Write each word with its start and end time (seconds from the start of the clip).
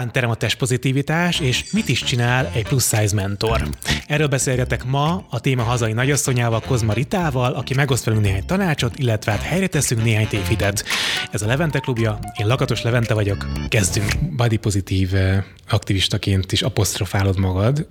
Mifán 0.00 0.14
terem 0.14 0.30
a 0.30 0.34
testpozitivitás, 0.34 1.40
és 1.40 1.64
mit 1.72 1.88
is 1.88 2.02
csinál 2.02 2.50
egy 2.54 2.62
plusz 2.62 2.96
size 2.96 3.14
mentor? 3.14 3.68
Erről 4.06 4.26
beszélgetek 4.26 4.84
ma 4.84 5.26
a 5.30 5.40
téma 5.40 5.62
hazai 5.62 5.92
nagyasszonyával, 5.92 6.60
Kozma 6.60 6.92
Ritával, 6.92 7.52
aki 7.52 7.74
megoszt 7.74 8.04
velünk 8.04 8.22
néhány 8.22 8.46
tanácsot, 8.46 8.98
illetve 8.98 9.30
hát 9.32 9.42
helyre 9.42 9.66
teszünk 9.66 10.02
néhány 10.02 10.28
tévhitet. 10.28 10.84
Ez 11.30 11.42
a 11.42 11.46
Levente 11.46 11.78
klubja, 11.78 12.18
én 12.38 12.46
Lakatos 12.46 12.82
Levente 12.82 13.14
vagyok. 13.14 13.46
Kezdünk. 13.68 14.12
Body 14.36 14.56
pozitív 14.56 15.14
eh, 15.14 15.44
aktivistaként 15.68 16.52
is 16.52 16.62
apostrofálod 16.62 17.38
magad. 17.38 17.86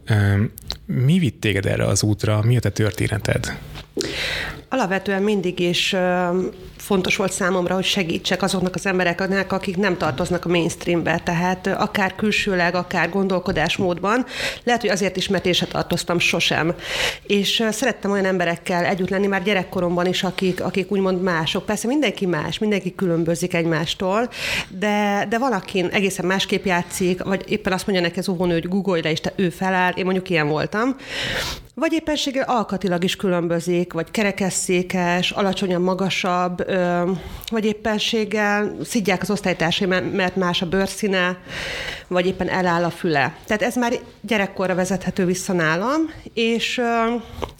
Mi 0.85 1.19
vitt 1.19 1.41
téged 1.41 1.65
erre 1.65 1.85
az 1.85 2.03
útra? 2.03 2.41
Mi 2.43 2.57
a 2.57 2.59
te 2.59 2.69
történeted? 2.69 3.57
Alapvetően 4.69 5.23
mindig 5.23 5.59
is 5.59 5.95
fontos 6.89 7.15
volt 7.15 7.31
számomra, 7.31 7.73
hogy 7.75 7.83
segítsek 7.83 8.41
azoknak 8.41 8.75
az 8.75 8.85
embereknek, 8.85 9.53
akik 9.53 9.77
nem 9.77 9.97
tartoznak 9.97 10.45
a 10.45 10.49
mainstreambe, 10.49 11.21
tehát 11.23 11.67
akár 11.67 12.15
külsőleg, 12.15 12.75
akár 12.75 13.09
gondolkodásmódban. 13.09 14.25
Lehet, 14.63 14.81
hogy 14.81 14.89
azért 14.89 15.17
is, 15.17 15.27
mert 15.27 15.45
én 15.45 15.53
se 15.53 15.65
tartoztam 15.65 16.19
sosem. 16.19 16.73
És 17.27 17.63
szerettem 17.71 18.11
olyan 18.11 18.25
emberekkel 18.25 18.85
együtt 18.85 19.09
lenni 19.09 19.27
már 19.27 19.43
gyerekkoromban 19.43 20.05
is, 20.05 20.23
akik, 20.23 20.63
akik 20.63 20.91
úgymond 20.91 21.21
mások. 21.21 21.65
Persze 21.65 21.87
mindenki 21.87 22.25
más, 22.25 22.57
mindenki 22.57 22.95
különbözik 22.95 23.53
egymástól, 23.53 24.29
de, 24.69 25.25
de 25.29 25.37
valakin 25.37 25.85
egészen 25.85 26.25
másképp 26.25 26.65
játszik, 26.65 27.23
vagy 27.23 27.43
éppen 27.47 27.73
azt 27.73 27.87
mondja 27.87 28.05
neki 28.05 28.19
az 28.19 28.29
óvónő, 28.29 28.53
hogy 28.53 28.67
googolj 28.67 29.01
le, 29.01 29.11
és 29.11 29.21
te 29.21 29.33
ő 29.35 29.49
feláll, 29.49 29.91
én 29.91 30.05
mondjuk 30.05 30.29
ilyen 30.29 30.47
voltam 30.47 30.95
vagy 31.79 31.93
éppenséggel 31.93 32.43
alkatilag 32.47 33.03
is 33.03 33.15
különbözik, 33.15 33.93
vagy 33.93 34.11
kerekesszékes, 34.11 35.31
alacsonyan 35.31 35.81
magasabb, 35.81 36.69
vagy 37.49 37.65
éppenséggel 37.65 38.75
szidják 38.83 39.21
az 39.21 39.29
osztálytársai, 39.29 39.87
mert 39.87 40.35
más 40.35 40.61
a 40.61 40.65
bőrszíne, 40.65 41.37
vagy 42.07 42.25
éppen 42.25 42.49
eláll 42.49 42.83
a 42.83 42.89
füle. 42.89 43.35
Tehát 43.45 43.61
ez 43.61 43.75
már 43.75 43.93
gyerekkorra 44.21 44.75
vezethető 44.75 45.25
vissza 45.25 45.53
nálam, 45.53 46.13
és 46.33 46.81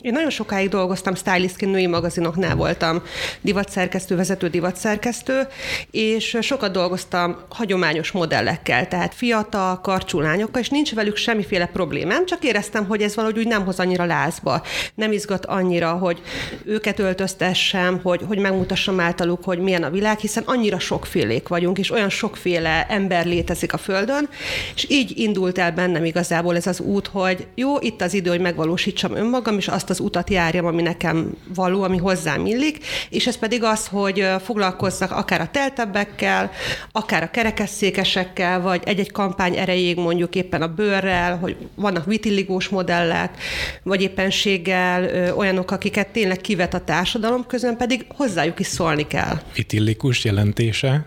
én 0.02 0.12
nagyon 0.12 0.30
sokáig 0.30 0.70
dolgoztam 0.70 1.16
stylistként, 1.16 1.72
női 1.72 1.88
magazinoknál 1.88 2.56
voltam 2.56 3.02
divatszerkesztő, 3.42 4.16
vezető 4.16 4.48
divatszerkesztő, 4.48 5.48
és 5.92 6.38
sokat 6.42 6.72
dolgoztam 6.72 7.38
hagyományos 7.50 8.12
modellekkel, 8.12 8.88
tehát 8.88 9.14
fiatal, 9.14 9.82
karcsú 9.82 10.20
lányokkal, 10.20 10.62
és 10.62 10.70
nincs 10.70 10.94
velük 10.94 11.16
semmiféle 11.16 11.66
problémám, 11.66 12.26
csak 12.26 12.44
éreztem, 12.44 12.86
hogy 12.88 13.02
ez 13.02 13.16
valahogy 13.16 13.38
úgy 13.38 13.48
nem 13.48 13.66
hoz 13.66 13.80
annyira 13.80 14.06
lázba. 14.06 14.62
Nem 14.96 15.12
izgat 15.12 15.46
annyira, 15.46 15.92
hogy 15.92 16.22
őket 16.66 17.00
öltöztessem, 17.00 18.00
hogy, 18.04 18.22
hogy 18.28 18.40
megmutassam 18.40 18.96
általuk, 19.10 19.44
hogy 19.44 19.60
milyen 19.60 19.84
a 19.84 19.90
világ, 19.90 20.20
hiszen 20.20 20.44
annyira 20.46 20.80
sokfélék 20.80 21.48
vagyunk, 21.48 21.78
és 21.78 21.92
olyan 21.92 22.10
sokféle 22.10 22.86
ember 22.90 23.26
létezik 23.26 23.74
a 23.74 23.78
Földön, 23.78 24.30
és 24.76 24.86
így 24.90 25.18
indult 25.18 25.58
el 25.58 25.72
bennem 25.72 26.06
igazából 26.06 26.56
ez 26.56 26.68
az 26.68 26.80
út, 26.80 27.08
hogy 27.08 27.48
jó, 27.56 27.80
itt 27.80 28.02
az 28.02 28.14
idő, 28.14 28.30
hogy 28.30 28.40
megvalósítsam 28.40 29.16
önmagam, 29.16 29.58
és 29.58 29.68
azt 29.68 29.90
az 29.90 30.00
utat 30.00 30.30
járjam, 30.30 30.66
ami 30.66 30.82
nekem 30.82 31.38
való, 31.56 31.84
ami 31.84 31.98
hozzám 31.98 32.46
illik, 32.46 32.86
és 33.10 33.28
ez 33.28 33.38
pedig 33.38 33.64
az, 33.64 33.88
hogy 33.88 34.28
foglalkozzak 34.44 35.12
akár 35.12 35.42
a 35.42 35.50
teltebbekkel, 35.52 36.52
akár 36.92 37.24
a 37.24 37.32
kerekesszékesekkel, 37.32 38.62
vagy 38.62 38.82
egy-egy 38.86 39.12
kampány 39.12 39.58
erejéig 39.58 39.98
mondjuk 39.98 40.36
éppen 40.36 40.62
a 40.62 40.68
bőrrel, 40.68 41.38
hogy 41.38 41.56
vannak 41.76 42.06
vitilligós 42.06 42.68
modellek, 42.68 43.38
vagy 43.84 44.02
éppenséggel 44.02 45.34
olyanok, 45.36 45.72
akiket 45.72 46.08
tényleg 46.08 46.38
kivet 46.38 46.74
a 46.74 46.84
társadalom, 46.84 47.46
közben 47.48 47.78
pedig 47.78 48.06
hozzájuk 48.16 48.60
is 48.60 48.68
szólni 48.90 49.08
kell. 49.08 49.40
Vitillikus 49.56 50.24
jelentése? 50.24 51.06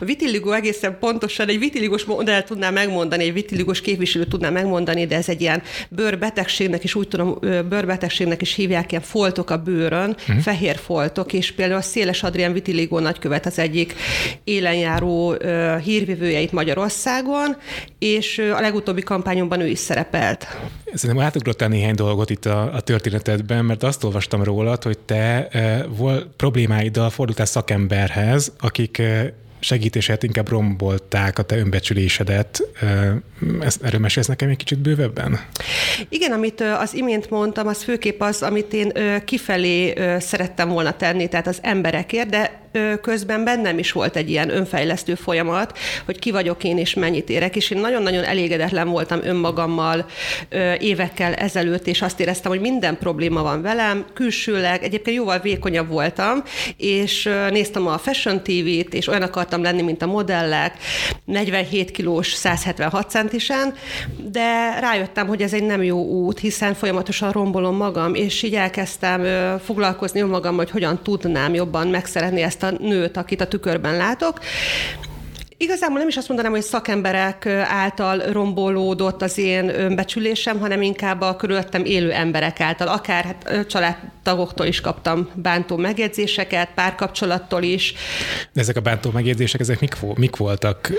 A 0.00 0.04
vitilligó 0.04 0.52
egészen 0.52 0.98
pontosan 0.98 1.48
egy 1.48 1.58
vitilligós 1.58 2.04
modell 2.04 2.42
tudná 2.42 2.70
megmondani, 2.70 3.24
egy 3.24 3.32
vitilligós 3.32 3.80
képviselő 3.80 4.24
tudná 4.24 4.50
megmondani, 4.50 5.06
de 5.06 5.16
ez 5.16 5.28
egy 5.28 5.40
ilyen 5.40 5.62
bőrbetegségnek 5.88 6.84
is, 6.84 6.94
úgy 6.94 7.08
tudom, 7.08 7.38
bőrbetegségnek 7.40 8.42
is 8.42 8.54
hívják, 8.54 8.90
ilyen 8.90 9.02
foltok 9.02 9.50
a 9.50 9.56
bőrön, 9.56 10.10
uh-huh. 10.10 10.38
fehér 10.38 10.76
foltok, 10.76 11.32
és 11.32 11.52
például 11.52 11.78
a 11.78 11.82
Széles 11.82 12.22
Adrián 12.22 12.52
vitilligó 12.52 12.98
nagykövet 12.98 13.46
az 13.46 13.58
egyik 13.58 13.94
élenjáró 14.44 15.36
hírvivője 15.84 16.40
itt 16.40 16.52
Magyarországon, 16.52 17.56
és 17.98 18.38
a 18.38 18.60
legutóbbi 18.60 19.02
kampányomban 19.02 19.60
ő 19.60 19.66
is 19.66 19.78
szerepelt. 19.78 20.46
Szerintem 20.94 21.24
átugrottál 21.24 21.68
néhány 21.68 21.94
dolgot 21.94 22.30
itt 22.30 22.44
a, 22.44 22.74
a 22.74 22.80
történetedben, 22.80 23.64
mert 23.64 23.82
azt 23.82 24.04
olvastam 24.04 24.42
rólad, 24.42 24.82
hogy 24.82 24.98
te 24.98 25.48
uh, 25.54 25.96
volt 25.96 26.26
problémáiddal 26.36 27.10
fordultál 27.10 27.46
szakemberhez, 27.46 28.52
akik 28.58 29.02
segítését 29.64 30.22
inkább 30.22 30.48
rombolták 30.48 31.38
a 31.38 31.42
te 31.42 31.56
önbecsülésedet. 31.56 32.62
Ezt, 33.60 33.82
erről 33.82 34.00
mesélsz 34.00 34.26
nekem 34.26 34.48
egy 34.48 34.56
kicsit 34.56 34.78
bővebben? 34.78 35.40
Igen, 36.08 36.32
amit 36.32 36.60
az 36.60 36.94
imént 36.94 37.30
mondtam, 37.30 37.66
az 37.66 37.82
főképp 37.82 38.20
az, 38.20 38.42
amit 38.42 38.72
én 38.72 38.92
kifelé 39.24 39.94
szerettem 40.18 40.68
volna 40.68 40.96
tenni, 40.96 41.28
tehát 41.28 41.46
az 41.46 41.58
emberekért, 41.62 42.28
de 42.28 42.63
közben 43.00 43.44
bennem 43.44 43.78
is 43.78 43.92
volt 43.92 44.16
egy 44.16 44.30
ilyen 44.30 44.50
önfejlesztő 44.50 45.14
folyamat, 45.14 45.78
hogy 46.04 46.18
ki 46.18 46.30
vagyok 46.30 46.64
én 46.64 46.78
és 46.78 46.94
mennyit 46.94 47.30
érek, 47.30 47.56
és 47.56 47.70
én 47.70 47.80
nagyon-nagyon 47.80 48.24
elégedetlen 48.24 48.88
voltam 48.88 49.20
önmagammal 49.22 50.06
évekkel 50.78 51.34
ezelőtt, 51.34 51.86
és 51.86 52.02
azt 52.02 52.20
éreztem, 52.20 52.50
hogy 52.50 52.60
minden 52.60 52.98
probléma 52.98 53.42
van 53.42 53.62
velem, 53.62 54.04
külsőleg, 54.14 54.82
egyébként 54.82 55.16
jóval 55.16 55.38
vékonyabb 55.38 55.88
voltam, 55.88 56.42
és 56.76 57.30
néztem 57.50 57.86
a 57.86 57.98
Fashion 57.98 58.42
TV-t, 58.42 58.94
és 58.94 59.08
olyan 59.08 59.22
akartam 59.22 59.62
lenni, 59.62 59.82
mint 59.82 60.02
a 60.02 60.06
modellek, 60.06 60.76
47 61.24 61.90
kilós, 61.90 62.32
176 62.32 63.10
centisen, 63.10 63.74
de 64.30 64.78
rájöttem, 64.80 65.26
hogy 65.26 65.42
ez 65.42 65.52
egy 65.52 65.64
nem 65.64 65.82
jó 65.82 66.04
út, 66.04 66.38
hiszen 66.38 66.74
folyamatosan 66.74 67.32
rombolom 67.32 67.76
magam, 67.76 68.14
és 68.14 68.42
így 68.42 68.54
elkezdtem 68.54 69.24
foglalkozni 69.64 70.20
önmagam, 70.20 70.56
hogy 70.56 70.70
hogyan 70.70 71.02
tudnám 71.02 71.54
jobban 71.54 71.88
megszeretni 71.88 72.42
ezt 72.42 72.62
a 72.64 72.70
nőt, 72.70 73.16
akit 73.16 73.40
a 73.40 73.48
tükörben 73.48 73.96
látok. 73.96 74.40
Igazából 75.56 75.98
nem 75.98 76.08
is 76.08 76.16
azt 76.16 76.28
mondanám, 76.28 76.52
hogy 76.52 76.62
szakemberek 76.62 77.46
által 77.68 78.18
rombolódott 78.18 79.22
az 79.22 79.38
én 79.38 79.68
önbecsülésem, 79.80 80.58
hanem 80.58 80.82
inkább 80.82 81.20
a 81.20 81.36
körülöttem 81.36 81.84
élő 81.84 82.12
emberek 82.12 82.60
által, 82.60 82.88
akár 82.88 83.24
hát, 83.24 83.66
családtagoktól 83.66 84.66
is 84.66 84.80
kaptam 84.80 85.30
bántó 85.34 85.76
megjegyzéseket, 85.76 86.68
párkapcsolattól 86.74 87.62
is. 87.62 87.94
De 88.52 88.60
ezek 88.60 88.76
a 88.76 88.80
bántó 88.80 89.10
megjegyzések, 89.10 89.60
ezek 89.60 89.80
mik, 89.80 89.96
mik 90.14 90.36
voltak? 90.36 90.92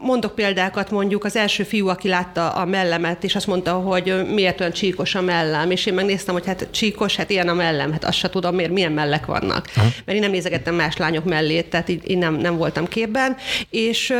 Mondok 0.00 0.34
példákat, 0.34 0.90
mondjuk 0.90 1.24
az 1.24 1.36
első 1.36 1.62
fiú, 1.62 1.88
aki 1.88 2.08
látta 2.08 2.50
a 2.50 2.64
mellemet, 2.64 3.24
és 3.24 3.34
azt 3.34 3.46
mondta, 3.46 3.72
hogy 3.72 4.26
miért 4.32 4.60
olyan 4.60 4.72
csíkos 4.72 5.14
a 5.14 5.20
mellem, 5.20 5.70
és 5.70 5.86
én 5.86 5.94
megnéztem, 5.94 6.34
hogy 6.34 6.46
hát 6.46 6.68
csíkos, 6.70 7.16
hát 7.16 7.30
ilyen 7.30 7.48
a 7.48 7.54
mellem, 7.54 7.92
hát 7.92 8.04
azt 8.04 8.18
se 8.18 8.30
tudom, 8.30 8.54
miért 8.54 8.70
milyen 8.70 8.92
mellek 8.92 9.26
vannak. 9.26 9.68
Aha. 9.76 9.86
Mert 10.04 10.16
én 10.16 10.20
nem 10.20 10.30
nézegettem 10.30 10.74
más 10.74 10.96
lányok 10.96 11.24
mellét, 11.24 11.66
tehát 11.66 11.88
így, 11.88 12.10
én 12.10 12.18
nem, 12.18 12.34
nem 12.34 12.56
voltam 12.56 12.88
képben, 12.88 13.36
és 13.70 14.12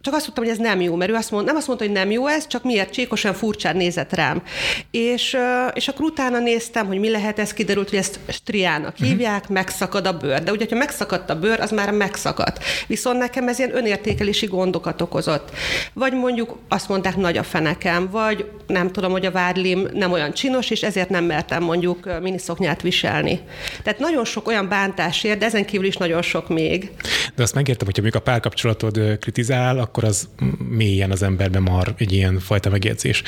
csak 0.00 0.14
azt 0.14 0.24
tudtam, 0.24 0.44
hogy 0.44 0.52
ez 0.52 0.58
nem 0.58 0.80
jó, 0.80 0.94
mert 0.94 1.10
ő 1.10 1.14
azt 1.14 1.30
mond, 1.30 1.46
nem 1.46 1.56
azt 1.56 1.66
mondta, 1.66 1.84
hogy 1.84 1.94
nem 1.94 2.10
jó 2.10 2.26
ez, 2.26 2.46
csak 2.46 2.64
miért 2.64 2.92
csíkos, 2.92 3.24
olyan 3.24 3.36
furcsán 3.36 3.76
nézett 3.76 4.14
rám. 4.14 4.42
És, 4.90 5.36
és 5.72 5.88
akkor 5.88 6.04
utána 6.04 6.38
néztem, 6.38 6.86
hogy 6.86 6.98
mi 6.98 7.10
lehet 7.10 7.38
ez, 7.38 7.52
kiderült, 7.52 7.88
hogy 7.88 7.98
ezt 7.98 8.18
striának 8.28 8.98
mhm. 8.98 9.08
hívják, 9.08 9.40
uh-huh. 9.40 9.54
megszakad 9.54 10.06
a 10.06 10.16
bőr. 10.16 10.42
De 10.42 10.50
ugye, 10.50 10.66
ha 10.70 10.76
megszakadt 10.76 11.30
a 11.30 11.38
bőr, 11.38 11.60
az 11.60 11.70
már 11.70 11.90
megszakadt. 11.90 12.64
Viszont 12.86 13.18
nekem 13.18 13.48
ez 13.48 13.58
ilyen 13.58 13.70
önértékelési 13.92 14.46
gondokat 14.46 15.00
okozott. 15.00 15.50
Vagy 15.92 16.12
mondjuk 16.12 16.58
azt 16.68 16.88
mondták, 16.88 17.16
nagy 17.16 17.36
a 17.36 17.42
fenekem, 17.42 18.08
vagy 18.10 18.50
nem 18.66 18.92
tudom, 18.92 19.10
hogy 19.10 19.26
a 19.26 19.30
vádlim 19.30 19.88
nem 19.92 20.12
olyan 20.12 20.32
csinos, 20.32 20.70
és 20.70 20.82
ezért 20.82 21.08
nem 21.08 21.24
mertem 21.24 21.62
mondjuk 21.62 22.20
miniszoknyát 22.20 22.82
viselni. 22.82 23.40
Tehát 23.82 23.98
nagyon 23.98 24.24
sok 24.24 24.46
olyan 24.48 24.68
bántás 24.68 25.24
ér, 25.24 25.38
de 25.38 25.46
ezen 25.46 25.64
kívül 25.64 25.86
is 25.86 25.96
nagyon 25.96 26.22
sok 26.22 26.48
még. 26.48 26.90
De 27.34 27.42
azt 27.42 27.54
megértem, 27.54 27.86
hogyha 27.86 28.02
még 28.02 28.14
a 28.16 28.20
párkapcsolatod 28.20 29.18
kritizál, 29.20 29.78
akkor 29.78 30.04
az 30.04 30.28
mélyen 30.68 31.10
az 31.10 31.22
emberben 31.22 31.62
mar 31.62 31.94
egy 31.98 32.12
ilyen 32.12 32.38
fajta 32.38 32.70
megjegyzés. 32.70 33.22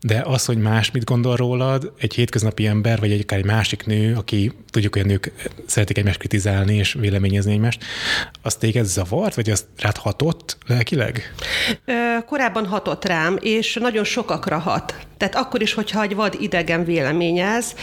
De 0.00 0.22
az, 0.26 0.44
hogy 0.44 0.58
más 0.58 0.90
mit 0.90 1.04
gondol 1.04 1.36
rólad, 1.36 1.92
egy 1.98 2.14
hétköznapi 2.14 2.66
ember, 2.66 3.00
vagy 3.00 3.12
egy 3.12 3.20
akár 3.20 3.38
egy 3.38 3.44
másik 3.44 3.86
nő, 3.86 4.14
aki 4.14 4.52
tudjuk, 4.70 4.92
hogy 4.92 5.02
a 5.02 5.06
nők 5.06 5.32
szeretik 5.66 5.98
egymást 5.98 6.18
kritizálni 6.18 6.76
és 6.76 6.96
véleményezni 7.00 7.52
egymást, 7.52 7.84
az 8.42 8.54
téged 8.54 8.84
zavart, 8.84 9.34
vagy 9.34 9.50
azt 9.50 9.64
rád 9.94 10.02
hatott 10.02 10.56
lelkileg? 10.66 11.34
Korábban 12.26 12.66
hatott 12.66 13.04
rám, 13.04 13.38
és 13.40 13.74
nagyon 13.74 14.04
sokakra 14.04 14.58
hat. 14.58 14.94
Tehát 15.16 15.34
akkor 15.36 15.62
is, 15.62 15.74
hogyha 15.74 16.02
egy 16.02 16.14
vad 16.14 16.36
idegen 16.40 16.84
véleményez. 16.84 17.74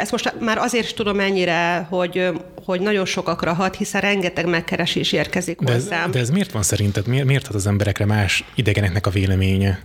Ezt 0.00 0.10
most 0.10 0.34
már 0.40 0.58
azért 0.58 0.84
is 0.84 0.92
tudom 0.92 1.20
ennyire, 1.20 1.86
hogy, 1.90 2.30
hogy 2.64 2.80
nagyon 2.80 3.04
sokakra 3.04 3.52
hat, 3.52 3.76
hiszen 3.76 4.00
rengeteg 4.00 4.46
megkeres 4.46 4.94
is 4.94 5.12
érkezik 5.12 5.60
de 5.60 5.72
ez, 5.72 5.82
hozzám. 5.82 6.10
De 6.10 6.18
ez 6.18 6.30
miért 6.30 6.52
van 6.52 6.62
szerinted? 6.62 7.06
Miért, 7.06 7.26
miért 7.26 7.46
hat 7.46 7.54
az 7.54 7.66
emberekre 7.66 8.04
más 8.04 8.44
idegeneknek 8.54 9.06
a 9.06 9.10
véleménye? 9.10 9.80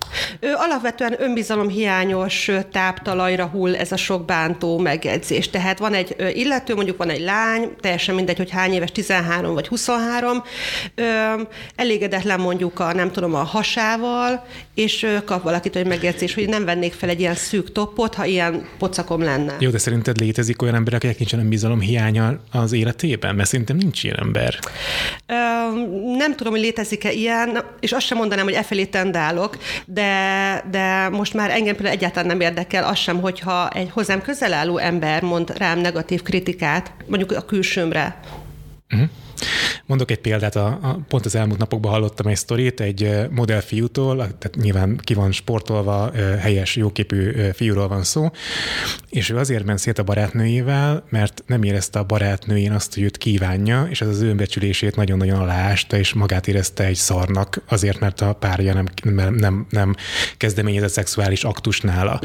Alapvetően 0.56 1.16
önbizalomhiányos 1.18 2.50
táptalajra 2.72 3.46
hull 3.46 3.76
ez 3.76 3.92
a 3.92 3.98
sok 3.98 4.26
bántó 4.26 4.78
megjegyzés. 4.78 5.50
Tehát 5.50 5.80
van 5.80 5.94
egy 5.94 6.16
illető, 6.34 6.76
mondjuk 6.76 6.98
van 6.98 7.10
egy 7.10 7.22
lány, 7.22 7.76
teljesen 7.80 8.16
mindegy, 8.16 8.38
hogy 8.38 8.50
hány 8.50 8.74
éves, 8.74 8.92
13 8.92 9.54
vagy 9.54 9.68
23, 9.68 10.44
elégedetlen 11.76 12.40
mondjuk 12.40 12.80
a, 12.80 12.94
nem 12.94 13.12
tudom, 13.12 13.36
a 13.36 13.44
hasával, 13.44 14.46
és 14.74 15.08
kap 15.26 15.44
valakit 15.44 15.76
egy 15.76 15.88
megjegyzés, 15.88 16.34
hogy 16.34 16.50
nem 16.50 16.66
vennék 16.66 16.94
fel 16.94 17.10
egy 17.10 17.20
ilyen 17.20 17.36
szűk 17.36 17.72
toppot, 17.72 18.14
ha 18.14 18.26
ilyen 18.26 18.68
pocakom 18.78 19.22
lenne. 19.22 19.56
Jó, 19.60 19.70
de 19.70 19.78
szerinted 19.78 20.20
létezik 20.20 20.62
olyan 20.62 20.76
ember, 20.76 20.94
akinek 20.94 21.18
nincsen 21.18 21.50
bizalom 21.50 21.80
hiánya 21.80 22.40
az 22.52 22.72
életében? 22.72 23.36
Mert 23.36 23.50
szerintem 23.50 23.76
nincs 23.76 24.04
ilyen 24.04 24.20
ember. 24.20 24.60
Ö, 25.26 25.34
nem 26.18 26.36
tudom, 26.36 26.54
hogy 26.54 26.62
létezik-e 26.62 27.12
ilyen, 27.12 27.64
és 27.80 27.92
azt 27.92 28.06
sem 28.06 28.18
mondanám, 28.18 28.46
hogy 28.46 28.54
e 28.54 28.64
felé 28.64 28.86
tendálok, 28.86 29.58
de, 29.86 30.64
de 30.72 31.10
most 31.10 31.34
már 31.34 31.50
engem 31.50 31.76
például 31.76 31.96
egyáltalán 31.96 32.28
nem 32.28 32.42
érdekel 32.42 32.84
az 32.84 32.98
sem, 32.98 33.22
hogyha 33.22 33.70
egy 33.70 33.90
hozzám 33.90 34.22
közel 34.22 34.54
álló 34.54 34.78
ember 34.78 35.22
mond 35.22 35.58
rám 35.58 35.80
negatív 35.80 36.22
kritikát, 36.22 36.92
mondjuk 37.08 37.32
a 37.32 37.42
külsőmre. 37.42 38.20
Uh-huh. 38.94 39.10
Mondok 39.86 40.12
egy 40.12 40.20
példát, 40.20 40.56
a, 40.56 40.66
a, 40.82 41.00
pont 41.08 41.26
az 41.26 41.36
elmúlt 41.36 41.60
napokban 41.60 41.92
hallottam 41.92 42.28
egy 42.28 42.38
sztorit 42.38 42.80
egy 42.80 43.28
modellfiútól, 43.30 44.16
tehát 44.18 44.56
nyilván 44.56 45.00
ki 45.04 45.14
van 45.14 45.32
sportolva, 45.32 46.12
helyes, 46.40 46.76
jóképű 46.76 47.32
fiúról 47.54 47.88
van 47.88 48.04
szó, 48.04 48.30
és 49.10 49.30
ő 49.30 49.38
azért 49.38 49.64
ment 49.64 49.80
szét 49.80 50.00
a 50.00 50.04
barátnőjével, 50.04 51.04
mert 51.10 51.44
nem 51.48 51.64
érezte 51.64 52.00
a 52.00 52.04
barátnőjén 52.04 52.72
azt, 52.72 52.94
hogy 52.94 53.04
őt 53.04 53.18
kívánja, 53.18 53.88
és 53.90 54.02
ez 54.02 54.08
az 54.08 54.22
önbecsülését 54.22 54.96
nagyon-nagyon 54.96 55.40
aláásta, 55.40 55.98
és 55.98 56.14
magát 56.14 56.48
érezte 56.48 56.84
egy 56.84 56.96
szarnak, 56.96 57.62
azért, 57.68 58.00
mert 58.00 58.22
a 58.22 58.34
párja 58.34 58.74
nem, 58.74 58.86
nem, 59.04 59.34
nem, 59.34 59.66
nem 59.70 59.96
kezdeményezett 60.38 60.90
szexuális 60.92 61.44
aktus 61.44 61.82
nála. 61.82 62.20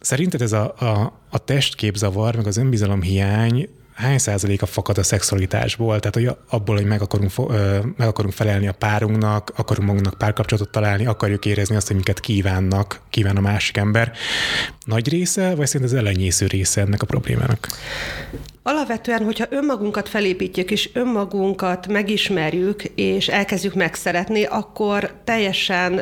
Szerinted 0.00 0.42
ez 0.42 0.52
a, 0.52 0.74
a, 0.78 1.20
a 1.30 1.38
testképzavar, 1.38 2.36
meg 2.36 2.46
az 2.46 2.56
önbizalom 2.56 3.02
hiány 3.02 3.68
hány 3.96 4.18
százaléka 4.18 4.66
fakad 4.66 4.98
a 4.98 5.02
szexualitásból, 5.02 6.00
tehát 6.00 6.14
hogy 6.14 6.36
abból, 6.48 6.76
hogy 6.76 6.86
meg 6.86 7.02
akarunk, 7.02 7.30
meg 7.96 8.08
akarunk 8.08 8.34
felelni 8.34 8.68
a 8.68 8.72
párunknak, 8.72 9.52
akarunk 9.56 9.86
magunknak 9.86 10.18
párkapcsolatot 10.18 10.70
találni, 10.70 11.06
akarjuk 11.06 11.44
érezni 11.44 11.76
azt, 11.76 11.86
hogy 11.86 11.96
minket 11.96 12.20
kívánnak, 12.20 13.00
kíván 13.10 13.36
a 13.36 13.40
másik 13.40 13.76
ember. 13.76 14.12
Nagy 14.84 15.08
része, 15.08 15.54
vagy 15.54 15.66
szerint 15.66 15.90
az 15.90 15.96
elenyésző 15.96 16.46
része 16.46 16.80
ennek 16.80 17.02
a 17.02 17.06
problémának? 17.06 17.68
Alapvetően, 18.68 19.24
hogyha 19.24 19.46
önmagunkat 19.48 20.08
felépítjük, 20.08 20.70
és 20.70 20.90
önmagunkat 20.92 21.86
megismerjük, 21.86 22.82
és 22.84 23.28
elkezdjük 23.28 23.74
megszeretni, 23.74 24.44
akkor 24.44 25.10
teljesen 25.24 26.00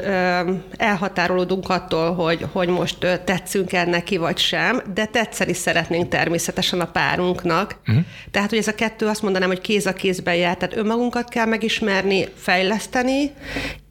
elhatárolódunk 0.76 1.68
attól, 1.68 2.14
hogy, 2.14 2.46
hogy 2.52 2.68
most 2.68 2.98
tetszünk-e 3.24 3.84
neki, 3.84 4.16
vagy 4.16 4.38
sem, 4.38 4.82
de 4.94 5.06
tetszeni 5.06 5.52
szeretnénk 5.52 6.08
természetesen 6.08 6.80
a 6.80 6.86
párunknak. 6.86 7.76
Uh-huh. 7.88 8.04
Tehát, 8.30 8.48
hogy 8.50 8.58
ez 8.58 8.68
a 8.68 8.74
kettő 8.74 9.06
azt 9.06 9.22
mondanám, 9.22 9.48
hogy 9.48 9.60
kéz 9.60 9.86
a 9.86 9.92
kézben 9.92 10.34
jár. 10.34 10.56
Tehát 10.56 10.76
önmagunkat 10.76 11.28
kell 11.28 11.46
megismerni, 11.46 12.28
fejleszteni, 12.34 13.30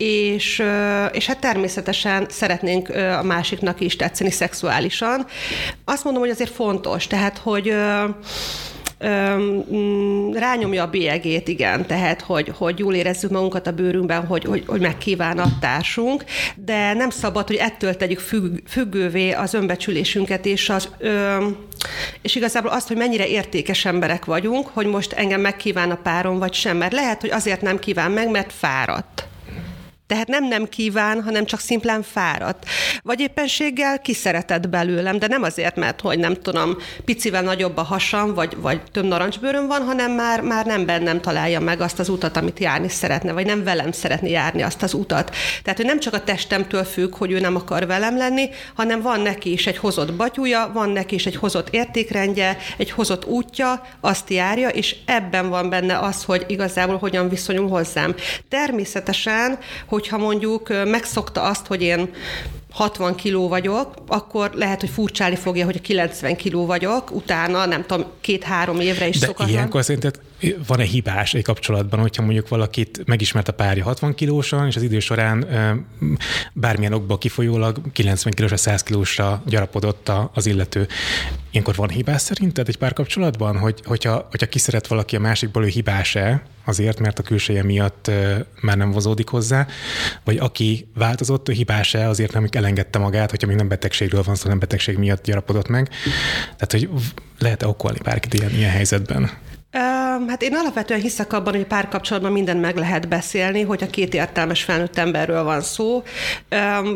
és, 0.04 0.64
és 1.12 1.26
hát 1.26 1.40
természetesen 1.40 2.26
szeretnénk 2.30 2.90
a 3.20 3.24
másiknak 3.24 3.80
is 3.80 3.96
tetszeni 3.96 4.32
szexuálisan. 4.32 5.26
Azt 5.86 6.04
mondom, 6.04 6.22
hogy 6.22 6.32
azért 6.32 6.52
fontos, 6.52 7.08
tehát, 7.08 7.38
hogy 7.38 7.74
Mm, 9.08 10.32
rányomja 10.32 10.84
a 10.84 10.90
bélyegét, 10.90 11.48
igen, 11.48 11.86
tehát, 11.86 12.22
hogy, 12.22 12.52
hogy 12.58 12.80
jól 12.80 12.94
érezzük 12.94 13.32
magunkat 13.32 13.68
a 13.68 13.72
bőrünkben, 13.72 14.26
hogy, 14.26 14.44
hogy, 14.44 14.64
hogy 14.68 14.82
megkíván 14.82 15.40
a 15.40 15.58
társunk, 15.60 16.24
de 16.56 16.94
nem 16.94 17.10
szabad, 17.10 17.48
hogy 17.48 17.56
ettől 17.56 17.96
tegyük 17.98 18.20
függ, 18.20 18.58
függővé 18.68 19.32
az 19.32 19.54
önbecsülésünket, 19.54 20.46
és 20.46 20.70
az 20.70 20.90
ö, 20.98 21.46
és 22.22 22.36
igazából 22.36 22.72
azt, 22.72 22.88
hogy 22.88 22.98
mennyire 22.98 23.28
értékes 23.28 23.86
emberek 23.86 24.26
vagyunk, 24.26 24.68
hogy 24.68 24.86
most 24.86 25.14
engem 25.14 25.42
megkíván 25.42 25.92
a 25.92 26.00
párom, 26.04 26.40
vagy 26.40 26.54
sem, 26.54 26.78
mert 26.78 26.94
lehet, 26.94 27.22
hogy 27.22 27.32
azért 27.32 27.62
nem 27.62 27.80
kíván 27.80 28.12
meg, 28.12 28.30
mert 28.30 28.54
fáradt. 28.54 29.28
Tehát 30.08 30.28
nem 30.28 30.48
nem 30.48 30.70
kíván, 30.70 31.24
hanem 31.24 31.46
csak 31.46 31.60
szimplán 31.60 32.02
fáradt. 32.02 32.66
Vagy 33.02 33.20
éppenséggel 33.20 34.00
kiszeretett 34.00 34.70
belőlem, 34.70 35.20
de 35.20 35.28
nem 35.28 35.44
azért, 35.44 35.76
mert 35.76 36.02
hogy 36.02 36.20
nem 36.20 36.34
tudom, 36.34 36.78
picivel 37.06 37.42
nagyobb 37.42 37.78
a 37.78 37.82
hasam, 37.82 38.34
vagy, 38.34 38.58
vagy 38.58 38.82
több 38.92 39.06
narancsbőröm 39.06 39.68
van, 39.68 39.82
hanem 39.82 40.12
már, 40.12 40.42
már 40.42 40.66
nem 40.66 40.86
bennem 40.86 41.22
találja 41.22 41.60
meg 41.60 41.82
azt 41.82 42.00
az 42.00 42.10
utat, 42.10 42.38
amit 42.38 42.60
járni 42.60 42.90
szeretne, 42.90 43.32
vagy 43.32 43.46
nem 43.46 43.64
velem 43.64 43.92
szeretni 43.92 44.30
járni 44.30 44.62
azt 44.62 44.84
az 44.84 44.94
utat. 44.94 45.36
Tehát, 45.64 45.80
hogy 45.80 45.88
nem 45.88 46.00
csak 46.00 46.14
a 46.14 46.24
testemtől 46.24 46.84
függ, 46.84 47.16
hogy 47.16 47.32
ő 47.32 47.40
nem 47.40 47.56
akar 47.56 47.86
velem 47.88 48.18
lenni, 48.18 48.50
hanem 48.76 49.02
van 49.02 49.20
neki 49.20 49.52
is 49.52 49.68
egy 49.68 49.78
hozott 49.78 50.14
batyúja, 50.14 50.72
van 50.74 50.90
neki 50.90 51.16
is 51.16 51.26
egy 51.26 51.36
hozott 51.36 51.70
értékrendje, 51.70 52.58
egy 52.78 52.92
hozott 52.92 53.26
útja, 53.26 53.82
azt 54.00 54.30
járja, 54.30 54.70
és 54.70 54.96
ebben 55.06 55.50
van 55.50 55.70
benne 55.70 56.00
az, 56.00 56.24
hogy 56.24 56.46
igazából 56.48 56.98
hogyan 56.98 57.30
viszonyul 57.30 57.70
hozzám. 57.70 58.16
Természetesen, 58.50 59.58
hogyha 59.94 60.18
mondjuk 60.18 60.68
megszokta 60.86 61.42
azt, 61.42 61.68
hogy 61.68 61.82
én 61.82 62.10
60 62.72 63.16
kiló 63.16 63.48
vagyok, 63.48 63.94
akkor 64.08 64.52
lehet, 64.54 64.80
hogy 64.80 64.90
furcsáli 64.90 65.36
fogja, 65.36 65.66
hogy 65.66 65.82
90 65.82 66.36
kiló 66.36 66.66
vagyok, 66.66 67.12
utána 67.12 67.66
nem 67.66 67.86
tudom, 67.86 68.06
két-három 68.22 68.80
évre 68.80 69.08
is 69.08 69.20
De 69.20 69.26
szokatlan. 69.26 69.50
ilyenkor 69.50 69.84
szerinted 69.84 70.20
van-e 70.68 70.84
hibás 70.84 71.34
egy 71.34 71.44
kapcsolatban, 71.44 72.00
hogyha 72.00 72.24
mondjuk 72.24 72.48
valakit 72.48 73.02
megismert 73.06 73.48
a 73.48 73.54
párja 73.54 73.84
60 73.84 74.14
kilósan, 74.14 74.68
és 74.68 74.76
az 74.76 74.82
idő 74.82 75.00
során 75.00 75.48
bármilyen 76.54 76.94
okból 76.94 77.18
kifolyólag 77.18 77.92
90 77.92 78.34
kilósra, 78.34 78.58
100 78.58 78.84
kilósra 78.84 79.44
gyarapodott 79.46 80.12
az 80.34 80.46
illető. 80.46 80.88
Ilyenkor 81.52 81.76
van 81.76 81.90
hibás 81.90 82.22
szerinted 82.22 82.68
egy 82.68 82.78
párkapcsolatban, 82.78 83.58
hogy, 83.58 83.82
hogyha, 83.86 84.28
hogyha 84.30 84.48
kiszeret 84.48 84.88
valaki 84.88 85.16
a 85.16 85.20
másikból, 85.20 85.64
ő 85.64 85.68
hibás-e 85.68 86.44
azért, 86.66 87.00
mert 87.00 87.20
a 87.20 87.24
külseje 87.24 87.64
miatt 87.64 88.12
már 88.62 88.78
nem 88.78 88.92
vozódik 88.92 89.28
hozzá, 89.28 89.68
vagy 90.24 90.38
aki 90.38 90.88
változott, 90.96 91.50
ő 91.50 91.54
hibás-e 91.54 92.08
azért, 92.08 92.34
nem 92.34 92.48
elengedte 92.52 93.00
magát, 93.00 93.30
hogyha 93.30 93.48
még 93.48 93.56
nem 93.56 93.68
betegségről 93.68 94.24
van 94.24 94.36
szó, 94.36 94.50
nem 94.50 94.60
betegség 94.60 94.98
miatt 94.98 95.24
gyarapodott 95.24 95.68
meg. 95.68 95.90
Tehát, 96.44 96.72
hogy 96.72 96.90
lehet-e 97.40 97.68
okolni 97.68 98.00
bárkit 98.04 98.34
ilyen, 98.34 98.52
ilyen 98.52 98.72
helyzetben? 98.72 99.32
Hát 100.28 100.42
én 100.42 100.54
alapvetően 100.54 101.00
hiszek 101.00 101.34
abban, 101.34 101.54
hogy 101.54 101.66
párkapcsolatban 101.66 102.32
minden 102.32 102.58
meg 102.58 102.78
lehet 102.78 103.08
beszélni, 103.08 103.62
hogyha 103.62 103.88
két 103.88 104.14
értelmes 104.14 104.64
felnőtt 104.64 104.98
emberről 104.98 105.44
van 105.44 105.62
szó. 105.62 106.04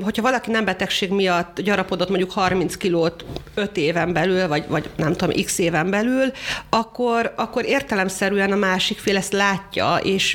Hogyha 0.03 0.21
valaki 0.21 0.51
nem 0.51 0.65
betegség 0.65 1.11
miatt 1.11 1.61
gyarapodott 1.61 2.09
mondjuk 2.09 2.31
30 2.31 2.77
kilót 2.77 3.25
5 3.53 3.77
éven 3.77 4.13
belül, 4.13 4.47
vagy, 4.47 4.63
vagy 4.67 4.89
nem 4.95 5.13
tudom, 5.13 5.43
x 5.43 5.57
éven 5.57 5.89
belül, 5.89 6.31
akkor, 6.69 7.33
akkor 7.35 7.65
értelemszerűen 7.65 8.51
a 8.51 8.55
másik 8.55 8.97
fél 8.97 9.17
ezt 9.17 9.33
látja, 9.33 9.95
és 10.03 10.33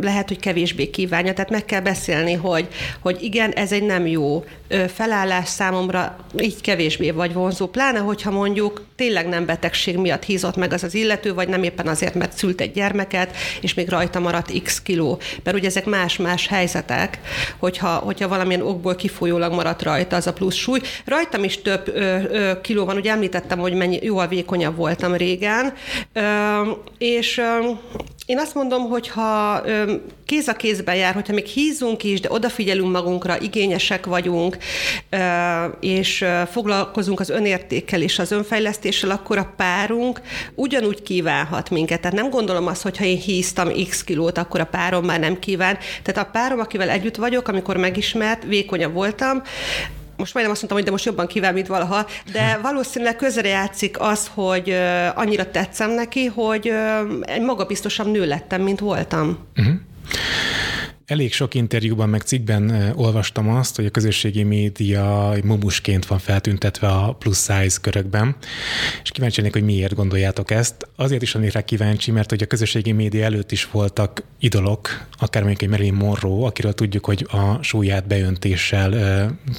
lehet, 0.00 0.28
hogy 0.28 0.38
kevésbé 0.38 0.90
kívánja. 0.90 1.32
Tehát 1.32 1.50
meg 1.50 1.64
kell 1.64 1.80
beszélni, 1.80 2.32
hogy, 2.32 2.68
hogy 3.00 3.22
igen, 3.22 3.50
ez 3.50 3.72
egy 3.72 3.82
nem 3.82 4.06
jó 4.06 4.44
felállás 4.94 5.48
számomra, 5.48 6.16
így 6.38 6.60
kevésbé 6.60 7.10
vagy 7.10 7.32
vonzó. 7.32 7.66
Pláne, 7.66 7.98
hogyha 7.98 8.30
mondjuk 8.30 8.84
tényleg 8.96 9.28
nem 9.28 9.46
betegség 9.46 9.96
miatt 9.96 10.22
hízott 10.22 10.56
meg 10.56 10.72
az 10.72 10.84
az 10.84 10.94
illető, 10.94 11.34
vagy 11.34 11.48
nem 11.48 11.62
éppen 11.66 11.88
azért, 11.88 12.14
mert 12.14 12.36
szült 12.36 12.60
egy 12.60 12.72
gyermeket, 12.72 13.36
és 13.60 13.74
még 13.74 13.88
rajta 13.88 14.20
maradt 14.20 14.62
x 14.62 14.82
kiló. 14.82 15.18
Mert 15.42 15.56
ugye 15.56 15.66
ezek 15.66 15.84
más-más 15.84 16.46
helyzetek, 16.46 17.18
hogyha, 17.58 17.88
hogyha 17.88 18.28
valamilyen 18.28 18.62
okból 18.62 18.94
kifolyólag 18.94 19.52
maradt 19.52 19.82
rajta 19.82 20.16
az 20.16 20.26
a 20.26 20.32
plusz 20.32 20.54
súly. 20.54 20.80
Rajtam 21.04 21.44
is 21.44 21.62
több 21.62 21.88
ö, 21.94 22.18
ö, 22.30 22.60
kiló 22.60 22.84
van, 22.84 22.96
ugye 22.96 23.10
említettem, 23.10 23.58
hogy 23.58 23.74
mennyi, 23.74 23.98
jóval 24.02 24.28
vékonyabb 24.28 24.76
voltam 24.76 25.14
régen, 25.14 25.72
ö, 26.12 26.22
és 26.98 27.38
ö, 27.38 27.70
én 28.26 28.38
azt 28.38 28.54
mondom, 28.54 28.88
hogy 28.88 29.08
ha 29.08 29.62
kéz 30.24 30.48
a 30.48 30.52
kézben 30.52 30.94
jár, 30.94 31.14
hogyha 31.14 31.32
még 31.32 31.46
hízunk 31.46 32.04
is, 32.04 32.20
de 32.20 32.30
odafigyelünk 32.30 32.92
magunkra, 32.92 33.40
igényesek 33.40 34.06
vagyunk, 34.06 34.56
és 35.80 36.24
foglalkozunk 36.50 37.20
az 37.20 37.30
önértékkel 37.30 38.02
és 38.02 38.18
az 38.18 38.30
önfejlesztéssel, 38.30 39.10
akkor 39.10 39.38
a 39.38 39.52
párunk 39.56 40.20
ugyanúgy 40.54 41.02
kívánhat 41.02 41.55
minket. 41.70 42.00
Tehát 42.00 42.16
nem 42.16 42.30
gondolom 42.30 42.66
azt, 42.66 42.82
hogy 42.82 42.96
ha 42.96 43.04
én 43.04 43.18
híztam 43.18 43.68
x 43.88 44.04
kilót, 44.04 44.38
akkor 44.38 44.60
a 44.60 44.64
párom 44.64 45.04
már 45.04 45.20
nem 45.20 45.38
kíván. 45.38 45.78
Tehát 46.02 46.28
a 46.28 46.30
párom, 46.30 46.60
akivel 46.60 46.88
együtt 46.88 47.16
vagyok, 47.16 47.48
amikor 47.48 47.76
megismert, 47.76 48.44
vékonyabb 48.44 48.92
voltam, 48.92 49.42
most 50.16 50.34
majdnem 50.34 50.56
azt 50.56 50.62
mondtam, 50.62 50.76
hogy 50.76 50.84
de 50.84 50.90
most 50.90 51.04
jobban 51.04 51.26
kíván, 51.26 51.54
mint 51.54 51.66
valaha, 51.66 52.06
de 52.32 52.58
valószínűleg 52.68 53.16
közre 53.16 53.48
játszik 53.48 54.00
az, 54.00 54.30
hogy 54.34 54.76
annyira 55.14 55.50
tetszem 55.50 55.90
neki, 55.90 56.24
hogy 56.24 56.72
egy 57.22 57.42
magabiztosabb 57.42 58.06
nő 58.06 58.26
lettem, 58.26 58.62
mint 58.62 58.80
voltam. 58.80 59.38
Uh-huh. 59.56 59.74
Elég 61.06 61.32
sok 61.32 61.54
interjúban, 61.54 62.08
meg 62.08 62.20
cikkben 62.20 62.92
olvastam 62.96 63.48
azt, 63.48 63.76
hogy 63.76 63.86
a 63.86 63.90
közösségi 63.90 64.42
média 64.42 65.34
mumusként 65.44 66.06
van 66.06 66.18
feltüntetve 66.18 66.88
a 66.88 67.12
plus 67.12 67.36
size 67.36 67.78
körökben, 67.80 68.36
és 69.02 69.10
kíváncsi 69.10 69.40
lennék, 69.40 69.52
hogy 69.54 69.64
miért 69.64 69.94
gondoljátok 69.94 70.50
ezt. 70.50 70.88
Azért 70.96 71.22
is 71.22 71.34
lennék 71.34 71.52
rá 71.52 71.60
kíváncsi, 71.60 72.10
mert 72.10 72.30
hogy 72.30 72.42
a 72.42 72.46
közösségi 72.46 72.92
média 72.92 73.24
előtt 73.24 73.52
is 73.52 73.70
voltak 73.70 74.22
idolok, 74.38 75.06
akár 75.18 75.42
mondjuk 75.42 75.62
egy 75.62 75.68
Marilyn 75.68 75.94
Monroe, 75.94 76.46
akiről 76.46 76.72
tudjuk, 76.72 77.04
hogy 77.04 77.26
a 77.30 77.62
súlyát 77.62 78.06
beöntéssel 78.06 78.90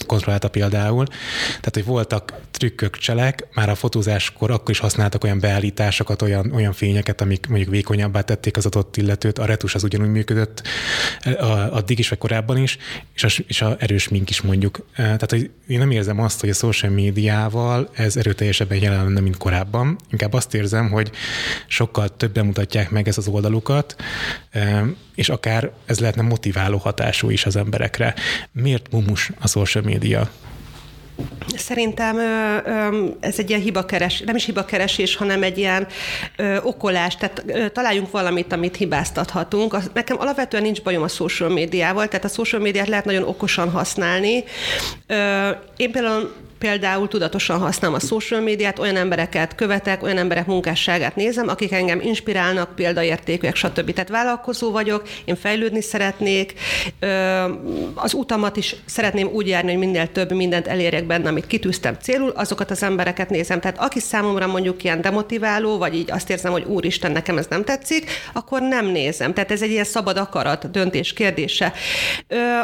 kontrollálta 0.05 0.49
például. 0.49 1.05
Tehát, 1.47 1.71
hogy 1.73 1.85
voltak 1.85 2.33
trükkök, 2.51 2.97
cselek, 2.97 3.47
már 3.53 3.69
a 3.69 3.75
fotózáskor 3.75 4.51
akkor 4.51 4.69
is 4.69 4.79
használtak 4.79 5.23
olyan 5.23 5.39
beállításokat, 5.39 6.21
olyan, 6.21 6.51
olyan 6.51 6.73
fényeket, 6.73 7.21
amik 7.21 7.47
mondjuk 7.47 7.69
vékonyabbá 7.69 8.21
tették 8.21 8.57
az 8.57 8.65
adott 8.65 8.97
illetőt, 8.97 9.37
a 9.37 9.45
retus 9.45 9.75
az 9.75 9.83
ugyanúgy 9.83 10.09
működött 10.09 10.67
addig 11.39 11.99
is, 11.99 12.09
vagy 12.09 12.17
korábban 12.17 12.57
is, 12.57 12.77
és 13.13 13.23
a, 13.23 13.27
és 13.47 13.61
a 13.61 13.75
erős 13.79 14.07
mink 14.07 14.29
is 14.29 14.41
mondjuk. 14.41 14.85
Tehát, 14.95 15.29
hogy 15.29 15.49
én 15.67 15.79
nem 15.79 15.91
érzem 15.91 16.19
azt, 16.19 16.39
hogy 16.39 16.49
a 16.49 16.53
social 16.53 16.91
médiával 16.91 17.89
ez 17.93 18.17
erőteljesebben 18.17 18.77
jelen 18.77 19.03
lenne, 19.03 19.19
mint 19.19 19.37
korábban. 19.37 19.97
Inkább 20.11 20.33
azt 20.33 20.53
érzem, 20.53 20.89
hogy 20.89 21.11
sokkal 21.67 22.17
többen 22.17 22.45
mutatják 22.45 22.89
meg 22.89 23.07
ezt 23.07 23.17
az 23.17 23.27
oldalukat, 23.27 23.95
és 25.15 25.29
akár 25.29 25.71
ez 25.85 25.99
lehetne 25.99 26.21
motiváló 26.21 26.77
hatású 26.77 27.29
is 27.29 27.45
az 27.45 27.55
emberekre. 27.55 28.13
Miért 28.51 28.91
mumus 28.91 29.31
a 29.39 29.47
social 29.47 29.83
média? 29.83 30.29
Szerintem 31.57 32.19
ez 33.19 33.39
egy 33.39 33.49
ilyen 33.49 33.61
hibakeres, 33.61 34.19
nem 34.19 34.35
is 34.35 34.45
hibakeresés, 34.45 35.15
hanem 35.15 35.43
egy 35.43 35.57
ilyen 35.57 35.87
okolás, 36.63 37.15
tehát 37.15 37.71
találjunk 37.71 38.11
valamit, 38.11 38.53
amit 38.53 38.75
hibáztathatunk. 38.75 39.93
Nekem 39.93 40.19
alapvetően 40.19 40.63
nincs 40.63 40.81
bajom 40.81 41.03
a 41.03 41.07
social 41.07 41.49
médiával, 41.49 42.07
tehát 42.07 42.25
a 42.25 42.27
social 42.27 42.61
médiát 42.61 42.87
lehet 42.87 43.05
nagyon 43.05 43.23
okosan 43.23 43.69
használni. 43.69 44.43
Én 45.77 45.91
például 45.91 46.35
például 46.59 47.07
tudatosan 47.07 47.59
használom 47.59 47.95
a 47.95 47.99
social 47.99 48.41
médiát, 48.41 48.79
olyan 48.79 48.95
embereket 48.95 49.55
követek, 49.55 50.03
olyan 50.03 50.17
emberek 50.17 50.45
munkásságát 50.45 51.15
nézem, 51.15 51.47
akik 51.47 51.71
engem 51.71 52.01
inspirálnak, 52.01 52.75
példaértékűek, 52.75 53.55
stb. 53.55 53.93
Tehát 53.93 54.09
vállalkozó 54.09 54.71
vagyok, 54.71 55.07
én 55.25 55.35
fejlődni 55.35 55.81
szeretnék, 55.81 56.53
az 57.93 58.13
utamat 58.13 58.57
is 58.57 58.75
szeretném 58.85 59.27
úgy 59.27 59.47
járni, 59.47 59.69
hogy 59.69 59.79
minél 59.79 60.11
több 60.11 60.31
mindent 60.31 60.67
elérjek 60.67 61.05
benne, 61.05 61.29
amit 61.29 61.47
kitűztem 61.47 61.97
célul, 62.01 62.29
azokat 62.29 62.71
az 62.71 62.83
embereket 62.83 63.29
nézem. 63.29 63.59
Tehát 63.59 63.79
aki 63.79 63.99
számomra 63.99 64.47
mondjuk 64.47 64.83
ilyen 64.83 65.01
demotiváló, 65.01 65.77
vagy 65.77 65.95
így 65.95 66.11
azt 66.11 66.29
érzem, 66.29 66.51
hogy 66.51 66.63
úristen, 66.63 67.11
nekem 67.11 67.37
ez 67.37 67.45
nem 67.49 67.63
tetszik, 67.63 68.09
akkor 68.33 68.61
nem 68.61 68.85
nézem. 68.85 69.33
Tehát 69.33 69.51
ez 69.51 69.61
egy 69.61 69.71
ilyen 69.71 69.83
szabad 69.83 70.17
akarat, 70.17 70.71
döntés 70.71 71.13
kérdése. 71.13 71.73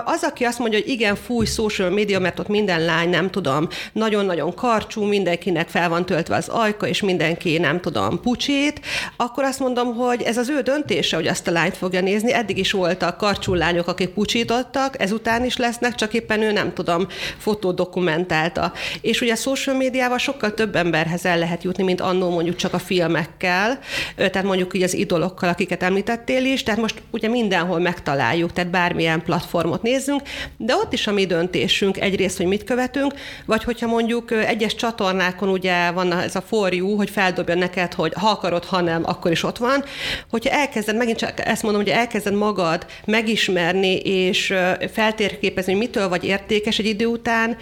Az, 0.05 0.23
aki 0.23 0.43
azt 0.43 0.59
mondja, 0.59 0.79
hogy 0.79 0.89
igen, 0.89 1.15
fúj, 1.15 1.45
social 1.45 1.89
media, 1.89 2.19
mert 2.19 2.39
ott 2.39 2.47
minden 2.47 2.85
lány, 2.85 3.09
nem 3.09 3.29
tudom, 3.29 3.67
nagyon-nagyon 3.91 4.53
karcsú, 4.55 5.03
mindenkinek 5.03 5.69
fel 5.69 5.89
van 5.89 6.05
töltve 6.05 6.35
az 6.35 6.47
ajka, 6.47 6.87
és 6.87 7.01
mindenki, 7.01 7.57
nem 7.57 7.81
tudom, 7.81 8.21
pucsét, 8.21 8.81
akkor 9.17 9.43
azt 9.43 9.59
mondom, 9.59 9.95
hogy 9.95 10.21
ez 10.21 10.37
az 10.37 10.49
ő 10.49 10.61
döntése, 10.61 11.15
hogy 11.15 11.27
azt 11.27 11.47
a 11.47 11.51
lányt 11.51 11.77
fogja 11.77 12.01
nézni. 12.01 12.33
Eddig 12.33 12.57
is 12.57 12.71
voltak 12.71 13.17
karcsú 13.17 13.53
lányok, 13.53 13.87
akik 13.87 14.09
pucsítottak, 14.09 15.01
ezután 15.01 15.45
is 15.45 15.57
lesznek, 15.57 15.95
csak 15.95 16.13
éppen 16.13 16.41
ő 16.41 16.51
nem 16.51 16.73
tudom, 16.73 17.07
fotó 17.37 17.71
dokumentálta. 17.71 18.73
És 19.01 19.21
ugye 19.21 19.31
a 19.31 19.35
social 19.35 19.75
médiával 19.75 20.17
sokkal 20.17 20.53
több 20.53 20.75
emberhez 20.75 21.25
el 21.25 21.37
lehet 21.37 21.63
jutni, 21.63 21.83
mint 21.83 22.01
annó 22.01 22.29
mondjuk 22.29 22.55
csak 22.55 22.73
a 22.73 22.79
filmekkel, 22.79 23.79
tehát 24.15 24.43
mondjuk 24.43 24.73
így 24.73 24.83
az 24.83 24.93
idolokkal, 24.93 25.49
akiket 25.49 25.83
említettél 25.83 26.45
is, 26.45 26.63
tehát 26.63 26.81
most 26.81 27.01
ugye 27.11 27.27
mindenhol 27.27 27.79
megtaláljuk, 27.79 28.51
tehát 28.53 28.69
bármilyen 28.71 29.21
platformot 29.21 29.81
nézzünk, 29.81 30.21
de 30.57 30.75
ott 30.75 30.93
is 30.93 31.07
a 31.07 31.11
mi 31.11 31.25
döntésünk 31.25 31.99
egyrészt, 31.99 32.37
hogy 32.37 32.45
mit 32.45 32.63
követünk, 32.63 33.13
vagy 33.45 33.63
hogy 33.63 33.72
hogyha 33.73 33.87
mondjuk 33.87 34.31
egyes 34.31 34.75
csatornákon 34.75 35.49
ugye 35.49 35.91
van 35.91 36.13
ez 36.13 36.35
a 36.35 36.41
for 36.41 36.73
you, 36.73 36.95
hogy 36.95 37.09
feldobja 37.09 37.55
neked, 37.55 37.93
hogy 37.93 38.13
ha 38.13 38.29
akarod, 38.29 38.65
ha 38.65 38.81
nem, 38.81 39.01
akkor 39.05 39.31
is 39.31 39.43
ott 39.43 39.57
van. 39.57 39.83
Hogyha 40.29 40.49
elkezded, 40.49 40.95
megint 40.95 41.17
csak 41.17 41.45
ezt 41.45 41.63
mondom, 41.63 41.81
hogy 41.81 41.91
elkezded 41.91 42.33
magad 42.33 42.85
megismerni 43.05 43.95
és 43.95 44.53
feltérképezni, 44.91 45.71
hogy 45.71 45.81
mitől 45.81 46.09
vagy 46.09 46.23
értékes 46.23 46.79
egy 46.79 46.85
idő 46.85 47.05
után, 47.05 47.57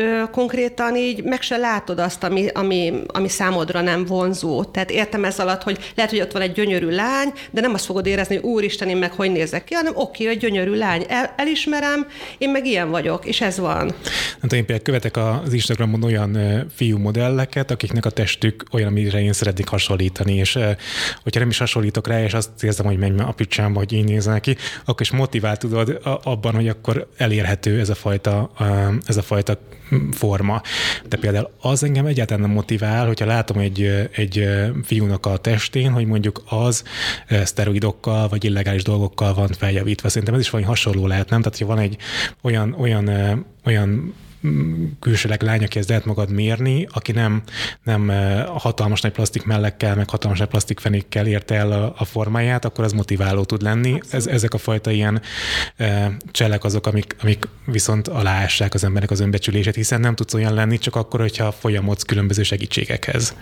ö, 0.00 0.22
konkrétan 0.30 0.96
így 0.96 1.24
meg 1.24 1.42
se 1.42 1.56
látod 1.56 1.98
azt, 1.98 2.24
ami, 2.24 2.46
ami, 2.52 2.92
ami 3.06 3.28
számodra 3.28 3.80
nem 3.80 4.04
vonzó. 4.04 4.64
Tehát 4.64 4.90
értem 4.90 5.24
ez 5.24 5.38
alatt, 5.38 5.62
hogy 5.62 5.78
lehet, 5.94 6.10
hogy 6.10 6.20
ott 6.20 6.32
van 6.32 6.42
egy 6.42 6.52
gyönyörű 6.52 6.88
lány, 6.88 7.32
de 7.50 7.60
nem 7.60 7.74
azt 7.74 7.84
fogod 7.84 8.06
érezni, 8.06 8.34
hogy 8.34 8.44
úristen, 8.44 8.88
én 8.88 8.96
meg 8.96 9.12
hogy 9.12 9.32
nézek 9.32 9.64
ki, 9.64 9.74
hanem 9.74 9.92
oké, 9.96 10.28
egy 10.28 10.38
gyönyörű 10.38 10.74
lány, 10.74 11.04
El, 11.08 11.34
elismerem, 11.36 12.06
én 12.38 12.50
meg 12.50 12.66
ilyen 12.66 12.90
vagyok, 12.90 13.26
és 13.26 13.40
ez 13.40 13.58
van. 13.58 13.92
Hát 14.42 14.52
én 14.52 14.66
például 14.66 14.82
követek 14.82 15.16
az 15.16 15.52
Instagramon 15.52 16.02
olyan 16.02 16.38
fiú 16.74 16.98
modelleket, 16.98 17.70
akiknek 17.70 18.04
a 18.04 18.10
testük 18.10 18.64
olyan, 18.72 18.88
amire 18.88 19.22
én 19.22 19.32
szeretnék 19.32 19.68
hasonlítani, 19.68 20.34
és 20.34 20.52
hogyha 21.22 21.40
nem 21.40 21.48
is 21.48 21.58
hasonlítok 21.58 22.06
rá, 22.06 22.22
és 22.22 22.34
azt 22.34 22.62
érzem, 22.62 22.86
hogy 22.86 22.98
menj 22.98 23.20
a 23.20 23.32
picsámba, 23.32 23.78
hogy 23.78 23.92
én 23.92 24.04
nézem 24.04 24.40
ki, 24.40 24.56
akkor 24.84 25.00
is 25.00 25.10
motivál 25.10 25.56
tudod 25.56 26.00
abban, 26.22 26.54
hogy 26.54 26.68
akkor 26.68 27.08
elérhető 27.16 27.80
ez 27.80 27.88
a 27.88 27.94
fajta, 27.94 28.50
ez 29.06 29.16
a 29.16 29.22
fajta 29.22 29.58
forma. 30.12 30.62
De 31.08 31.16
például 31.16 31.50
az 31.60 31.82
engem 31.82 32.06
egyáltalán 32.06 32.42
nem 32.42 32.50
motivál, 32.50 33.06
hogyha 33.06 33.26
látom 33.26 33.58
egy, 33.58 34.08
egy 34.12 34.48
fiúnak 34.84 35.26
a 35.26 35.36
testén, 35.36 35.90
hogy 35.92 36.06
mondjuk 36.06 36.42
az 36.48 36.84
szteroidokkal 37.44 38.28
vagy 38.28 38.44
illegális 38.44 38.82
dolgokkal 38.82 39.34
van 39.34 39.48
feljavítva. 39.48 40.08
Szerintem 40.08 40.34
ez 40.34 40.40
is 40.40 40.50
valami 40.50 40.68
hasonló 40.68 41.06
lehet, 41.06 41.30
nem? 41.30 41.42
Tehát, 41.42 41.58
hogy 41.58 41.66
van 41.66 41.78
egy 41.78 41.96
olyan, 42.42 42.74
olyan, 42.78 43.08
olyan 43.64 44.14
külsőleg 45.00 45.42
lány, 45.42 45.64
akihez 45.64 45.88
lehet 45.88 46.04
magad 46.04 46.30
mérni, 46.30 46.86
aki 46.92 47.12
nem, 47.12 47.42
nem 47.82 48.12
hatalmas 48.46 49.00
nagy 49.00 49.12
plastik 49.12 49.44
mellekkel, 49.44 49.94
meg 49.96 50.10
hatalmas 50.10 50.38
nagy 50.38 50.48
plastik 50.48 50.80
fenékkel 50.80 51.26
érte 51.26 51.54
el 51.54 51.72
a, 51.72 51.94
a 51.98 52.04
formáját, 52.04 52.64
akkor 52.64 52.84
az 52.84 52.92
motiváló 52.92 53.44
tud 53.44 53.62
lenni. 53.62 54.00
Ez, 54.10 54.26
ezek 54.26 54.54
a 54.54 54.58
fajta 54.58 54.90
ilyen 54.90 55.22
e, 55.76 56.16
cselek 56.30 56.64
azok, 56.64 56.86
amik, 56.86 57.16
amik 57.22 57.48
viszont 57.64 58.08
aláássák 58.08 58.74
az 58.74 58.84
embernek 58.84 59.10
az 59.10 59.20
önbecsülését, 59.20 59.74
hiszen 59.74 60.00
nem 60.00 60.14
tudsz 60.14 60.34
olyan 60.34 60.54
lenni, 60.54 60.78
csak 60.78 60.96
akkor, 60.96 61.20
hogyha 61.20 61.52
folyamodsz 61.52 62.02
különböző 62.02 62.42
segítségekhez. 62.42 63.34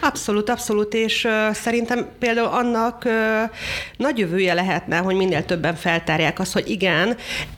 Abszolút, 0.00 0.48
abszolút, 0.48 0.94
és 0.94 1.24
uh, 1.24 1.54
szerintem 1.54 2.08
például 2.18 2.48
annak 2.48 3.02
uh, 3.04 3.12
nagy 3.96 4.18
jövője 4.18 4.54
lehetne, 4.54 4.96
hogy 4.96 5.14
minél 5.14 5.44
többen 5.44 5.74
feltárják 5.74 6.38
azt, 6.38 6.52
hogy 6.52 6.70
igen, 6.70 7.16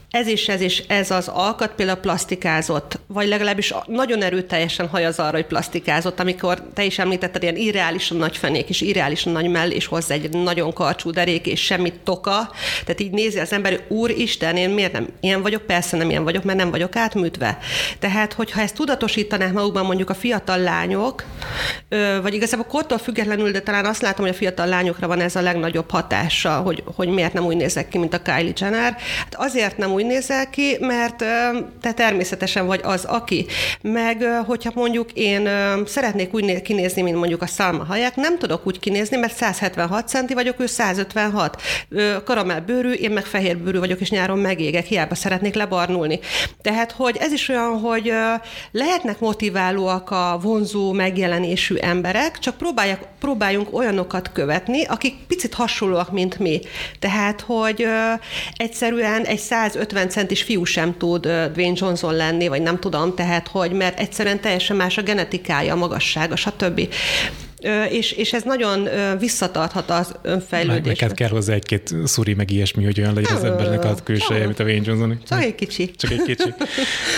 ez 0.09 0.27
is 0.27 0.47
ez 0.47 0.61
is 0.61 0.83
ez 0.87 1.11
az 1.11 1.27
alkat 1.27 1.71
például 1.75 1.97
plastikázott, 1.97 2.99
vagy 3.07 3.27
legalábbis 3.27 3.73
nagyon 3.85 4.21
erőteljesen 4.21 4.87
hajaz 4.87 5.19
arra, 5.19 5.35
hogy 5.35 5.45
plastikázott, 5.45 6.19
amikor 6.19 6.61
te 6.73 6.83
is 6.83 6.99
említetted, 6.99 7.43
ilyen 7.43 7.55
irreálisan 7.55 8.17
nagy 8.17 8.37
fenék 8.37 8.69
és 8.69 8.81
irreálisan 8.81 9.33
nagy 9.33 9.49
mell, 9.49 9.69
és 9.69 9.85
hozzá 9.85 10.13
egy 10.13 10.29
nagyon 10.29 10.73
karcsú 10.73 11.11
derék, 11.11 11.47
és 11.47 11.63
semmit 11.63 11.99
toka. 12.03 12.49
Tehát 12.83 12.99
így 12.99 13.11
nézi 13.11 13.39
az 13.39 13.51
ember, 13.51 13.83
úr 13.87 14.09
Isten, 14.09 14.55
én 14.55 14.69
miért 14.69 14.91
nem 14.91 15.07
ilyen 15.19 15.41
vagyok? 15.41 15.61
Persze 15.61 15.97
nem 15.97 16.09
ilyen 16.09 16.23
vagyok, 16.23 16.43
mert 16.43 16.57
nem 16.57 16.71
vagyok 16.71 16.95
átműtve. 16.95 17.57
Tehát, 17.99 18.33
hogyha 18.33 18.61
ezt 18.61 18.75
tudatosítanák 18.75 19.53
magukban 19.53 19.85
mondjuk 19.85 20.09
a 20.09 20.13
fiatal 20.13 20.57
lányok, 20.57 21.23
vagy 22.21 22.33
igazából 22.33 22.65
kortól 22.65 22.97
függetlenül, 22.97 23.51
de 23.51 23.61
talán 23.61 23.85
azt 23.85 24.01
látom, 24.01 24.25
hogy 24.25 24.33
a 24.33 24.37
fiatal 24.37 24.67
lányokra 24.67 25.07
van 25.07 25.19
ez 25.19 25.35
a 25.35 25.41
legnagyobb 25.41 25.91
hatása, 25.91 26.57
hogy, 26.57 26.83
hogy 26.95 27.07
miért 27.07 27.33
nem 27.33 27.45
úgy 27.45 27.55
nézek 27.55 27.87
ki, 27.87 27.97
mint 27.97 28.13
a 28.13 28.21
Kylie 28.21 28.53
Jenner. 28.57 28.95
Hát 29.17 29.35
azért 29.35 29.77
nem 29.77 29.91
úgy 29.91 30.04
úgy 30.05 30.11
nézel 30.11 30.49
ki, 30.49 30.77
mert 30.79 31.15
te 31.81 31.93
természetesen 31.93 32.65
vagy 32.65 32.79
az, 32.83 33.05
aki. 33.05 33.45
Meg, 33.81 34.23
hogyha 34.45 34.71
mondjuk 34.75 35.11
én 35.13 35.49
szeretnék 35.85 36.33
úgy 36.33 36.61
kinézni, 36.61 37.01
mint 37.01 37.17
mondjuk 37.17 37.41
a 37.41 37.45
Salma 37.45 37.83
Hayek, 37.83 38.15
nem 38.15 38.37
tudok 38.37 38.67
úgy 38.67 38.79
kinézni, 38.79 39.17
mert 39.17 39.35
176 39.35 40.07
centi 40.07 40.33
vagyok, 40.33 40.59
ő 40.59 40.65
156. 40.65 41.61
Karamell 42.23 42.59
bőrű, 42.59 42.91
én 42.91 43.11
meg 43.11 43.25
fehér 43.25 43.57
bőrű 43.57 43.79
vagyok, 43.79 44.01
és 44.01 44.09
nyáron 44.09 44.39
megégek, 44.39 44.85
hiába 44.85 45.15
szeretnék 45.15 45.53
lebarnulni. 45.53 46.19
Tehát, 46.61 46.91
hogy 46.91 47.17
ez 47.19 47.31
is 47.31 47.49
olyan, 47.49 47.79
hogy 47.79 48.13
lehetnek 48.71 49.19
motiválóak 49.19 50.11
a 50.11 50.39
vonzó 50.41 50.91
megjelenésű 50.91 51.75
emberek, 51.75 52.39
csak 52.39 52.57
próbálják, 52.57 53.01
próbáljunk 53.19 53.73
olyanokat 53.77 54.31
követni, 54.33 54.83
akik 54.83 55.15
picit 55.27 55.53
hasonlóak, 55.53 56.11
mint 56.11 56.39
mi. 56.39 56.59
Tehát, 56.99 57.41
hogy 57.41 57.87
egyszerűen 58.55 59.23
egy 59.25 59.39
150 59.39 59.84
50 59.85 60.09
centis 60.09 60.43
fiú 60.43 60.63
sem 60.63 60.97
tud 60.97 61.21
Dwayne 61.53 61.75
Johnson 61.75 62.13
lenni, 62.15 62.47
vagy 62.47 62.61
nem 62.61 62.79
tudom, 62.79 63.15
tehát 63.15 63.47
hogy, 63.47 63.71
mert 63.71 63.99
egyszerűen 63.99 64.39
teljesen 64.39 64.75
más 64.75 64.97
a 64.97 65.01
genetikája, 65.01 65.73
a 65.73 65.77
magassága, 65.77 66.35
stb. 66.35 66.87
És, 67.89 68.11
és 68.11 68.33
ez 68.33 68.43
nagyon 68.43 68.87
visszatarthat 69.19 69.89
az 69.89 70.15
önfejlődést. 70.21 70.85
Neked 70.85 71.13
kell 71.13 71.29
hozzá 71.29 71.53
egy-két 71.53 71.95
szuri, 72.03 72.33
meg 72.33 72.51
ilyesmi, 72.51 72.83
hogy 72.83 72.99
olyan 72.99 73.13
legyen 73.13 73.35
az 73.35 73.43
embernek 73.43 73.83
a 73.85 73.95
külseje, 74.03 74.45
mint 74.45 74.59
a 74.59 74.63
Wayne 74.63 74.81
Johnson. 74.85 75.19
Csak 75.27 75.43
egy 75.43 75.55
kicsi. 75.55 75.91
Csak 75.91 76.11
egy 76.11 76.21
kicsi. 76.21 76.53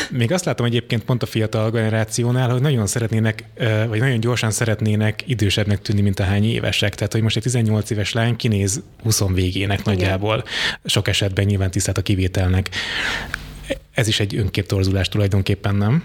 Még 0.10 0.32
azt 0.32 0.46
látom 0.46 0.66
egyébként 0.66 1.04
pont 1.04 1.24
a 1.24 1.26
fiatal 1.26 1.72
generációnál, 1.72 2.50
hogy 2.50 2.62
nagyon 2.62 2.88
szeretnének, 2.88 3.44
vagy 3.88 4.00
nagyon 4.00 4.20
gyorsan 4.20 4.52
szeretnének 4.52 5.24
idősebbnek 5.26 5.82
tűnni, 5.82 6.02
mint 6.02 6.20
a 6.20 6.24
hány 6.24 6.46
évesek. 6.46 6.96
Tehát, 6.96 7.12
hogy 7.12 7.22
most 7.22 7.36
egy 7.36 7.44
18 7.44 7.90
éves 7.90 8.14
lány 8.14 8.36
kinéz 8.36 8.84
20 9.04 9.22
végének 9.34 9.80
Igen. 9.80 9.94
nagyjából. 9.94 10.44
Sok 10.86 11.08
esetben 11.08 11.46
nyilván 11.46 11.72
tisztelt 11.72 11.98
a 11.98 12.02
kivételnek. 12.02 12.70
Ez 13.94 14.08
is 14.08 14.20
egy 14.20 14.36
önképtorzulás 14.36 15.10
tulajdonképpen, 15.10 15.76
nem? 15.76 16.04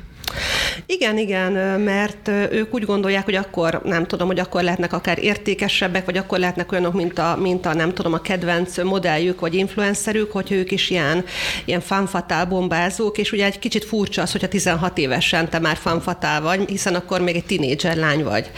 Igen, 0.87 1.19
igen, 1.19 1.53
mert 1.81 2.29
ők 2.51 2.75
úgy 2.75 2.85
gondolják, 2.85 3.25
hogy 3.25 3.35
akkor 3.35 3.81
nem 3.85 4.07
tudom, 4.07 4.27
hogy 4.27 4.39
akkor 4.39 4.62
lehetnek 4.62 4.93
akár 4.93 5.19
értékesebbek, 5.19 6.05
vagy 6.05 6.17
akkor 6.17 6.39
lehetnek 6.39 6.73
olyanok, 6.73 6.95
mint 6.95 7.19
a, 7.19 7.37
mint 7.41 7.67
a 7.67 7.75
nem 7.75 7.95
tudom, 7.95 8.12
a 8.12 8.21
kedvenc 8.21 8.83
modelljük, 8.83 9.41
vagy 9.41 9.55
influencerük, 9.55 10.33
hogy 10.33 10.53
ők 10.53 10.71
is 10.71 10.91
ilyen, 10.91 11.25
ilyen 11.65 11.81
fanfatál 11.81 12.47
bombázók, 12.47 13.19
és 13.19 13.33
ugye 13.33 13.45
egy 13.45 13.59
kicsit 13.59 13.85
furcsa 13.85 14.23
az, 14.23 14.33
hogyha 14.33 14.49
16 14.49 14.99
évesen 14.99 15.49
te 15.49 15.59
már 15.59 15.77
fanfatál 15.77 16.41
vagy, 16.41 16.69
hiszen 16.69 16.95
akkor 16.95 17.21
még 17.21 17.37
egy 17.37 17.47
tinédzser 17.47 17.97
lány 17.97 18.23
vagy. 18.23 18.51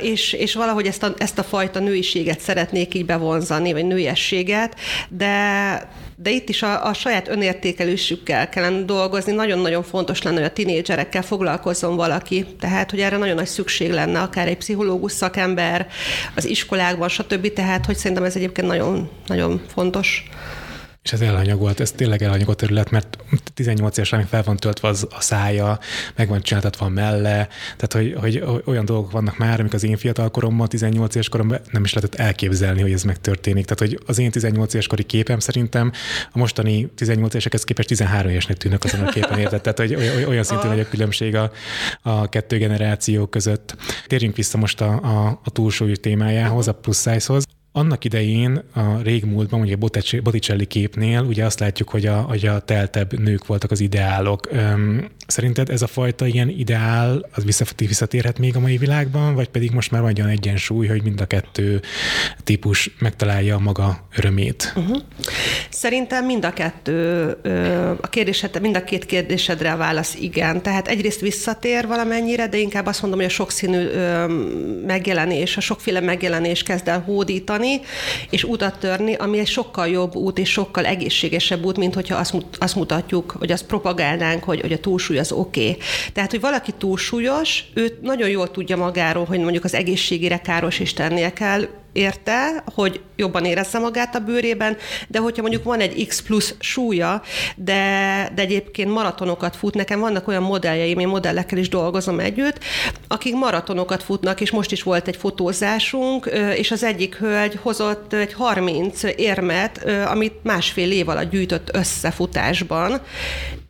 És, 0.00 0.32
és 0.32 0.54
valahogy 0.54 0.86
ezt 0.86 1.02
a, 1.02 1.14
ezt 1.18 1.38
a 1.38 1.42
fajta 1.42 1.78
nőiséget 1.78 2.40
szeretnék 2.40 2.94
így 2.94 3.06
bevonzani, 3.06 3.72
vagy 3.72 3.84
nőiességet, 3.84 4.74
de 5.08 6.04
de 6.18 6.30
itt 6.30 6.48
is 6.48 6.62
a, 6.62 6.86
a 6.86 6.92
saját 6.92 7.28
önértékelésükkel 7.28 8.48
kellene 8.48 8.82
dolgozni. 8.82 9.32
Nagyon-nagyon 9.32 9.82
fontos 9.82 10.22
lenne, 10.22 10.36
hogy 10.36 10.44
a 10.44 10.52
tinédzserekkel 10.52 11.22
foglalkozzon 11.22 11.96
valaki. 11.96 12.46
Tehát, 12.60 12.90
hogy 12.90 13.00
erre 13.00 13.16
nagyon 13.16 13.34
nagy 13.34 13.46
szükség 13.46 13.90
lenne, 13.90 14.20
akár 14.20 14.48
egy 14.48 14.56
pszichológus 14.56 15.12
szakember 15.12 15.88
az 16.34 16.44
iskolákban, 16.44 17.08
stb. 17.08 17.52
Tehát, 17.52 17.86
hogy 17.86 17.96
szerintem 17.96 18.24
ez 18.24 18.36
egyébként 18.36 18.66
nagyon, 18.66 19.10
nagyon 19.26 19.62
fontos 19.74 20.28
és 21.06 21.12
ez 21.12 21.20
elanyagolt, 21.20 21.80
ez 21.80 21.90
tényleg 21.90 22.22
elanyagolt 22.22 22.56
terület, 22.56 22.90
mert 22.90 23.18
18 23.54 23.96
évesen 23.96 24.26
fel 24.26 24.42
van 24.42 24.56
töltve 24.56 24.88
az, 24.88 25.06
a 25.10 25.20
szája, 25.20 25.78
meg 26.16 26.28
van 26.28 26.42
csináltatva 26.42 26.86
a 26.86 26.88
melle, 26.88 27.48
tehát 27.76 27.92
hogy, 27.92 28.14
hogy 28.20 28.62
olyan 28.64 28.84
dolgok 28.84 29.10
vannak 29.10 29.38
már, 29.38 29.60
amik 29.60 29.74
az 29.74 29.84
én 29.84 29.96
fiatal 29.96 30.30
koromban, 30.30 30.68
18 30.68 31.14
éves 31.14 31.28
koromban 31.28 31.60
nem 31.70 31.84
is 31.84 31.94
lehetett 31.94 32.20
elképzelni, 32.20 32.80
hogy 32.80 32.92
ez 32.92 33.02
megtörténik. 33.02 33.64
Tehát, 33.64 33.78
hogy 33.78 34.02
az 34.06 34.18
én 34.18 34.30
18 34.30 34.72
éves 34.74 34.86
kori 34.86 35.02
képem 35.02 35.38
szerintem 35.38 35.92
a 36.32 36.38
mostani 36.38 36.86
18 36.94 37.32
évesekhez 37.32 37.64
képest 37.64 37.88
13 37.88 38.30
évesnek 38.30 38.56
tűnök 38.56 38.84
azon 38.84 39.00
a 39.00 39.10
képen, 39.10 39.38
érted? 39.38 39.60
Tehát, 39.60 39.78
hogy 39.78 39.94
olyan 40.28 40.44
szintű 40.44 40.68
nagy 40.68 40.80
a 40.80 40.88
különbség 40.88 41.34
a, 41.34 41.52
a 42.02 42.28
kettő 42.28 42.56
generáció 42.58 43.26
között. 43.26 43.76
Térjünk 44.06 44.36
vissza 44.36 44.58
most 44.58 44.80
a, 44.80 44.92
a, 44.92 45.40
a 45.44 45.50
túlsúly 45.50 45.96
témájához, 45.96 46.68
a 46.68 46.72
plusz 46.72 47.02
size-hoz. 47.02 47.44
Annak 47.76 48.04
idején 48.04 48.62
a 48.74 49.02
régmúltban, 49.02 49.60
ugye 49.60 49.74
a 49.74 50.20
Botticelli 50.22 50.66
képnél, 50.66 51.20
ugye 51.20 51.44
azt 51.44 51.60
látjuk, 51.60 51.88
hogy 51.88 52.06
a, 52.06 52.16
hogy 52.20 52.46
a 52.46 52.58
teltebb 52.58 53.18
nők 53.18 53.46
voltak 53.46 53.70
az 53.70 53.80
ideálok. 53.80 54.48
Szerinted 55.26 55.70
ez 55.70 55.82
a 55.82 55.86
fajta 55.86 56.26
ilyen 56.26 56.48
ideál, 56.48 57.28
az 57.34 57.44
visszatérhet 57.76 58.38
még 58.38 58.56
a 58.56 58.60
mai 58.60 58.76
világban, 58.76 59.34
vagy 59.34 59.48
pedig 59.48 59.70
most 59.70 59.90
már 59.90 60.02
van 60.02 60.12
olyan 60.16 60.28
egyensúly, 60.28 60.86
hogy 60.86 61.02
mind 61.02 61.20
a 61.20 61.26
kettő 61.26 61.80
típus 62.44 62.90
megtalálja 62.98 63.54
a 63.54 63.58
maga 63.58 64.06
örömét? 64.16 64.72
Uh-huh. 64.76 64.96
Szerintem 65.70 66.24
mind 66.24 66.44
a 66.44 66.52
kettő, 66.52 67.28
a 68.00 68.08
kérdésed, 68.08 68.60
mind 68.60 68.76
a 68.76 68.84
két 68.84 69.06
kérdésedre 69.06 69.72
a 69.72 69.76
válasz 69.76 70.14
igen. 70.20 70.62
Tehát 70.62 70.88
egyrészt 70.88 71.20
visszatér 71.20 71.86
valamennyire, 71.86 72.48
de 72.48 72.58
inkább 72.58 72.86
azt 72.86 73.00
mondom, 73.00 73.18
hogy 73.18 73.28
a 73.28 73.32
sokszínű 73.32 73.86
megjelenés, 74.86 75.56
a 75.56 75.60
sokféle 75.60 76.00
megjelenés 76.00 76.62
kezd 76.62 76.88
el 76.88 77.00
hódítani, 77.00 77.65
és 78.30 78.44
utat 78.44 78.78
törni, 78.78 79.14
ami 79.14 79.38
egy 79.38 79.46
sokkal 79.46 79.88
jobb 79.88 80.14
út, 80.14 80.38
és 80.38 80.50
sokkal 80.50 80.84
egészségesebb 80.84 81.64
út, 81.64 81.76
mint 81.76 81.94
hogyha 81.94 82.16
azt, 82.16 82.34
azt 82.58 82.74
mutatjuk, 82.74 83.30
hogy 83.38 83.52
azt 83.52 83.66
propagálnánk, 83.66 84.44
hogy, 84.44 84.60
hogy 84.60 84.72
a 84.72 84.80
túlsúly 84.80 85.18
az 85.18 85.32
oké. 85.32 85.68
Okay. 85.68 85.82
Tehát, 86.12 86.30
hogy 86.30 86.40
valaki 86.40 86.72
túlsúlyos, 86.78 87.64
ő 87.74 87.98
nagyon 88.02 88.28
jól 88.28 88.50
tudja 88.50 88.76
magáról, 88.76 89.24
hogy 89.24 89.38
mondjuk 89.38 89.64
az 89.64 89.74
egészségére 89.74 90.38
káros 90.38 90.78
is 90.78 90.92
tennie 90.92 91.32
kell, 91.32 91.68
érte, 91.96 92.62
hogy 92.74 93.00
jobban 93.16 93.44
érezze 93.44 93.78
magát 93.78 94.14
a 94.14 94.18
bőrében, 94.18 94.76
de 95.08 95.18
hogyha 95.18 95.42
mondjuk 95.42 95.64
van 95.64 95.80
egy 95.80 96.06
X 96.06 96.22
plusz 96.22 96.54
súlya, 96.58 97.22
de, 97.56 97.74
de 98.34 98.42
egyébként 98.42 98.90
maratonokat 98.90 99.56
fut, 99.56 99.74
nekem 99.74 100.00
vannak 100.00 100.28
olyan 100.28 100.42
modelljeim, 100.42 100.98
én 100.98 101.08
modellekkel 101.08 101.58
is 101.58 101.68
dolgozom 101.68 102.20
együtt, 102.20 102.58
akik 103.08 103.34
maratonokat 103.34 104.02
futnak, 104.02 104.40
és 104.40 104.50
most 104.50 104.72
is 104.72 104.82
volt 104.82 105.08
egy 105.08 105.16
fotózásunk, 105.16 106.30
és 106.54 106.70
az 106.70 106.82
egyik 106.82 107.16
hölgy 107.16 107.58
hozott 107.62 108.12
egy 108.12 108.32
30 108.32 109.02
érmet, 109.02 109.84
amit 110.06 110.42
másfél 110.42 110.90
év 110.90 111.08
alatt 111.08 111.30
gyűjtött 111.30 111.76
összefutásban, 111.76 113.00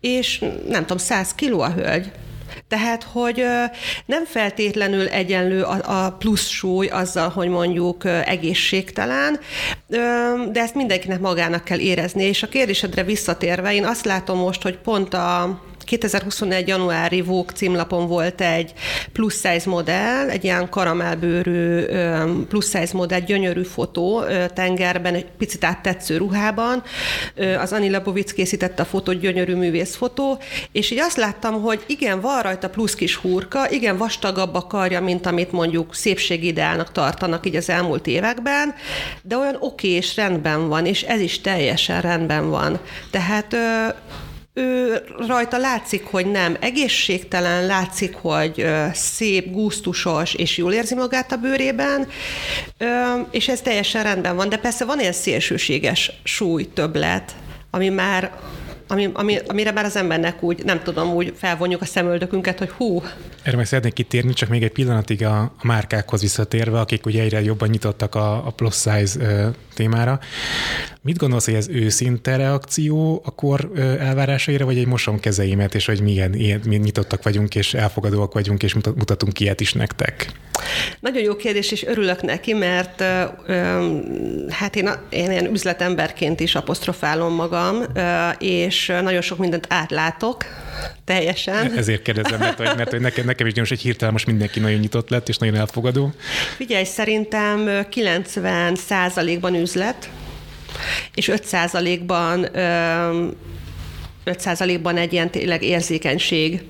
és 0.00 0.38
nem 0.68 0.80
tudom, 0.80 0.98
100 0.98 1.34
kiló 1.34 1.60
a 1.60 1.70
hölgy. 1.70 2.10
Tehát, 2.68 3.02
hogy 3.02 3.44
nem 4.06 4.24
feltétlenül 4.24 5.08
egyenlő 5.08 5.62
a, 5.62 6.16
plusz 6.18 6.48
súly 6.48 6.86
azzal, 6.86 7.28
hogy 7.28 7.48
mondjuk 7.48 8.04
egészségtelen, 8.04 9.40
de 10.52 10.60
ezt 10.60 10.74
mindenkinek 10.74 11.20
magának 11.20 11.64
kell 11.64 11.78
érezni. 11.78 12.22
És 12.22 12.42
a 12.42 12.48
kérdésedre 12.48 13.02
visszatérve, 13.02 13.74
én 13.74 13.84
azt 13.84 14.04
látom 14.04 14.38
most, 14.38 14.62
hogy 14.62 14.78
pont 14.78 15.14
a 15.14 15.60
2021. 15.86 16.68
januári 16.68 17.20
Vogue 17.20 17.54
címlapon 17.54 18.06
volt 18.06 18.40
egy 18.40 18.72
plusz 19.12 19.34
size 19.34 19.70
modell, 19.70 20.28
egy 20.28 20.44
ilyen 20.44 20.68
karamelbőrű 20.68 21.84
plusz 22.48 22.70
size 22.70 22.92
modell, 22.92 23.20
gyönyörű 23.20 23.62
fotó 23.62 24.24
tengerben, 24.54 25.14
egy 25.14 25.26
picit 25.38 25.64
áttetsző 25.64 26.16
ruhában. 26.16 26.82
Az 27.60 27.72
Ani 27.72 27.90
Labovic 27.90 28.32
készítette 28.32 28.82
a 28.82 28.84
fotót, 28.84 29.20
gyönyörű 29.20 29.54
művészfotó, 29.54 30.38
és 30.72 30.90
így 30.90 30.98
azt 30.98 31.16
láttam, 31.16 31.62
hogy 31.62 31.84
igen, 31.86 32.20
van 32.20 32.42
rajta 32.42 32.70
plusz 32.70 32.94
kis 32.94 33.16
hurka, 33.16 33.70
igen, 33.70 33.96
vastagabb 33.96 34.54
a 34.54 34.66
karja, 34.66 35.00
mint 35.00 35.26
amit 35.26 35.52
mondjuk 35.52 35.94
szépségideálnak 35.94 36.92
tartanak 36.92 37.46
így 37.46 37.56
az 37.56 37.70
elmúlt 37.70 38.06
években, 38.06 38.74
de 39.22 39.36
olyan 39.36 39.56
oké 39.60 39.88
és 39.88 40.16
rendben 40.16 40.68
van, 40.68 40.86
és 40.86 41.02
ez 41.02 41.20
is 41.20 41.40
teljesen 41.40 42.00
rendben 42.00 42.50
van. 42.50 42.78
Tehát 43.10 43.56
ő 44.58 45.02
rajta 45.26 45.58
látszik, 45.58 46.04
hogy 46.04 46.26
nem. 46.26 46.56
Egészségtelen, 46.60 47.66
látszik, 47.66 48.14
hogy 48.14 48.66
szép, 48.92 49.50
gusztusos, 49.50 50.34
és 50.34 50.56
jól 50.56 50.72
érzi 50.72 50.94
magát 50.94 51.32
a 51.32 51.36
bőrében, 51.36 52.08
és 53.30 53.48
ez 53.48 53.60
teljesen 53.60 54.02
rendben 54.02 54.36
van, 54.36 54.48
de 54.48 54.56
persze 54.56 54.84
van 54.84 55.00
ilyen 55.00 55.12
szélsőséges 55.12 56.12
súly 56.24 56.64
többlet, 56.64 57.34
ami 57.70 57.88
már 57.88 58.32
ami, 58.88 59.10
ami, 59.12 59.38
amire 59.46 59.72
már 59.72 59.84
az 59.84 59.96
embernek 59.96 60.42
úgy, 60.42 60.64
nem 60.64 60.82
tudom, 60.82 61.14
úgy 61.14 61.32
felvonjuk 61.36 61.80
a 61.80 61.84
szemöldökünket, 61.84 62.58
hogy 62.58 62.68
hú. 62.68 63.02
Erre 63.42 63.56
meg 63.56 63.66
szeretnék 63.66 63.92
kitérni, 63.92 64.32
csak 64.32 64.48
még 64.48 64.62
egy 64.62 64.72
pillanatig 64.72 65.24
a, 65.24 65.38
a 65.40 65.52
márkákhoz 65.62 66.20
visszatérve, 66.20 66.80
akik 66.80 67.06
ugye 67.06 67.22
egyre 67.22 67.42
jobban 67.42 67.68
nyitottak 67.68 68.14
a, 68.14 68.46
a 68.46 68.50
plus 68.50 68.74
size 68.74 69.20
ö, 69.20 69.48
témára. 69.74 70.18
Mit 71.02 71.16
gondolsz, 71.16 71.44
hogy 71.44 71.54
ez 71.54 71.68
őszinte 71.68 72.36
reakció 72.36 73.22
a 73.24 73.34
kor 73.34 73.70
elvárásaira, 74.00 74.64
vagy 74.64 74.78
egy 74.78 74.86
mosom 74.86 75.20
kezeimet, 75.20 75.74
és 75.74 75.86
hogy 75.86 76.00
milyen, 76.00 76.34
ilyen, 76.34 76.60
mi 76.66 76.76
nyitottak 76.76 77.22
vagyunk, 77.22 77.54
és 77.54 77.74
elfogadóak 77.74 78.32
vagyunk, 78.32 78.62
és 78.62 78.74
mutatunk 78.74 79.40
ilyet 79.40 79.60
is 79.60 79.72
nektek? 79.72 80.32
Nagyon 81.00 81.22
jó 81.22 81.36
kérdés, 81.36 81.72
és 81.72 81.84
örülök 81.84 82.22
neki, 82.22 82.52
mert 82.52 83.02
hát 84.48 84.76
én, 84.76 84.90
én 85.10 85.30
ilyen 85.30 85.50
üzletemberként 85.50 86.40
is 86.40 86.54
apostrofálom 86.54 87.34
magam, 87.34 87.82
és 88.38 88.75
nagyon 88.86 89.20
sok 89.20 89.38
mindent 89.38 89.66
átlátok, 89.68 90.44
teljesen. 91.04 91.76
Ezért 91.76 92.02
kérdezem, 92.02 92.38
mert, 92.38 92.58
mert, 92.58 92.98
nekem, 92.98 93.24
nekem 93.24 93.46
is 93.46 93.52
gyanús, 93.52 93.68
hogy 93.68 93.80
hirtelen 93.80 94.12
most 94.12 94.26
mindenki 94.26 94.60
nagyon 94.60 94.80
nyitott 94.80 95.08
lett, 95.08 95.28
és 95.28 95.38
nagyon 95.38 95.54
elfogadó. 95.54 96.12
Figyelj, 96.56 96.84
szerintem 96.84 97.86
90 97.88 98.74
százalékban 98.74 99.54
üzlet, 99.54 100.10
és 101.14 101.28
5 101.28 101.44
százalékban 101.44 102.48
5 104.24 104.40
százalékban 104.40 104.96
egy 104.96 105.12
ilyen 105.12 105.30
tényleg 105.30 105.62
érzékenység. 105.62 106.62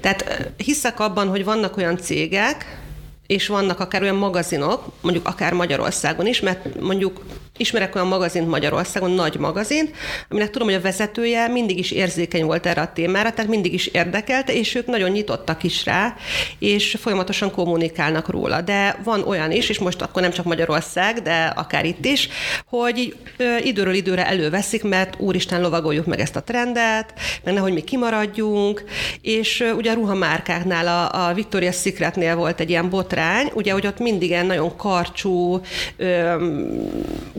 Tehát 0.00 0.50
hiszek 0.56 1.00
abban, 1.00 1.28
hogy 1.28 1.44
vannak 1.44 1.76
olyan 1.76 1.96
cégek, 1.96 2.78
és 3.26 3.46
vannak 3.46 3.80
akár 3.80 4.02
olyan 4.02 4.16
magazinok, 4.16 4.92
mondjuk 5.00 5.26
akár 5.26 5.52
Magyarországon 5.52 6.26
is, 6.26 6.40
mert 6.40 6.80
mondjuk 6.80 7.24
ismerek 7.58 7.94
olyan 7.94 8.06
magazint 8.06 8.48
Magyarországon, 8.48 9.10
nagy 9.10 9.36
magazint, 9.38 9.90
aminek 10.28 10.50
tudom, 10.50 10.68
hogy 10.68 10.76
a 10.76 10.80
vezetője 10.80 11.48
mindig 11.48 11.78
is 11.78 11.90
érzékeny 11.90 12.44
volt 12.44 12.66
erre 12.66 12.80
a 12.80 12.92
témára, 12.92 13.32
tehát 13.32 13.50
mindig 13.50 13.72
is 13.72 13.86
érdekelte, 13.86 14.52
és 14.52 14.74
ők 14.74 14.86
nagyon 14.86 15.10
nyitottak 15.10 15.62
is 15.62 15.84
rá, 15.84 16.16
és 16.58 16.96
folyamatosan 17.00 17.50
kommunikálnak 17.50 18.28
róla. 18.28 18.60
De 18.60 19.00
van 19.04 19.22
olyan 19.22 19.52
is, 19.52 19.68
és 19.68 19.78
most 19.78 20.02
akkor 20.02 20.22
nem 20.22 20.30
csak 20.30 20.44
Magyarország, 20.44 21.22
de 21.22 21.52
akár 21.56 21.84
itt 21.84 22.04
is, 22.04 22.28
hogy 22.66 22.98
így, 22.98 23.16
ö, 23.36 23.56
időről 23.56 23.94
időre 23.94 24.26
előveszik, 24.26 24.82
mert 24.82 25.20
úristen 25.20 25.60
lovagoljuk 25.60 26.06
meg 26.06 26.20
ezt 26.20 26.36
a 26.36 26.42
trendet, 26.42 27.12
meg 27.44 27.54
nehogy 27.54 27.72
mi 27.72 27.80
kimaradjunk, 27.80 28.84
és 29.20 29.60
ö, 29.60 29.70
ugye 29.70 29.90
a 29.90 29.94
ruhamárkáknál, 29.94 30.86
a, 30.86 31.28
a 31.28 31.34
Victoria's 31.34 31.80
Secretnél 31.80 32.36
volt 32.36 32.60
egy 32.60 32.70
ilyen 32.70 32.90
botrány, 32.90 33.50
ugye, 33.54 33.72
hogy 33.72 33.86
ott 33.86 33.98
mindig 33.98 34.28
ilyen 34.28 34.46
nagyon 34.46 34.76
karcsú, 34.76 35.60
ö, 35.96 36.34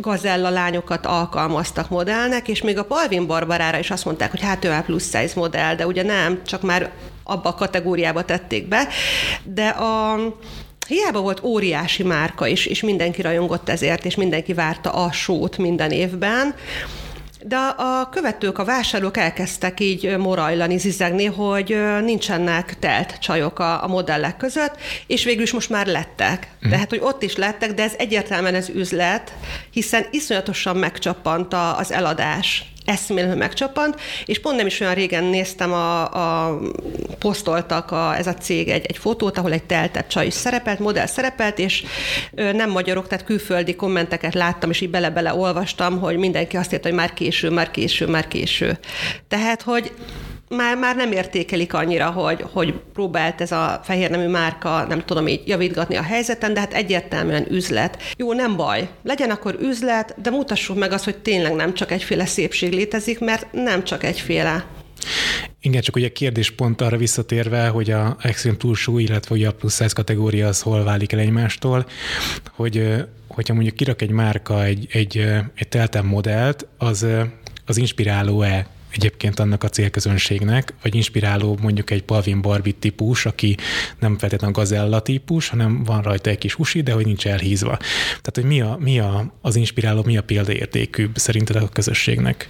gazella 0.09 0.49
lányokat 0.49 1.05
alkalmaztak 1.05 1.89
modellnek, 1.89 2.47
és 2.47 2.61
még 2.61 2.77
a 2.77 2.85
Palvin 2.85 3.27
Barbarára 3.27 3.79
is 3.79 3.91
azt 3.91 4.05
mondták, 4.05 4.31
hogy 4.31 4.41
hát 4.41 4.65
ő 4.65 4.69
már 4.69 4.85
plusz 4.85 5.03
size 5.03 5.33
modell, 5.35 5.75
de 5.75 5.87
ugye 5.87 6.03
nem, 6.03 6.41
csak 6.45 6.61
már 6.61 6.91
abba 7.23 7.49
a 7.49 7.55
kategóriába 7.55 8.25
tették 8.25 8.67
be. 8.67 8.87
De 9.43 9.67
a, 9.67 10.19
Hiába 10.87 11.21
volt 11.21 11.43
óriási 11.43 12.03
márka 12.03 12.47
is, 12.47 12.65
és 12.65 12.81
mindenki 12.81 13.21
rajongott 13.21 13.69
ezért, 13.69 14.05
és 14.05 14.15
mindenki 14.15 14.53
várta 14.53 14.91
a 14.91 15.11
sót 15.11 15.57
minden 15.57 15.91
évben, 15.91 16.55
de 17.41 17.57
a 17.77 18.09
követők, 18.09 18.57
a 18.57 18.63
vásárlók 18.63 19.17
elkezdtek 19.17 19.79
így 19.79 20.17
morajlani, 20.17 20.77
zizegni, 20.77 21.25
hogy 21.25 21.77
nincsenek 22.03 22.79
telt 22.79 23.19
csajok 23.19 23.59
a, 23.59 23.83
a 23.83 23.87
modellek 23.87 24.37
között, 24.37 24.75
és 25.07 25.23
végül 25.23 25.43
is 25.43 25.53
most 25.53 25.69
már 25.69 25.87
lettek. 25.87 26.47
Mm. 26.67 26.69
Tehát, 26.69 26.89
hogy 26.89 26.99
ott 27.01 27.23
is 27.23 27.35
lettek, 27.35 27.73
de 27.73 27.83
ez 27.83 27.93
egyértelműen 27.97 28.55
ez 28.55 28.69
üzlet, 28.69 29.33
hiszen 29.71 30.05
iszonyatosan 30.11 30.77
megcsappant 30.77 31.53
az 31.77 31.91
eladás 31.91 32.71
eszméletlenül 32.89 33.41
megcsapant, 33.41 33.99
és 34.25 34.39
pont 34.39 34.55
nem 34.55 34.65
is 34.65 34.79
olyan 34.79 34.93
régen 34.93 35.23
néztem, 35.23 35.71
a, 35.73 36.01
a 36.01 36.59
posztoltak 37.19 37.91
a, 37.91 38.17
ez 38.17 38.27
a 38.27 38.33
cég 38.33 38.69
egy, 38.69 38.85
egy 38.85 38.97
fotót, 38.97 39.37
ahol 39.37 39.51
egy 39.51 39.63
teltett 39.63 40.07
csaj 40.07 40.25
is 40.25 40.33
szerepelt, 40.33 40.79
modell 40.79 41.05
szerepelt, 41.05 41.59
és 41.59 41.83
nem 42.31 42.69
magyarok, 42.69 43.07
tehát 43.07 43.25
külföldi 43.25 43.75
kommenteket 43.75 44.33
láttam, 44.33 44.69
és 44.69 44.81
így 44.81 44.89
bele-bele 44.89 45.33
olvastam, 45.33 45.99
hogy 45.99 46.17
mindenki 46.17 46.57
azt 46.57 46.73
írta, 46.73 46.87
hogy 46.87 46.97
már 46.97 47.13
késő, 47.13 47.49
már 47.49 47.71
késő, 47.71 48.07
már 48.07 48.27
késő. 48.27 48.77
Tehát, 49.27 49.61
hogy 49.61 49.91
már, 50.49 50.77
már 50.77 50.95
nem 50.95 51.11
értékelik 51.11 51.73
annyira, 51.73 52.09
hogy, 52.09 52.45
hogy 52.51 52.73
próbált 52.93 53.41
ez 53.41 53.51
a 53.51 53.81
fehérnemű 53.83 54.27
márka, 54.27 54.85
nem 54.89 55.05
tudom 55.05 55.27
így 55.27 55.41
javítgatni 55.45 55.95
a 55.95 56.01
helyzeten, 56.01 56.53
de 56.53 56.59
hát 56.59 56.73
egyértelműen 56.73 57.45
üzlet. 57.49 57.97
Jó, 58.17 58.33
nem 58.33 58.55
baj, 58.55 58.89
legyen 59.03 59.29
akkor 59.29 59.57
üzlet, 59.61 60.15
de 60.21 60.29
mutassuk 60.29 60.77
meg 60.77 60.91
azt, 60.91 61.03
hogy 61.03 61.17
tényleg 61.17 61.55
nem 61.55 61.73
csak 61.73 61.91
egyféle 61.91 62.25
szépség 62.25 62.73
létezik, 62.73 63.19
mert 63.19 63.47
nem 63.51 63.83
csak 63.83 64.03
egyféle. 64.03 64.65
Igen, 65.61 65.81
csak 65.81 65.95
ugye 65.95 66.11
kérdés 66.11 66.51
pont 66.51 66.81
arra 66.81 66.97
visszatérve, 66.97 67.67
hogy 67.67 67.91
a 67.91 68.17
extrém 68.21 68.57
túlsú, 68.57 68.97
illetve 68.97 69.35
ugye 69.35 69.47
a 69.47 69.53
plusz 69.53 69.75
size 69.75 69.93
kategória 69.95 70.47
az 70.47 70.61
hol 70.61 70.83
válik 70.83 71.11
el 71.11 71.19
egymástól, 71.19 71.85
hogy 72.51 73.05
hogyha 73.27 73.53
mondjuk 73.53 73.75
kirak 73.75 74.01
egy 74.01 74.09
márka 74.09 74.63
egy, 74.63 74.87
egy, 74.91 75.17
egy 75.55 75.67
teltem 75.67 76.05
modellt, 76.05 76.67
az, 76.77 77.05
az 77.65 77.77
inspiráló-e 77.77 78.67
egyébként 78.91 79.39
annak 79.39 79.63
a 79.63 79.69
célközönségnek, 79.69 80.73
vagy 80.81 80.95
inspiráló 80.95 81.57
mondjuk 81.61 81.91
egy 81.91 82.03
Palvin 82.03 82.41
Barbie 82.41 82.73
típus, 82.79 83.25
aki 83.25 83.57
nem 83.99 84.17
feltétlenül 84.17 84.55
gazella 84.55 84.99
típus, 84.99 85.49
hanem 85.49 85.83
van 85.83 86.01
rajta 86.01 86.29
egy 86.29 86.37
kis 86.37 86.53
husi, 86.53 86.81
de 86.81 86.91
hogy 86.91 87.05
nincs 87.05 87.27
elhízva. 87.27 87.77
Tehát, 88.07 88.31
hogy 88.33 88.43
mi, 88.43 88.61
a, 88.61 88.77
mi 88.79 88.99
a, 88.99 89.33
az 89.41 89.55
inspiráló, 89.55 90.03
mi 90.05 90.17
a 90.17 90.23
példaértékű 90.23 91.09
szerinted 91.13 91.55
a 91.55 91.69
közösségnek? 91.69 92.47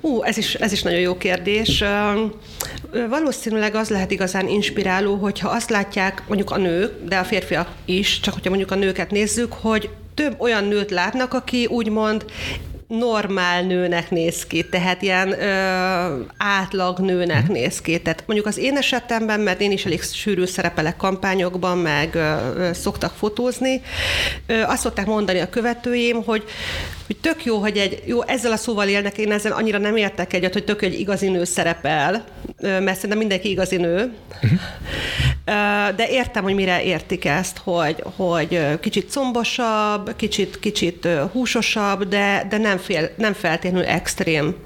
Ú, 0.00 0.22
ez 0.22 0.36
is, 0.36 0.54
ez 0.54 0.72
is 0.72 0.82
nagyon 0.82 1.00
jó 1.00 1.16
kérdés. 1.16 1.84
Valószínűleg 3.08 3.74
az 3.74 3.88
lehet 3.88 4.10
igazán 4.10 4.48
inspiráló, 4.48 5.14
hogyha 5.14 5.48
azt 5.48 5.70
látják 5.70 6.22
mondjuk 6.28 6.50
a 6.50 6.56
nők, 6.56 7.04
de 7.08 7.16
a 7.16 7.24
férfiak 7.24 7.68
is, 7.84 8.20
csak 8.20 8.34
hogyha 8.34 8.48
mondjuk 8.48 8.70
a 8.70 8.74
nőket 8.74 9.10
nézzük, 9.10 9.52
hogy 9.52 9.90
több 10.14 10.40
olyan 10.40 10.64
nőt 10.64 10.90
látnak, 10.90 11.34
aki 11.34 11.66
úgymond 11.66 12.24
normál 12.98 13.62
nőnek 13.62 14.10
néz 14.10 14.46
ki, 14.46 14.68
tehát 14.68 15.02
ilyen 15.02 15.40
ö, 15.40 16.20
átlag 16.36 16.98
nőnek 16.98 17.50
mm. 17.50 17.52
néz 17.52 17.80
ki. 17.80 18.00
Tehát 18.00 18.22
mondjuk 18.26 18.48
az 18.48 18.58
én 18.58 18.76
esetemben, 18.76 19.40
mert 19.40 19.60
én 19.60 19.70
is 19.70 19.84
elég 19.84 20.02
sűrű 20.02 20.44
szerepelek 20.44 20.96
kampányokban, 20.96 21.78
meg 21.78 22.14
ö, 22.14 22.34
ö, 22.56 22.72
szoktak 22.72 23.12
fotózni, 23.16 23.82
ö, 24.46 24.62
azt 24.62 24.82
szokták 24.82 25.06
mondani 25.06 25.38
a 25.38 25.48
követőim, 25.48 26.22
hogy, 26.24 26.44
hogy 27.06 27.16
tök 27.16 27.44
jó, 27.44 27.58
hogy 27.58 27.76
egy, 27.76 28.02
jó, 28.06 28.22
ezzel 28.22 28.52
a 28.52 28.56
szóval 28.56 28.88
élnek, 28.88 29.18
én 29.18 29.32
ezzel 29.32 29.52
annyira 29.52 29.78
nem 29.78 29.96
értek 29.96 30.32
egyet, 30.32 30.52
hogy 30.52 30.64
tök 30.64 30.82
jó, 30.82 30.88
hogy 30.88 31.00
igazi 31.00 31.28
nő 31.28 31.44
szerepel, 31.44 32.24
mert 32.60 32.94
szerintem 32.94 33.18
mindenki 33.18 33.50
igazi 33.50 33.76
nő. 33.76 34.12
Uh-huh. 34.42 34.60
De 35.96 36.08
értem, 36.08 36.42
hogy 36.42 36.54
mire 36.54 36.82
értik 36.82 37.24
ezt, 37.24 37.58
hogy, 37.64 38.04
hogy 38.16 38.80
kicsit 38.80 39.12
combosabb, 39.12 40.16
kicsit, 40.16 40.58
kicsit 40.58 41.08
húsosabb, 41.32 42.08
de, 42.08 42.46
de 42.48 42.58
nem, 42.58 42.78
fél, 42.78 43.10
nem 43.16 43.32
feltétlenül 43.32 43.86
extrém 43.86 44.56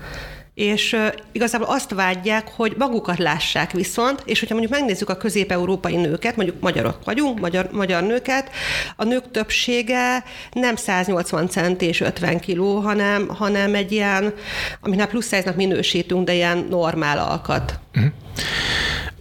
és 0.57 0.97
igazából 1.33 1.67
azt 1.69 1.95
vágyják, 1.95 2.49
hogy 2.49 2.75
magukat 2.79 3.19
lássák 3.19 3.71
viszont, 3.71 4.23
és 4.25 4.39
hogyha 4.39 4.55
mondjuk 4.55 4.79
megnézzük 4.79 5.11
a 5.11 5.17
közép-európai 5.17 5.97
nőket, 5.97 6.37
mondjuk 6.37 6.61
magyarok 6.61 7.05
vagyunk, 7.05 7.41
magyar, 7.41 7.69
magyar 7.73 8.03
nőket, 8.03 8.51
a 8.97 9.05
nők 9.05 9.31
többsége 9.31 10.25
nem 10.53 10.77
180 10.77 11.49
cent 11.49 11.83
és 11.83 12.01
50 12.01 12.41
kiló, 12.41 12.79
hanem, 12.79 13.29
hanem 13.29 13.75
egy 13.75 13.93
ilyen, 13.93 14.35
aminek 14.81 15.09
plusz 15.09 15.27
szájznak 15.27 15.57
minősítünk, 15.57 16.25
de 16.25 16.35
ilyen 16.35 16.67
normál 16.71 17.19
alkat. 17.19 17.79
Uh-huh 17.95 18.13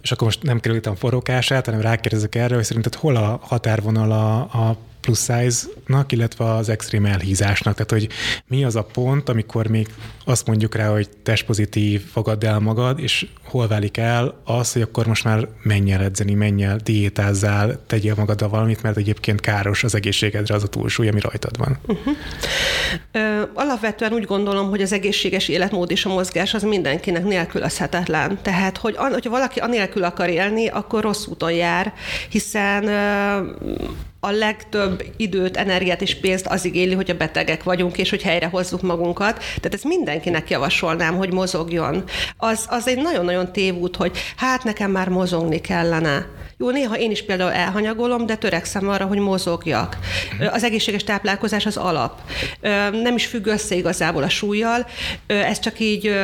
és 0.02 0.12
akkor 0.12 0.26
most 0.26 0.42
nem 0.42 0.60
kerültem 0.60 0.94
forrókását, 0.94 1.64
hanem 1.64 1.80
rákérdezek 1.80 2.34
erre, 2.34 2.54
hogy 2.54 2.64
szerinted 2.64 2.94
hol 2.94 3.16
a 3.16 3.40
határvonal 3.42 4.12
a, 4.12 4.38
a 4.38 4.76
plusz 5.06 5.30
size-nak, 5.32 6.12
illetve 6.12 6.44
az 6.44 6.68
extrém 6.68 7.04
elhízásnak. 7.04 7.74
Tehát, 7.74 7.90
hogy 7.90 8.08
mi 8.46 8.64
az 8.64 8.76
a 8.76 8.82
pont, 8.82 9.28
amikor 9.28 9.66
még 9.66 9.88
azt 10.24 10.46
mondjuk 10.46 10.74
rá, 10.74 10.88
hogy 10.88 11.08
testpozitív, 11.22 12.02
fogadd 12.12 12.44
el 12.44 12.58
magad, 12.58 12.98
és 13.00 13.26
hol 13.44 13.68
válik 13.68 13.96
el 13.96 14.40
az, 14.44 14.72
hogy 14.72 14.82
akkor 14.82 15.06
most 15.06 15.24
már 15.24 15.48
menj 15.62 15.92
el 15.92 16.02
edzeni, 16.02 16.34
menj 16.34 16.64
el, 16.64 16.76
diétázzál, 16.84 17.80
tegyél 17.86 18.14
magaddal 18.16 18.48
valamit, 18.48 18.82
mert 18.82 18.96
egyébként 18.96 19.40
káros 19.40 19.84
az 19.84 19.94
egészségedre 19.94 20.54
az 20.54 20.62
a 20.62 20.66
túlsúly, 20.66 21.08
ami 21.08 21.20
rajtad 21.20 21.56
van. 21.56 21.78
Uh-huh. 21.86 22.14
Ö, 23.12 23.42
alapvetően 23.54 24.12
úgy 24.12 24.24
gondolom, 24.24 24.68
hogy 24.68 24.82
az 24.82 24.92
egészséges 24.92 25.48
életmód 25.48 25.90
és 25.90 26.04
a 26.04 26.08
mozgás 26.08 26.54
az 26.54 26.62
mindenkinek 26.62 27.24
nélkülözhetetlen. 27.24 28.38
Tehát, 28.42 28.76
hogy 28.76 28.94
an, 28.98 29.12
hogyha 29.12 29.30
valaki 29.30 29.60
anélkül 29.60 30.04
akar 30.04 30.28
élni, 30.28 30.68
akkor 30.68 31.02
rossz 31.02 31.26
úton 31.26 31.52
jár, 31.52 31.92
hiszen 32.28 32.86
ö, 32.86 33.40
a 34.20 34.30
legtöbb 34.30 35.04
időt, 35.16 35.56
energiát 35.56 36.02
és 36.02 36.14
pénzt 36.14 36.46
az 36.46 36.64
igényli, 36.64 36.94
hogy 36.94 37.10
a 37.10 37.16
betegek 37.16 37.62
vagyunk, 37.62 37.98
és 37.98 38.10
hogy 38.10 38.22
helyre 38.22 38.46
hozzuk 38.46 38.82
magunkat. 38.82 39.36
Tehát 39.36 39.74
ez 39.74 39.82
mindenkinek 39.82 40.50
javasolnám, 40.50 41.16
hogy 41.16 41.32
mozogjon. 41.32 42.04
Az, 42.36 42.66
az 42.68 42.88
egy 42.88 43.02
nagyon-nagyon 43.02 43.52
tévút, 43.52 43.96
hogy 43.96 44.18
hát 44.36 44.64
nekem 44.64 44.90
már 44.90 45.08
mozogni 45.08 45.60
kellene. 45.60 46.26
Jó, 46.58 46.70
néha 46.70 46.98
én 46.98 47.10
is 47.10 47.24
például 47.24 47.52
elhanyagolom, 47.52 48.26
de 48.26 48.36
törekszem 48.36 48.88
arra, 48.88 49.04
hogy 49.04 49.18
mozogjak. 49.18 49.98
Az 50.52 50.64
egészséges 50.64 51.04
táplálkozás 51.04 51.66
az 51.66 51.76
alap. 51.76 52.20
Nem 52.92 53.14
is 53.14 53.26
függ 53.26 53.46
össze 53.46 53.74
igazából 53.74 54.22
a 54.22 54.28
súlyjal, 54.28 54.86
ez 55.26 55.58
csak 55.58 55.80
így 55.80 56.16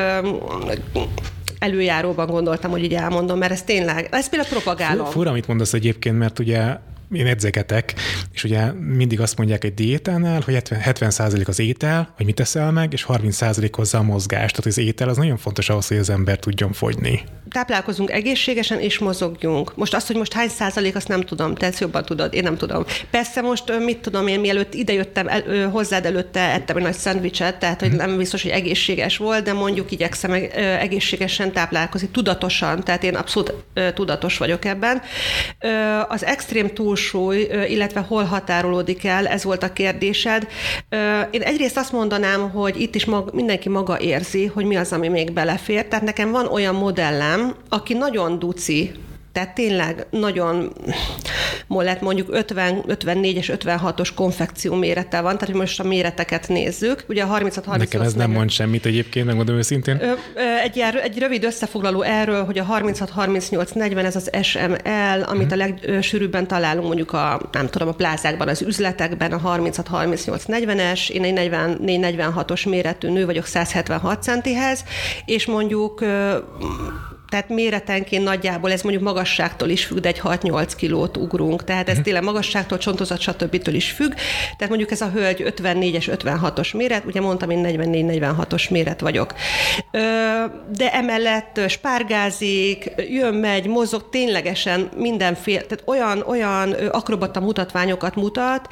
előjáróban 1.58 2.26
gondoltam, 2.26 2.70
hogy 2.70 2.84
így 2.84 2.94
elmondom, 2.94 3.38
mert 3.38 3.52
ez 3.52 3.62
tényleg, 3.62 4.08
ez 4.10 4.28
például 4.28 4.50
propagálom. 4.50 5.06
Fura, 5.06 5.30
amit 5.30 5.46
mondasz 5.46 5.72
egyébként, 5.72 6.18
mert 6.18 6.38
ugye 6.38 6.76
én 7.12 7.26
edzegetek, 7.26 7.94
és 8.32 8.44
ugye 8.44 8.72
mindig 8.72 9.20
azt 9.20 9.36
mondják 9.36 9.64
egy 9.64 9.74
diétánál, 9.74 10.40
hogy 10.44 10.62
70%, 10.70 11.48
az 11.48 11.58
étel, 11.58 12.12
hogy 12.16 12.26
mit 12.26 12.34
teszel 12.34 12.70
meg, 12.70 12.92
és 12.92 13.06
30% 13.08 13.68
hozzá 13.72 13.98
a 13.98 14.02
mozgás. 14.02 14.50
Tehát 14.50 14.66
az 14.66 14.78
étel 14.78 15.08
az 15.08 15.16
nagyon 15.16 15.36
fontos 15.36 15.68
ahhoz, 15.68 15.88
hogy 15.88 15.96
az 15.96 16.10
ember 16.10 16.38
tudjon 16.38 16.72
fogyni. 16.72 17.22
Táplálkozunk 17.50 18.10
egészségesen, 18.10 18.80
és 18.80 18.98
mozogjunk. 18.98 19.76
Most 19.76 19.94
azt, 19.94 20.06
hogy 20.06 20.16
most 20.16 20.32
hány 20.32 20.48
százalék, 20.48 20.96
azt 20.96 21.08
nem 21.08 21.20
tudom, 21.20 21.54
te 21.54 21.66
ezt 21.66 21.80
jobban 21.80 22.04
tudod, 22.04 22.34
én 22.34 22.42
nem 22.42 22.56
tudom. 22.56 22.84
Persze 23.10 23.40
most, 23.40 23.78
mit 23.84 23.98
tudom 23.98 24.26
én, 24.26 24.40
mielőtt 24.40 24.74
idejöttem, 24.74 25.28
el, 25.28 25.68
hozzád 25.68 26.06
előtte 26.06 26.40
ettem 26.40 26.76
egy 26.76 26.82
nagy 26.82 26.94
szendvicset, 26.94 27.58
tehát 27.58 27.80
hogy 27.80 27.92
nem 27.92 28.16
biztos, 28.16 28.42
hogy 28.42 28.50
egészséges 28.50 29.16
volt, 29.16 29.44
de 29.44 29.52
mondjuk 29.52 29.90
igyekszem 29.90 30.32
egészségesen 30.80 31.52
táplálkozni, 31.52 32.08
tudatosan, 32.08 32.84
tehát 32.84 33.04
én 33.04 33.14
abszolút 33.14 33.54
tudatos 33.94 34.38
vagyok 34.38 34.64
ebben. 34.64 35.02
Az 36.08 36.24
extrém 36.24 36.68
túl 36.68 36.96
túlsúly, 37.02 37.48
illetve 37.68 38.00
hol 38.00 38.24
határolódik 38.24 39.04
el, 39.04 39.26
ez 39.26 39.44
volt 39.44 39.62
a 39.62 39.72
kérdésed. 39.72 40.46
Én 41.30 41.42
egyrészt 41.42 41.76
azt 41.76 41.92
mondanám, 41.92 42.50
hogy 42.50 42.80
itt 42.80 42.94
is 42.94 43.04
mag, 43.04 43.30
mindenki 43.34 43.68
maga 43.68 44.00
érzi, 44.00 44.46
hogy 44.46 44.64
mi 44.64 44.76
az, 44.76 44.92
ami 44.92 45.08
még 45.08 45.32
belefér. 45.32 45.84
Tehát 45.86 46.04
nekem 46.04 46.30
van 46.30 46.46
olyan 46.46 46.74
modellem, 46.74 47.54
aki 47.68 47.94
nagyon 47.94 48.38
duci, 48.38 48.92
Tehát 49.32 49.54
tényleg 49.54 50.06
nagyon 50.10 50.72
molett 51.66 52.00
mondjuk 52.00 52.28
50, 52.30 52.82
54 52.86 53.36
és 53.36 53.52
56-os 53.54 54.08
konfekció 54.14 54.74
mérete 54.74 55.20
van, 55.20 55.38
tehát 55.38 55.54
most 55.54 55.80
a 55.80 55.84
méreteket 55.84 56.48
nézzük. 56.48 57.04
Ugye 57.08 57.22
a 57.22 57.26
36 57.26 57.64
38 57.64 57.92
Nekem 57.92 58.06
ez 58.06 58.14
nem 58.14 58.30
mond 58.30 58.50
semmit 58.50 58.86
egyébként, 58.86 59.26
megmondom 59.26 59.56
őszintén. 59.56 60.00
Egy, 60.62 60.78
egy 61.02 61.18
rövid 61.18 61.44
összefoglaló 61.44 62.02
erről, 62.02 62.44
hogy 62.44 62.58
a 62.58 62.64
36 62.64 63.10
38 63.10 63.70
40 63.70 64.04
ez 64.04 64.16
az 64.16 64.30
SML, 64.42 65.22
amit 65.22 65.52
hmm. 65.52 65.60
a 65.60 65.66
legsűrűbben 65.86 66.46
találunk 66.46 66.86
mondjuk 66.86 67.12
a, 67.12 67.48
nem 67.52 67.68
tudom, 67.68 67.88
a 67.88 67.92
plázákban, 67.92 68.48
az 68.48 68.62
üzletekben, 68.62 69.32
a 69.32 69.38
36 69.38 69.86
38 69.86 70.44
40-es, 70.48 71.10
én 71.10 71.24
egy 71.24 71.50
44 71.50 72.16
46-os 72.18 72.68
méretű 72.68 73.08
nő 73.08 73.24
vagyok 73.24 73.46
176 73.46 74.22
centihez, 74.22 74.84
és 75.24 75.46
mondjuk 75.46 76.04
tehát 77.32 77.48
méretenként 77.48 78.24
nagyjából 78.24 78.72
ez 78.72 78.82
mondjuk 78.82 79.04
magasságtól 79.04 79.68
is 79.68 79.84
függ, 79.84 79.98
de 79.98 80.08
egy 80.08 80.20
6-8 80.24 80.72
kilót 80.76 81.16
ugrunk. 81.16 81.64
Tehát 81.64 81.88
ez 81.88 81.94
mhm. 81.94 82.04
tényleg 82.04 82.22
magasságtól, 82.22 82.78
csontozat, 82.78 83.20
stb. 83.20 83.68
is 83.68 83.90
függ. 83.90 84.12
Tehát 84.56 84.68
mondjuk 84.68 84.90
ez 84.90 85.00
a 85.00 85.10
hölgy 85.10 85.52
54-es, 85.56 86.18
56-os 86.24 86.76
méret, 86.76 87.04
ugye 87.04 87.20
mondtam, 87.20 87.50
én 87.50 87.64
44-46-os 87.66 88.70
méret 88.70 89.00
vagyok. 89.00 89.34
De 90.76 90.92
emellett 90.92 91.60
spárgázik, 91.68 92.90
jön, 93.10 93.34
megy, 93.34 93.66
mozog, 93.66 94.08
ténylegesen 94.10 94.88
mindenféle, 94.96 95.60
tehát 95.60 95.82
olyan, 95.86 96.22
olyan 96.26 96.72
akrobata 96.72 97.40
mutatványokat 97.40 98.14
mutat, 98.14 98.68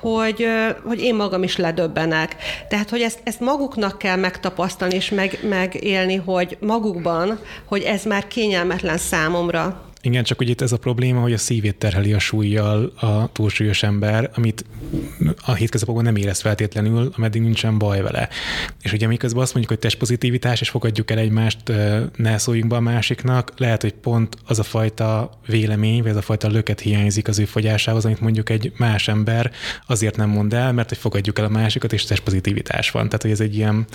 hogy, 0.00 0.46
hogy 0.84 1.02
én 1.02 1.14
magam 1.14 1.42
is 1.42 1.56
ledöbbenek. 1.56 2.36
Tehát, 2.68 2.90
hogy 2.90 3.00
ezt, 3.00 3.20
ezt 3.22 3.40
maguknak 3.40 3.98
kell 3.98 4.16
megtapasztalni 4.16 4.94
és 4.94 5.10
meg, 5.10 5.38
megélni, 5.48 6.16
hogy 6.16 6.56
magukban, 6.60 7.38
hogy 7.64 7.82
ez 7.94 8.04
már 8.04 8.26
kényelmetlen 8.26 8.98
számomra. 8.98 9.92
Igen, 10.04 10.24
csak 10.24 10.38
hogy 10.38 10.48
itt 10.48 10.60
ez 10.60 10.72
a 10.72 10.76
probléma, 10.76 11.20
hogy 11.20 11.32
a 11.32 11.38
szívét 11.38 11.76
terheli 11.76 12.12
a 12.12 12.18
súlyjal 12.18 12.92
a 12.96 13.32
túlsúlyos 13.32 13.82
ember, 13.82 14.30
amit 14.34 14.64
a 15.44 15.52
hétköznapokban 15.54 16.04
nem 16.04 16.16
érez 16.16 16.40
feltétlenül, 16.40 17.12
ameddig 17.16 17.42
nincsen 17.42 17.78
baj 17.78 18.00
vele. 18.00 18.28
És 18.82 18.92
ugye 18.92 19.06
miközben 19.06 19.42
azt 19.42 19.54
mondjuk, 19.54 19.72
hogy 19.72 19.90
testpozitivitás, 19.90 20.60
és 20.60 20.68
fogadjuk 20.68 21.10
el 21.10 21.18
egymást, 21.18 21.58
ne 22.16 22.38
szóljunk 22.38 22.70
be 22.70 22.76
a 22.76 22.80
másiknak, 22.80 23.52
lehet, 23.56 23.82
hogy 23.82 23.92
pont 23.92 24.36
az 24.46 24.58
a 24.58 24.62
fajta 24.62 25.38
vélemény, 25.46 26.02
vagy 26.02 26.10
az 26.10 26.16
a 26.16 26.22
fajta 26.22 26.48
löket 26.48 26.80
hiányzik 26.80 27.28
az 27.28 27.38
ő 27.38 27.44
fogyásához, 27.44 28.04
amit 28.04 28.20
mondjuk 28.20 28.50
egy 28.50 28.72
más 28.76 29.08
ember 29.08 29.50
azért 29.86 30.16
nem 30.16 30.28
mond 30.28 30.54
el, 30.54 30.72
mert 30.72 30.88
hogy 30.88 30.98
fogadjuk 30.98 31.38
el 31.38 31.44
a 31.44 31.48
másikat, 31.48 31.92
és 31.92 32.04
testpozitivitás 32.04 32.90
van. 32.90 33.04
Tehát, 33.04 33.22
hogy 33.22 33.30
ez 33.30 33.40
egy 33.40 33.56
ilyen 33.56 33.86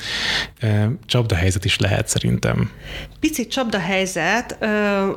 csapdahelyzet 1.06 1.66
is 1.66 1.78
lehet 1.78 2.08
szerintem. 2.08 2.72
Picit 3.20 3.52
csapdahelyzet, 3.52 4.58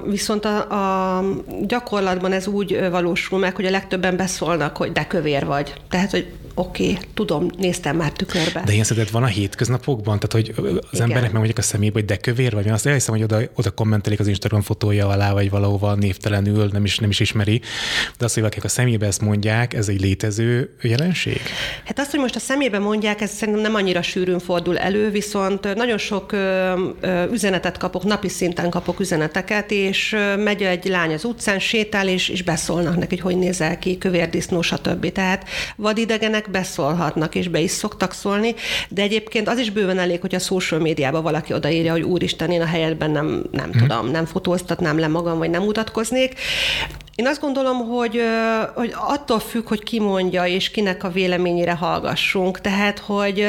viszont 0.06 0.44
a, 0.44 0.70
a 0.70 0.81
gyakorlatban 1.62 2.32
ez 2.32 2.46
úgy 2.46 2.90
valósul 2.90 3.38
meg, 3.38 3.54
hogy 3.54 3.66
a 3.66 3.70
legtöbben 3.70 4.16
beszólnak, 4.16 4.76
hogy 4.76 4.92
de 4.92 5.06
kövér 5.06 5.46
vagy. 5.46 5.74
Tehát, 5.88 6.10
hogy 6.10 6.32
oké, 6.54 6.90
okay, 6.90 7.04
tudom, 7.14 7.50
néztem 7.58 7.96
már 7.96 8.12
tükörbe. 8.12 8.62
De 8.64 8.72
ilyen 8.72 8.84
szerinted 8.84 9.12
van 9.12 9.22
a 9.22 9.26
hétköznapokban? 9.26 10.20
Tehát, 10.20 10.32
hogy 10.32 10.66
az 10.66 10.88
Igen. 10.92 11.02
embernek 11.02 11.22
meg 11.22 11.32
mondjuk 11.32 11.58
a 11.58 11.62
szemébe, 11.62 11.92
hogy 11.92 12.04
de 12.04 12.16
kövér 12.16 12.52
vagy, 12.54 12.68
azt 12.68 12.86
elhiszem, 12.86 13.14
hogy 13.14 13.22
oda, 13.22 13.38
oda 13.54 13.70
kommentelik 13.70 14.20
az 14.20 14.26
Instagram 14.26 14.62
fotója 14.62 15.08
alá, 15.08 15.32
vagy 15.32 15.50
valahova 15.50 15.94
névtelenül, 15.94 16.68
nem 16.72 16.84
is, 16.84 16.98
nem 16.98 17.10
is 17.10 17.20
ismeri. 17.20 17.60
De 18.18 18.24
azt, 18.24 18.34
hogy 18.34 18.42
valakik 18.42 18.64
a 18.64 18.68
szemébe 18.68 19.06
ezt 19.06 19.20
mondják, 19.20 19.74
ez 19.74 19.88
egy 19.88 20.00
létező 20.00 20.76
jelenség? 20.82 21.40
Hát 21.84 21.98
azt, 21.98 22.10
hogy 22.10 22.20
most 22.20 22.36
a 22.36 22.38
szemébe 22.38 22.78
mondják, 22.78 23.20
ez 23.20 23.30
szerintem 23.30 23.62
nem 23.62 23.74
annyira 23.74 24.02
sűrűn 24.02 24.38
fordul 24.38 24.78
elő, 24.78 25.10
viszont 25.10 25.74
nagyon 25.74 25.98
sok 25.98 26.32
ö, 26.32 26.72
ö, 27.00 27.24
üzenetet 27.32 27.78
kapok, 27.78 28.04
napi 28.04 28.28
szinten 28.28 28.70
kapok 28.70 29.00
üzeneteket, 29.00 29.70
és 29.70 30.16
megy 30.36 30.62
egy 30.62 30.84
lány 30.84 31.12
az 31.12 31.24
utcán, 31.24 31.58
sétál, 31.58 32.08
és, 32.08 32.28
és 32.28 32.42
beszólnak 32.42 32.96
neki, 32.96 33.16
hogy 33.16 33.30
hogy 33.32 33.40
nézel 33.40 33.78
ki, 33.78 33.98
kövérdisznó, 33.98 34.62
stb. 34.62 35.12
Tehát 35.12 35.48
vadidegenek 35.76 36.41
beszólhatnak, 36.50 37.34
és 37.34 37.48
be 37.48 37.60
is 37.60 37.70
szoktak 37.70 38.12
szólni, 38.12 38.54
de 38.88 39.02
egyébként 39.02 39.48
az 39.48 39.58
is 39.58 39.70
bőven 39.70 39.98
elég, 39.98 40.20
hogy 40.20 40.34
a 40.34 40.38
social 40.38 40.80
médiában 40.80 41.22
valaki 41.22 41.52
odaírja, 41.52 41.92
hogy 41.92 42.02
úristen, 42.02 42.50
én 42.50 42.60
a 42.60 42.66
helyedben 42.66 43.10
nem, 43.10 43.42
nem 43.50 43.70
hmm. 43.70 43.80
tudom, 43.80 44.10
nem 44.10 44.24
fotóztatnám 44.24 44.98
le 44.98 45.08
magam, 45.08 45.38
vagy 45.38 45.50
nem 45.50 45.62
mutatkoznék. 45.62 46.34
Én 47.14 47.26
azt 47.26 47.40
gondolom, 47.40 47.76
hogy, 47.88 48.20
hogy 48.74 48.94
attól 48.96 49.38
függ, 49.38 49.68
hogy 49.68 49.82
ki 49.82 50.00
mondja, 50.00 50.46
és 50.46 50.70
kinek 50.70 51.04
a 51.04 51.10
véleményére 51.10 51.72
hallgassunk. 51.72 52.60
Tehát, 52.60 52.98
hogy 52.98 53.46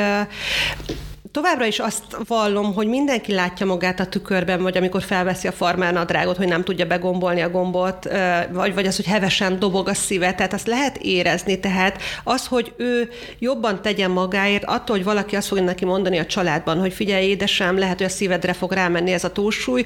továbbra 1.33 1.65
is 1.65 1.79
azt 1.79 2.03
vallom, 2.27 2.73
hogy 2.73 2.87
mindenki 2.87 3.33
látja 3.33 3.65
magát 3.65 3.99
a 3.99 4.05
tükörben, 4.05 4.61
vagy 4.61 4.77
amikor 4.77 5.03
felveszi 5.03 5.47
a 5.47 5.51
farmán 5.51 5.95
a 5.95 6.05
drágot, 6.05 6.37
hogy 6.37 6.47
nem 6.47 6.63
tudja 6.63 6.85
begombolni 6.85 7.41
a 7.41 7.49
gombot, 7.49 8.09
vagy, 8.51 8.73
vagy 8.73 8.85
az, 8.85 8.95
hogy 8.95 9.05
hevesen 9.05 9.59
dobog 9.59 9.87
a 9.87 9.93
szíve, 9.93 10.33
tehát 10.33 10.53
azt 10.53 10.67
lehet 10.67 10.97
érezni. 10.97 11.59
Tehát 11.59 12.01
az, 12.23 12.47
hogy 12.47 12.73
ő 12.77 13.09
jobban 13.39 13.81
tegyen 13.81 14.11
magáért, 14.11 14.63
attól, 14.63 14.95
hogy 14.95 15.05
valaki 15.05 15.35
azt 15.35 15.47
fogja 15.47 15.63
neki 15.63 15.85
mondani 15.85 16.19
a 16.19 16.25
családban, 16.25 16.79
hogy 16.79 16.93
figyelj, 16.93 17.25
édesem, 17.25 17.77
lehet, 17.77 17.97
hogy 17.97 18.05
a 18.05 18.09
szívedre 18.09 18.53
fog 18.53 18.71
rámenni 18.71 19.11
ez 19.11 19.23
a 19.23 19.31
túlsúly, 19.31 19.83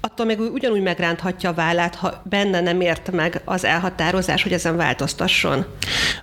attól 0.00 0.26
még 0.26 0.40
ugyanúgy 0.40 0.82
megránthatja 0.82 1.50
a 1.50 1.54
vállát, 1.54 1.94
ha 1.94 2.22
benne 2.24 2.60
nem 2.60 2.80
ért 2.80 3.10
meg 3.10 3.40
az 3.44 3.64
elhatározás, 3.64 4.42
hogy 4.42 4.52
ezen 4.52 4.76
változtasson. 4.76 5.64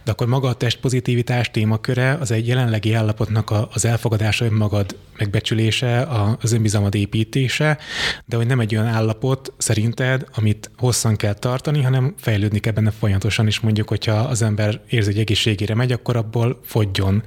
De 0.03 0.11
akkor 0.11 0.27
maga 0.27 0.47
a 0.47 0.53
testpozitivitás 0.53 1.51
témaköre 1.51 2.17
az 2.19 2.31
egy 2.31 2.47
jelenlegi 2.47 2.93
állapotnak 2.93 3.53
az 3.73 3.85
elfogadása 3.85 4.45
önmagad 4.67 4.97
megbecsülése, 5.17 6.07
az 6.41 6.51
önbizalmad 6.51 6.95
építése, 6.95 7.77
de 8.25 8.35
hogy 8.35 8.47
nem 8.47 8.59
egy 8.59 8.75
olyan 8.75 8.87
állapot 8.87 9.53
szerinted, 9.57 10.25
amit 10.35 10.71
hosszan 10.77 11.15
kell 11.15 11.33
tartani, 11.33 11.81
hanem 11.81 12.13
fejlődni 12.17 12.59
kell 12.59 12.73
benne 12.73 12.91
folyamatosan 12.91 13.47
is 13.47 13.59
mondjuk, 13.59 13.87
hogyha 13.87 14.13
az 14.13 14.41
ember 14.41 14.81
érzi, 14.89 15.11
hogy 15.11 15.19
egészségére 15.19 15.75
megy, 15.75 15.91
akkor 15.91 16.15
abból 16.15 16.59
fogjon. 16.63 17.23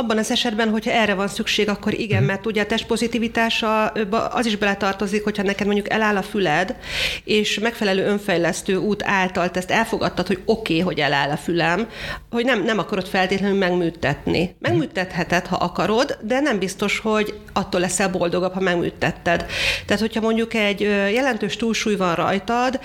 Abban 0.00 0.18
az 0.18 0.30
esetben, 0.30 0.70
hogyha 0.70 0.90
erre 0.90 1.14
van 1.14 1.28
szükség, 1.28 1.68
akkor 1.68 1.94
igen, 1.94 2.22
mm. 2.22 2.26
mert 2.26 2.46
ugye 2.46 2.62
a 2.62 2.66
testpozitivitása 2.66 3.86
az 4.30 4.46
is 4.46 4.56
beletartozik, 4.56 5.24
hogyha 5.24 5.42
neked 5.42 5.66
mondjuk 5.66 5.90
eláll 5.90 6.16
a 6.16 6.22
füled, 6.22 6.76
és 7.24 7.58
megfelelő 7.58 8.06
önfejlesztő 8.06 8.76
út 8.76 9.02
által 9.04 9.50
ezt 9.52 9.70
elfogadtad, 9.70 10.26
hogy 10.26 10.42
oké, 10.44 10.72
okay, 10.72 10.84
hogy 10.84 10.98
eláll 10.98 11.30
a 11.30 11.36
fülem, 11.36 11.88
hogy 12.30 12.44
nem, 12.44 12.64
nem 12.64 12.78
akarod 12.78 13.06
feltétlenül 13.06 13.58
megműtetni. 13.58 14.56
Megműtetheted, 14.58 15.46
ha 15.46 15.56
akarod, 15.56 16.18
de 16.22 16.40
nem 16.40 16.58
biztos, 16.58 16.98
hogy 16.98 17.34
attól 17.52 17.80
leszel 17.80 18.08
boldogabb, 18.08 18.52
ha 18.52 18.60
megműtetted. 18.60 19.46
Tehát, 19.86 20.02
hogyha 20.02 20.20
mondjuk 20.20 20.54
egy 20.54 20.80
jelentős 21.12 21.56
túlsúly 21.56 21.96
van 21.96 22.14
rajtad, 22.14 22.80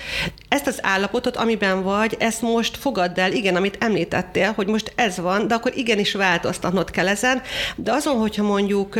ezt 0.48 0.66
az 0.66 0.78
állapotot, 0.82 1.36
amiben 1.36 1.82
vagy, 1.82 2.16
ezt 2.18 2.42
most 2.42 2.76
fogadd 2.76 3.20
el, 3.20 3.32
igen, 3.32 3.56
amit 3.56 3.76
említettél, 3.80 4.52
hogy 4.52 4.66
most 4.66 4.92
ez 4.94 5.18
van, 5.18 5.48
de 5.48 5.54
akkor 5.54 5.72
igenis 5.76 6.12
változtatnod 6.12 6.90
kell 6.90 7.02
ezen, 7.08 7.42
de 7.76 7.92
azon, 7.92 8.16
hogyha 8.16 8.42
mondjuk 8.42 8.94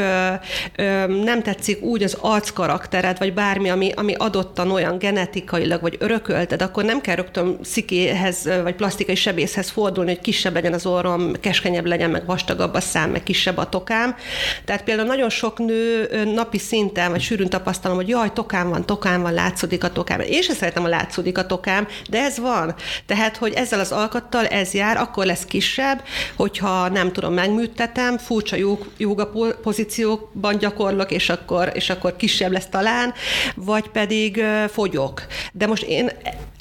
nem 1.25 1.43
tetszik 1.43 1.83
úgy 1.83 2.03
az 2.03 2.17
arckaraktered, 2.21 3.19
vagy 3.19 3.35
bármi, 3.35 3.69
ami, 3.69 3.93
ami 3.97 4.15
adottan 4.15 4.71
olyan 4.71 4.99
genetikailag, 4.99 5.81
vagy 5.81 5.97
örökölted, 5.99 6.63
akkor 6.63 6.85
nem 6.85 7.01
kell 7.01 7.15
rögtön 7.15 7.59
szikéhez, 7.63 8.49
vagy 8.63 8.75
plastikai 8.75 9.15
sebészhez 9.15 9.71
fordulni, 9.71 10.11
hogy 10.11 10.21
kisebb 10.21 10.55
legyen 10.55 10.73
az 10.73 10.87
orrom, 10.87 11.33
keskenyebb 11.41 11.87
legyen, 11.87 12.11
meg 12.11 12.27
vastagabb 12.27 12.75
a 12.75 12.81
szám, 12.81 13.11
meg 13.11 13.23
kisebb 13.23 13.57
a 13.57 13.69
tokám. 13.69 14.17
Tehát 14.65 14.85
például 14.85 15.09
nagyon 15.09 15.31
sok 15.31 15.59
nő 15.59 16.09
napi 16.35 16.59
szinten, 16.59 17.11
vagy 17.11 17.21
sűrűn 17.21 17.49
tapasztalom, 17.49 17.97
hogy 17.97 18.09
jaj, 18.09 18.33
tokám 18.33 18.69
van, 18.69 18.87
tokám 18.87 19.23
van, 19.23 19.33
látszódik 19.33 19.85
a 19.85 19.93
tokám. 19.93 20.21
Én 20.21 20.43
sem 20.43 20.55
szeretem, 20.55 20.85
a 20.85 20.89
látszódik 20.89 21.39
a 21.39 21.47
tokám, 21.47 21.87
de 22.11 22.19
ez 22.19 22.39
van. 22.39 22.75
Tehát, 23.07 23.37
hogy 23.37 23.53
ezzel 23.53 23.81
az 23.81 23.93
alkattal 23.93 24.47
ez 24.47 24.73
jár, 24.73 24.97
akkor 24.97 25.27
lesz 25.27 25.45
kisebb, 25.45 26.03
hogyha 26.37 26.89
nem 26.89 27.13
tudom, 27.13 27.33
megműtet, 27.33 27.93
vezetem, 27.95 28.19
furcsa 28.19 28.57
joga 28.97 29.31
pozíciókban 29.63 30.59
gyakorlok, 30.59 31.11
és 31.11 31.29
akkor, 31.29 31.71
és 31.75 31.91
akkor 31.91 32.17
kisebb 32.17 32.53
lesz 32.53 32.67
talán, 32.67 33.13
vagy 33.55 33.89
pedig 33.89 34.45
fogyok. 34.69 35.27
De 35.53 35.67
most 35.67 35.83
én 35.83 36.11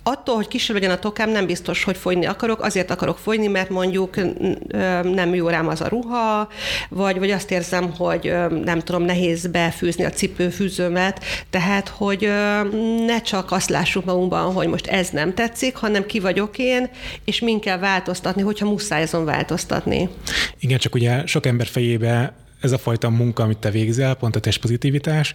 attól, 0.04 0.36
hogy 0.36 0.48
kisebb 0.48 0.76
legyen 0.76 0.92
a 0.92 1.00
tokám, 1.00 1.30
nem 1.30 1.46
biztos, 1.46 1.84
hogy 1.84 1.98
fogyni 1.98 2.26
akarok, 2.26 2.62
azért 2.62 2.92
akarok 2.92 3.18
fogyni, 3.18 3.48
mert 3.48 3.70
mondjuk 3.70 4.16
nem 5.04 5.34
jó 5.34 5.48
rám 5.48 5.68
az 5.68 5.82
a 5.82 5.88
ruha, 5.88 6.48
vagy, 6.90 7.20
vagy 7.20 7.32
azt 7.32 7.52
érzem, 7.52 7.94
hogy 7.98 8.34
nem 8.64 8.80
tudom, 8.80 9.04
nehéz 9.04 9.48
befűzni 9.48 10.04
a 10.04 10.10
cipőfűzőmet, 10.10 11.24
tehát, 11.50 11.88
hogy 11.88 12.30
ne 13.06 13.22
csak 13.22 13.52
azt 13.52 13.70
lássuk 13.70 14.06
magunkban, 14.06 14.54
hogy 14.54 14.68
most 14.68 14.88
ez 14.88 15.10
nem 15.10 15.34
tetszik, 15.34 15.76
hanem 15.76 16.06
ki 16.06 16.20
vagyok 16.20 16.58
én, 16.58 16.90
és 17.26 17.40
min 17.40 17.60
kell 17.60 17.78
változtatni, 17.78 18.42
hogyha 18.42 18.70
muszáj 18.70 19.02
azon 19.02 19.26
változtatni. 19.26 20.10
Igen, 20.60 20.78
csak 20.78 20.96
ugye 20.96 21.26
sok 21.26 21.46
ember 21.46 21.68
fejébe 21.68 22.34
ez 22.62 22.72
a 22.72 22.78
fajta 22.78 23.10
munka, 23.10 23.44
amit 23.44 23.58
te 23.58 23.70
végzel, 23.70 24.16
pont 24.16 24.36
a 24.36 24.40
testpozitivitás, 24.40 25.34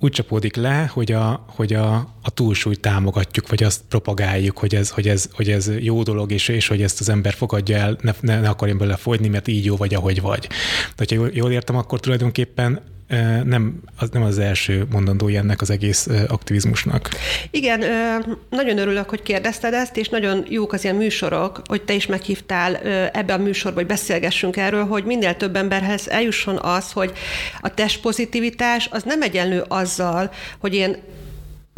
úgy 0.00 0.12
csapódik 0.12 0.56
le, 0.56 0.90
hogy 0.92 1.12
a, 1.12 1.44
hogy 1.48 1.72
a, 1.72 1.94
a 2.22 2.30
túlsúlyt 2.34 2.80
támogatjuk, 2.80 3.48
vagy 3.48 3.62
azt 3.62 3.82
propagáljuk, 3.88 4.58
hogy 4.58 4.74
ez, 4.74 4.90
hogy 4.90 5.08
ez, 5.08 5.28
hogy 5.32 5.50
ez 5.50 5.70
jó 5.78 6.02
dolog, 6.02 6.32
és, 6.32 6.48
és 6.48 6.68
hogy 6.68 6.82
ezt 6.82 7.00
az 7.00 7.08
ember 7.08 7.32
fogadja 7.32 7.76
el, 7.76 7.96
ne, 8.00 8.12
ne, 8.20 8.40
ne 8.40 8.48
akarjon 8.48 8.78
bele 8.78 8.96
fogyni, 8.96 9.28
mert 9.28 9.48
így 9.48 9.64
jó 9.64 9.76
vagy, 9.76 9.94
ahogy 9.94 10.20
vagy. 10.20 10.48
De 10.96 11.16
ha 11.16 11.26
jól 11.32 11.50
értem, 11.50 11.76
akkor 11.76 12.00
tulajdonképpen 12.00 12.80
nem 13.44 13.80
az, 13.98 14.08
nem 14.10 14.22
az 14.22 14.38
első 14.38 14.86
mondandója 14.90 15.40
ennek 15.40 15.60
az 15.60 15.70
egész 15.70 16.08
aktivizmusnak. 16.28 17.08
Igen, 17.50 17.84
nagyon 18.50 18.78
örülök, 18.78 19.08
hogy 19.08 19.22
kérdezted 19.22 19.72
ezt, 19.74 19.96
és 19.96 20.08
nagyon 20.08 20.44
jók 20.48 20.72
az 20.72 20.84
ilyen 20.84 20.96
műsorok, 20.96 21.62
hogy 21.66 21.82
te 21.82 21.92
is 21.92 22.06
meghívtál 22.06 22.76
ebbe 23.12 23.32
a 23.32 23.38
műsorba, 23.38 23.78
hogy 23.78 23.88
beszélgessünk 23.88 24.56
erről, 24.56 24.84
hogy 24.84 25.04
minél 25.04 25.36
több 25.36 25.56
emberhez 25.56 26.08
eljusson 26.08 26.56
az, 26.56 26.92
hogy 26.92 27.12
a 27.60 27.74
testpozitivitás 27.74 28.88
az 28.90 29.02
nem 29.02 29.22
egyenlő 29.22 29.64
azzal, 29.68 30.30
hogy 30.58 30.74
én 30.74 30.96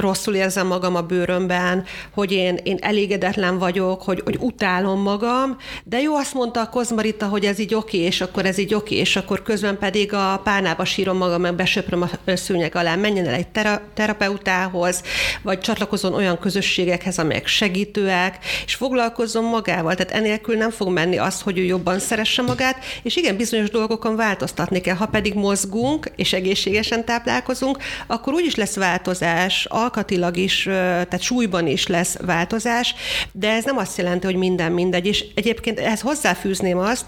rosszul 0.03 0.35
érzem 0.35 0.67
magam 0.67 0.95
a 0.95 1.01
bőrömben, 1.03 1.85
hogy 2.15 2.33
én, 2.33 2.59
én 2.63 2.79
elégedetlen 2.81 3.59
vagyok, 3.59 4.03
hogy, 4.03 4.21
hogy 4.25 4.37
utálom 4.41 5.01
magam, 5.01 5.57
de 5.85 6.01
jó, 6.01 6.17
azt 6.17 6.35
mondta 6.35 6.61
a 6.61 6.69
Kozmarita, 6.69 7.27
hogy 7.27 7.45
ez 7.45 7.59
így 7.59 7.75
oké, 7.75 7.99
és 7.99 8.21
akkor 8.21 8.47
ez 8.47 8.59
így 8.59 8.75
oké, 8.75 8.95
és 8.95 9.17
akkor 9.17 9.43
közben 9.43 9.79
pedig 9.79 10.13
a 10.13 10.41
párnába 10.45 10.85
sírom 10.85 11.17
magam, 11.17 11.41
meg 11.41 11.55
besöpröm 11.55 12.03
a 12.03 12.37
szőnyeg 12.37 12.75
alá, 12.75 12.95
menjen 12.95 13.27
el 13.27 13.35
egy 13.35 13.49
tera, 13.49 13.81
terapeutához, 13.95 15.03
vagy 15.43 15.61
csatlakozom 15.61 16.15
olyan 16.15 16.39
közösségekhez, 16.39 17.19
amelyek 17.19 17.47
segítőek, 17.47 18.39
és 18.65 18.75
foglalkozzon 18.75 19.45
magával. 19.45 19.95
Tehát 19.95 20.13
enélkül 20.13 20.57
nem 20.57 20.71
fog 20.71 20.89
menni 20.89 21.19
az, 21.19 21.41
hogy 21.41 21.59
ő 21.59 21.63
jobban 21.63 21.99
szeresse 21.99 22.43
magát, 22.43 22.85
és 23.03 23.17
igen, 23.17 23.37
bizonyos 23.37 23.71
dolgokon 23.71 24.17
változtatni 24.17 24.81
kell. 24.81 24.97
Ha 24.97 25.07
pedig 25.07 25.35
mozgunk, 25.35 26.11
és 26.17 26.33
egészségesen 26.33 27.05
táplálkozunk, 27.05 27.79
akkor 28.07 28.33
úgyis 28.33 28.55
lesz 28.55 28.77
változás, 28.77 29.67
alkatilag 29.93 30.37
is, 30.37 30.63
tehát 30.63 31.21
súlyban 31.21 31.67
is 31.67 31.87
lesz 31.87 32.17
változás, 32.17 32.95
de 33.33 33.51
ez 33.51 33.65
nem 33.65 33.77
azt 33.77 33.99
jelenti, 33.99 34.27
hogy 34.27 34.37
minden 34.37 34.73
mindegy. 34.73 35.07
És 35.07 35.25
egyébként 35.35 35.79
ehhez 35.79 36.01
hozzáfűzném 36.01 36.79
azt, 36.79 37.05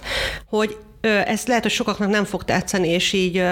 hogy 0.48 0.76
ez 1.00 1.46
lehet, 1.46 1.62
hogy 1.62 1.72
sokaknak 1.72 2.10
nem 2.10 2.24
fog 2.24 2.44
tetszeni, 2.44 2.88
és 2.88 3.12
így 3.12 3.42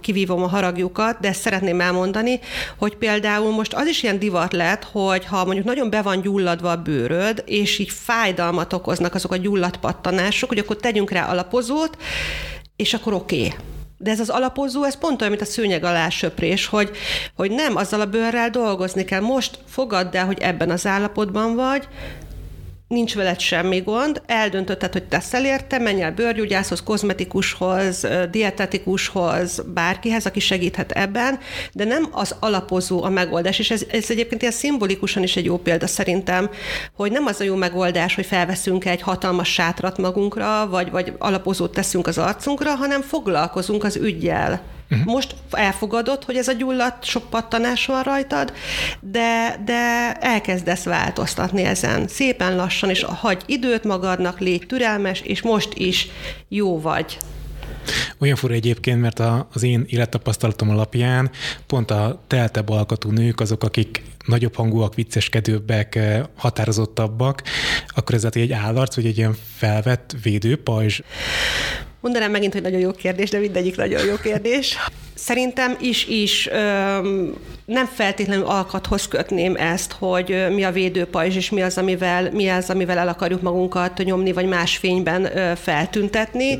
kivívom 0.00 0.42
a 0.42 0.48
haragjukat, 0.48 1.20
de 1.20 1.28
ezt 1.28 1.40
szeretném 1.40 1.80
elmondani, 1.80 2.40
hogy 2.78 2.96
például 2.96 3.52
most 3.52 3.74
az 3.74 3.86
is 3.86 4.02
ilyen 4.02 4.18
divat 4.18 4.52
lett, 4.52 4.84
hogy 4.84 5.24
ha 5.24 5.44
mondjuk 5.44 5.66
nagyon 5.66 5.90
be 5.90 6.02
van 6.02 6.20
gyulladva 6.20 6.70
a 6.70 6.82
bőröd, 6.82 7.42
és 7.46 7.78
így 7.78 7.90
fájdalmat 7.90 8.72
okoznak 8.72 9.14
azok 9.14 9.32
a 9.32 9.36
gyulladpattanások, 9.36 10.48
hogy 10.48 10.58
akkor 10.58 10.76
tegyünk 10.76 11.10
rá 11.10 11.30
alapozót, 11.30 11.96
és 12.76 12.94
akkor 12.94 13.12
oké. 13.12 13.38
Okay 13.38 13.76
de 13.98 14.10
ez 14.10 14.20
az 14.20 14.28
alapozó, 14.28 14.84
ez 14.84 14.98
pont 14.98 15.20
olyan, 15.20 15.32
mint 15.32 15.48
a 15.48 15.50
szőnyeg 15.50 15.84
alá 15.84 16.08
söprés, 16.08 16.66
hogy, 16.66 16.90
hogy 17.36 17.50
nem 17.50 17.76
azzal 17.76 18.00
a 18.00 18.06
bőrrel 18.06 18.50
dolgozni 18.50 19.04
kell. 19.04 19.20
Most 19.20 19.58
fogadd 19.68 20.16
el, 20.16 20.26
hogy 20.26 20.38
ebben 20.38 20.70
az 20.70 20.86
állapotban 20.86 21.54
vagy, 21.54 21.88
nincs 22.88 23.14
veled 23.14 23.40
semmi 23.40 23.80
gond, 23.80 24.22
eldöntötted, 24.26 24.92
hogy 24.92 25.04
teszel 25.04 25.44
érte, 25.44 25.78
menj 25.78 26.02
el 26.02 26.12
bőrgyógyászhoz, 26.12 26.82
kozmetikushoz, 26.82 28.06
dietetikushoz, 28.30 29.62
bárkihez, 29.74 30.26
aki 30.26 30.40
segíthet 30.40 30.92
ebben, 30.92 31.38
de 31.72 31.84
nem 31.84 32.08
az 32.12 32.36
alapozó 32.40 33.02
a 33.02 33.08
megoldás, 33.08 33.58
és 33.58 33.70
ez, 33.70 33.82
ez 33.90 34.10
egyébként 34.10 34.40
ilyen 34.40 34.54
szimbolikusan 34.54 35.22
is 35.22 35.36
egy 35.36 35.44
jó 35.44 35.56
példa 35.56 35.86
szerintem, 35.86 36.50
hogy 36.96 37.12
nem 37.12 37.26
az 37.26 37.40
a 37.40 37.44
jó 37.44 37.54
megoldás, 37.54 38.14
hogy 38.14 38.26
felveszünk 38.26 38.84
egy 38.84 39.02
hatalmas 39.02 39.52
sátrat 39.52 39.98
magunkra, 39.98 40.68
vagy, 40.68 40.90
vagy 40.90 41.12
alapozót 41.18 41.72
teszünk 41.72 42.06
az 42.06 42.18
arcunkra, 42.18 42.74
hanem 42.74 43.02
foglalkozunk 43.02 43.84
az 43.84 43.96
ügyjel. 43.96 44.77
Uh-huh. 44.90 45.06
Most 45.06 45.34
elfogadod, 45.50 46.24
hogy 46.24 46.36
ez 46.36 46.48
a 46.48 46.52
gyulladt 46.52 47.04
sok 47.04 47.30
pattanás 47.30 47.86
van 47.86 48.02
rajtad, 48.02 48.52
de, 49.00 49.60
de 49.64 50.12
elkezdesz 50.20 50.84
változtatni 50.84 51.62
ezen. 51.62 52.08
Szépen 52.08 52.56
lassan, 52.56 52.90
és 52.90 53.02
hagy 53.02 53.42
időt 53.46 53.84
magadnak, 53.84 54.38
légy 54.40 54.66
türelmes, 54.66 55.20
és 55.20 55.42
most 55.42 55.74
is 55.74 56.08
jó 56.48 56.80
vagy. 56.80 57.18
Olyan 58.18 58.36
fura 58.36 58.54
egyébként, 58.54 59.00
mert 59.00 59.18
a, 59.18 59.48
az 59.52 59.62
én 59.62 59.84
élettapasztalatom 59.88 60.70
alapján 60.70 61.30
pont 61.66 61.90
a 61.90 62.22
teltebb 62.26 62.68
alkatú 62.68 63.10
nők 63.10 63.40
azok, 63.40 63.62
akik 63.64 64.02
nagyobb 64.26 64.54
hangúak, 64.54 64.94
vicceskedőbbek, 64.94 65.94
eh, 65.94 66.22
határozottabbak, 66.36 67.42
akkor 67.88 68.14
ez 68.14 68.24
egy 68.24 68.52
állarc, 68.52 68.94
vagy 68.94 69.06
egy 69.06 69.18
ilyen 69.18 69.36
felvett 69.56 70.16
védőpajzs? 70.22 71.00
Mondanám 72.00 72.30
megint, 72.30 72.52
hogy 72.52 72.62
nagyon 72.62 72.80
jó 72.80 72.90
kérdés, 72.90 73.30
de 73.30 73.38
mindegyik 73.38 73.76
nagyon 73.76 74.04
jó 74.04 74.14
kérdés. 74.22 74.76
Szerintem 75.14 75.76
is 75.80 76.06
is 76.06 76.48
öm, 76.52 77.34
nem 77.64 77.86
feltétlenül 77.86 78.44
alkathoz 78.44 79.08
kötném 79.08 79.56
ezt, 79.56 79.92
hogy 79.92 80.46
mi 80.54 80.64
a 80.64 80.70
védőpajzs, 80.70 81.36
és 81.36 81.50
mi 81.50 81.62
az, 81.62 81.78
amivel, 81.78 82.30
mi 82.32 82.48
az, 82.48 82.70
amivel 82.70 82.98
el 82.98 83.08
akarjuk 83.08 83.42
magunkat 83.42 83.98
nyomni, 84.04 84.32
vagy 84.32 84.46
más 84.46 84.76
fényben 84.76 85.54
feltüntetni. 85.56 86.58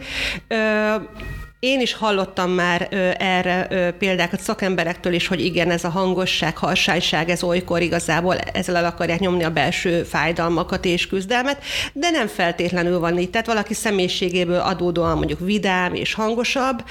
Én 1.60 1.80
is 1.80 1.94
hallottam 1.94 2.50
már 2.50 2.88
ö, 2.90 3.10
erre 3.18 3.66
ö, 3.70 3.90
példákat 3.90 4.40
szakemberektől 4.40 5.12
is, 5.12 5.26
hogy 5.26 5.44
igen, 5.44 5.70
ez 5.70 5.84
a 5.84 5.88
hangosság, 5.88 6.56
harsányság, 6.56 7.28
ez 7.28 7.42
olykor 7.42 7.82
igazából 7.82 8.36
ezzel 8.36 8.76
el 8.76 8.84
akarják 8.84 9.18
nyomni 9.18 9.44
a 9.44 9.50
belső 9.50 10.02
fájdalmakat 10.02 10.84
és 10.84 11.06
küzdelmet, 11.06 11.62
de 11.92 12.10
nem 12.10 12.26
feltétlenül 12.26 12.98
van 12.98 13.18
így. 13.18 13.30
Tehát 13.30 13.46
valaki 13.46 13.74
személyiségéből 13.74 14.60
adódóan 14.60 15.16
mondjuk 15.16 15.40
vidám 15.40 15.94
és 15.94 16.14
hangosabb. 16.14 16.84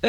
Ö, 0.00 0.08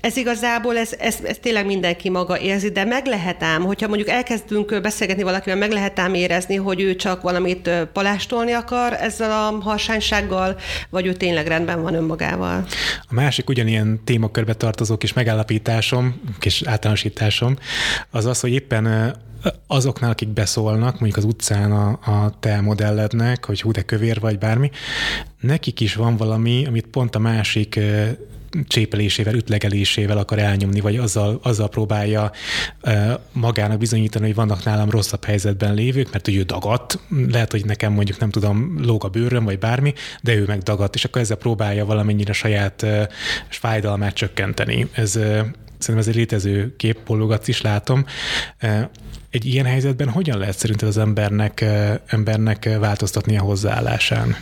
ez 0.00 0.16
igazából, 0.16 0.76
ez, 0.76 0.92
ez, 0.98 1.18
ez 1.22 1.36
tényleg 1.40 1.66
mindenki 1.66 2.08
maga 2.08 2.38
érzi, 2.38 2.70
de 2.70 2.84
meg 2.84 3.06
lehet 3.06 3.42
ám, 3.42 3.62
hogyha 3.62 3.88
mondjuk 3.88 4.08
elkezdünk 4.08 4.80
beszélgetni 4.80 5.22
valakivel, 5.22 5.56
meg 5.58 5.70
lehet 5.70 5.98
ám 5.98 6.14
érezni, 6.14 6.56
hogy 6.56 6.80
ő 6.80 6.96
csak 6.96 7.22
valamit 7.22 7.70
palástolni 7.92 8.52
akar 8.52 8.92
ezzel 8.92 9.30
a 9.30 9.62
harsánysággal, 9.62 10.56
vagy 10.90 11.06
ő 11.06 11.12
tényleg 11.12 11.46
rendben 11.46 11.82
van 11.82 11.94
önmagával. 11.94 12.66
A 13.08 13.14
másik 13.14 13.48
ugyanilyen 13.48 14.00
témakörbe 14.04 14.54
tartozó 14.54 14.96
kis 14.96 15.12
megállapításom, 15.12 16.20
kis 16.38 16.62
általánosításom, 16.62 17.56
az 18.10 18.26
az, 18.26 18.40
hogy 18.40 18.52
éppen 18.52 19.14
azoknál, 19.66 20.10
akik 20.10 20.28
beszólnak, 20.28 20.92
mondjuk 20.92 21.16
az 21.16 21.24
utcán 21.24 21.72
a, 21.72 21.88
a 21.88 22.32
te 22.40 22.60
modellednek, 22.60 23.44
hogy 23.44 23.60
hú, 23.60 23.70
de 23.70 23.82
kövér 23.82 24.20
vagy 24.20 24.38
bármi, 24.38 24.70
nekik 25.40 25.80
is 25.80 25.94
van 25.94 26.16
valami, 26.16 26.66
amit 26.66 26.86
pont 26.86 27.14
a 27.14 27.18
másik 27.18 27.80
csépelésével, 28.66 29.34
ütlegelésével 29.34 30.18
akar 30.18 30.38
elnyomni, 30.38 30.80
vagy 30.80 30.96
azzal, 30.96 31.40
azzal 31.42 31.68
próbálja 31.68 32.30
magának 33.32 33.78
bizonyítani, 33.78 34.26
hogy 34.26 34.34
vannak 34.34 34.64
nálam 34.64 34.90
rosszabb 34.90 35.24
helyzetben 35.24 35.74
lévők, 35.74 36.12
mert 36.12 36.28
ő 36.28 36.42
dagadt, 36.42 36.98
lehet, 37.30 37.50
hogy 37.50 37.64
nekem 37.64 37.92
mondjuk 37.92 38.18
nem 38.18 38.30
tudom, 38.30 38.84
lóg 38.84 39.04
a 39.04 39.08
bőröm, 39.08 39.44
vagy 39.44 39.58
bármi, 39.58 39.94
de 40.22 40.34
ő 40.34 40.44
meg 40.46 40.58
dagadt, 40.58 40.94
és 40.94 41.04
akkor 41.04 41.20
ezzel 41.20 41.36
próbálja 41.36 41.84
valamennyire 41.84 42.32
saját 42.32 42.86
fájdalmát 43.48 44.14
csökkenteni. 44.14 44.88
Ez 44.92 45.10
szerintem 45.78 45.98
ez 45.98 46.08
egy 46.08 46.14
létező 46.14 46.74
képpollogat 46.76 47.48
is 47.48 47.60
látom. 47.60 48.04
Egy 49.30 49.46
ilyen 49.46 49.66
helyzetben 49.66 50.08
hogyan 50.08 50.38
lehet 50.38 50.58
szerinted 50.58 50.88
az 50.88 50.98
embernek, 50.98 51.64
embernek 52.06 52.68
változtatni 52.78 53.38
a 53.38 53.42
hozzáállásán? 53.42 54.36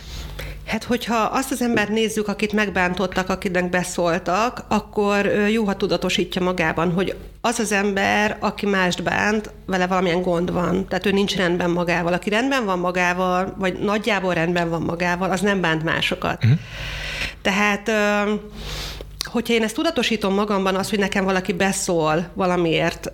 Hát, 0.69 0.83
hogyha 0.83 1.15
azt 1.15 1.51
az 1.51 1.61
embert 1.61 1.89
nézzük, 1.89 2.27
akit 2.27 2.53
megbántottak, 2.53 3.29
akinek 3.29 3.69
beszóltak, 3.69 4.63
akkor 4.67 5.25
jó, 5.25 5.63
ha 5.65 5.75
tudatosítja 5.75 6.41
magában, 6.41 6.91
hogy 6.91 7.15
az 7.41 7.59
az 7.59 7.71
ember, 7.71 8.37
aki 8.39 8.65
mást 8.65 9.03
bánt, 9.03 9.51
vele 9.65 9.87
valamilyen 9.87 10.21
gond 10.21 10.51
van. 10.51 10.87
Tehát 10.87 11.05
ő 11.05 11.11
nincs 11.11 11.35
rendben 11.35 11.69
magával. 11.69 12.13
Aki 12.13 12.29
rendben 12.29 12.65
van 12.65 12.79
magával, 12.79 13.55
vagy 13.57 13.79
nagyjából 13.79 14.33
rendben 14.33 14.69
van 14.69 14.81
magával, 14.81 15.31
az 15.31 15.41
nem 15.41 15.61
bánt 15.61 15.83
másokat. 15.83 16.43
Uh-huh. 16.43 16.59
Tehát 17.41 17.91
hogyha 19.25 19.53
én 19.53 19.63
ezt 19.63 19.75
tudatosítom 19.75 20.33
magamban, 20.33 20.75
az, 20.75 20.89
hogy 20.89 20.99
nekem 20.99 21.25
valaki 21.25 21.53
beszól 21.53 22.29
valamiért, 22.33 23.09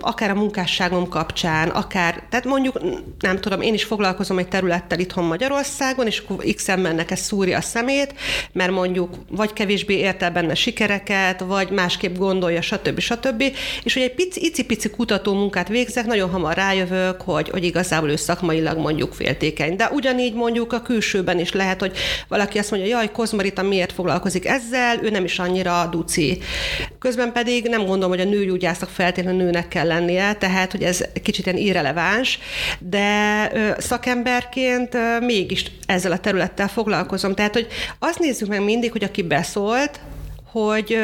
akár 0.00 0.30
a 0.30 0.34
munkásságom 0.34 1.08
kapcsán, 1.08 1.68
akár, 1.68 2.22
tehát 2.30 2.44
mondjuk, 2.44 2.80
nem 3.18 3.40
tudom, 3.40 3.60
én 3.60 3.74
is 3.74 3.84
foglalkozom 3.84 4.38
egy 4.38 4.48
területtel 4.48 4.98
itthon 4.98 5.24
Magyarországon, 5.24 6.06
és 6.06 6.18
akkor 6.18 6.44
x 6.54 6.68
embernek 6.68 7.10
ez 7.10 7.20
szúrja 7.20 7.56
a 7.56 7.60
szemét, 7.60 8.14
mert 8.52 8.70
mondjuk 8.70 9.14
vagy 9.30 9.52
kevésbé 9.52 9.94
ért 9.94 10.22
el 10.22 10.30
benne 10.30 10.54
sikereket, 10.54 11.40
vagy 11.40 11.70
másképp 11.70 12.16
gondolja, 12.16 12.60
stb. 12.60 12.98
stb. 12.98 13.42
És 13.82 13.94
hogy 13.94 14.02
egy 14.02 14.14
pici, 14.14 14.44
icipici 14.44 14.90
kutató 14.90 15.34
munkát 15.34 15.68
végzek, 15.68 16.06
nagyon 16.06 16.30
hamar 16.30 16.54
rájövök, 16.54 17.20
hogy, 17.20 17.48
hogy 17.48 17.64
igazából 17.64 18.10
ő 18.10 18.16
szakmailag 18.16 18.78
mondjuk 18.78 19.12
féltékeny. 19.12 19.76
De 19.76 19.90
ugyanígy 19.92 20.34
mondjuk 20.34 20.72
a 20.72 20.82
külsőben 20.82 21.38
is 21.38 21.52
lehet, 21.52 21.80
hogy 21.80 21.96
valaki 22.28 22.58
azt 22.58 22.70
mondja, 22.70 22.88
jaj, 22.88 23.10
Kozmarita 23.10 23.62
miért 23.62 23.92
foglalkozik 23.92 24.46
ezzel, 24.46 24.98
ő 25.02 25.10
nem 25.10 25.24
is 25.24 25.38
annyira 25.48 25.88
duci. 25.90 26.38
Közben 26.98 27.32
pedig 27.32 27.68
nem 27.68 27.86
gondolom, 27.86 28.10
hogy 28.10 28.26
a 28.26 28.30
nőgyógyásznak 28.30 28.90
feltétlenül 28.90 29.42
nőnek 29.42 29.68
kell 29.68 29.86
lennie, 29.86 30.34
tehát 30.34 30.72
hogy 30.72 30.82
ez 30.82 31.04
kicsit 31.22 31.46
ilyen 31.46 31.58
irreleváns, 31.58 32.38
de 32.78 33.50
szakemberként 33.78 34.96
mégis 35.20 35.64
ezzel 35.86 36.12
a 36.12 36.18
területtel 36.18 36.68
foglalkozom. 36.68 37.34
Tehát, 37.34 37.52
hogy 37.52 37.66
azt 37.98 38.18
nézzük 38.18 38.48
meg 38.48 38.64
mindig, 38.64 38.92
hogy 38.92 39.04
aki 39.04 39.22
beszólt, 39.22 40.00
hogy, 40.66 40.98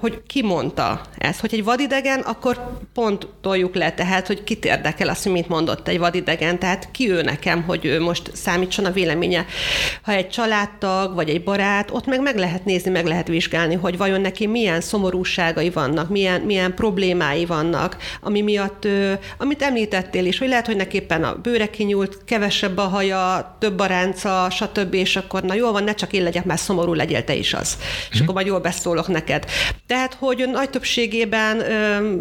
hogy 0.00 0.22
ki 0.26 0.42
mondta 0.42 1.00
ezt. 1.18 1.40
Hogy 1.40 1.54
egy 1.54 1.64
vadidegen, 1.64 2.20
akkor 2.20 2.78
pont 2.94 3.28
toljuk 3.40 3.74
le, 3.74 3.92
tehát, 3.92 4.26
hogy 4.26 4.44
kit 4.44 4.64
érdekel 4.64 5.08
azt, 5.08 5.22
hogy 5.22 5.32
mit 5.32 5.48
mondott 5.48 5.88
egy 5.88 5.98
vadidegen, 5.98 6.58
tehát 6.58 6.90
ki 6.90 7.10
ő 7.10 7.22
nekem, 7.22 7.62
hogy 7.62 7.84
ő 7.84 8.00
most 8.00 8.30
számítson 8.34 8.84
a 8.84 8.90
véleménye. 8.90 9.46
Ha 10.02 10.12
egy 10.12 10.28
családtag, 10.28 11.14
vagy 11.14 11.28
egy 11.28 11.42
barát, 11.42 11.90
ott 11.90 12.06
meg 12.06 12.20
meg 12.20 12.36
lehet 12.36 12.64
nézni, 12.64 12.90
meg 12.90 13.06
lehet 13.06 13.28
vizsgálni, 13.28 13.74
hogy 13.74 13.96
vajon 13.96 14.20
neki 14.20 14.46
milyen 14.46 14.80
szomorúságai 14.80 15.70
vannak, 15.70 16.08
milyen, 16.08 16.40
milyen 16.40 16.74
problémái 16.74 17.46
vannak, 17.46 17.96
ami 18.20 18.40
miatt, 18.40 18.86
amit 19.38 19.62
említettél 19.62 20.24
is, 20.24 20.38
hogy 20.38 20.48
lehet, 20.48 20.66
hogy 20.66 20.76
neki 20.76 20.96
éppen 20.96 21.24
a 21.24 21.34
bőre 21.34 21.70
kinyúlt, 21.70 22.18
kevesebb 22.24 22.78
a 22.78 22.82
haja, 22.82 23.56
több 23.58 23.78
a 23.78 23.86
ránca, 23.86 24.50
stb., 24.50 24.94
és 24.94 25.16
akkor 25.16 25.42
na 25.42 25.54
jól 25.54 25.72
van, 25.72 25.84
ne 25.84 25.94
csak 25.94 26.12
én 26.12 26.22
legyek, 26.22 26.44
már 26.44 26.58
szomorú 26.58 26.94
legyél 26.94 27.24
te 27.24 27.34
is 27.34 27.54
az. 27.54 27.78
És 28.10 28.18
mm. 28.18 28.22
akkor 28.22 28.34
majd 28.34 28.46
jól 28.46 28.60
beszólok 29.00 29.08
neked. 29.08 29.44
Tehát, 29.86 30.14
hogy 30.14 30.48
nagy 30.52 30.70
többségében 30.70 31.62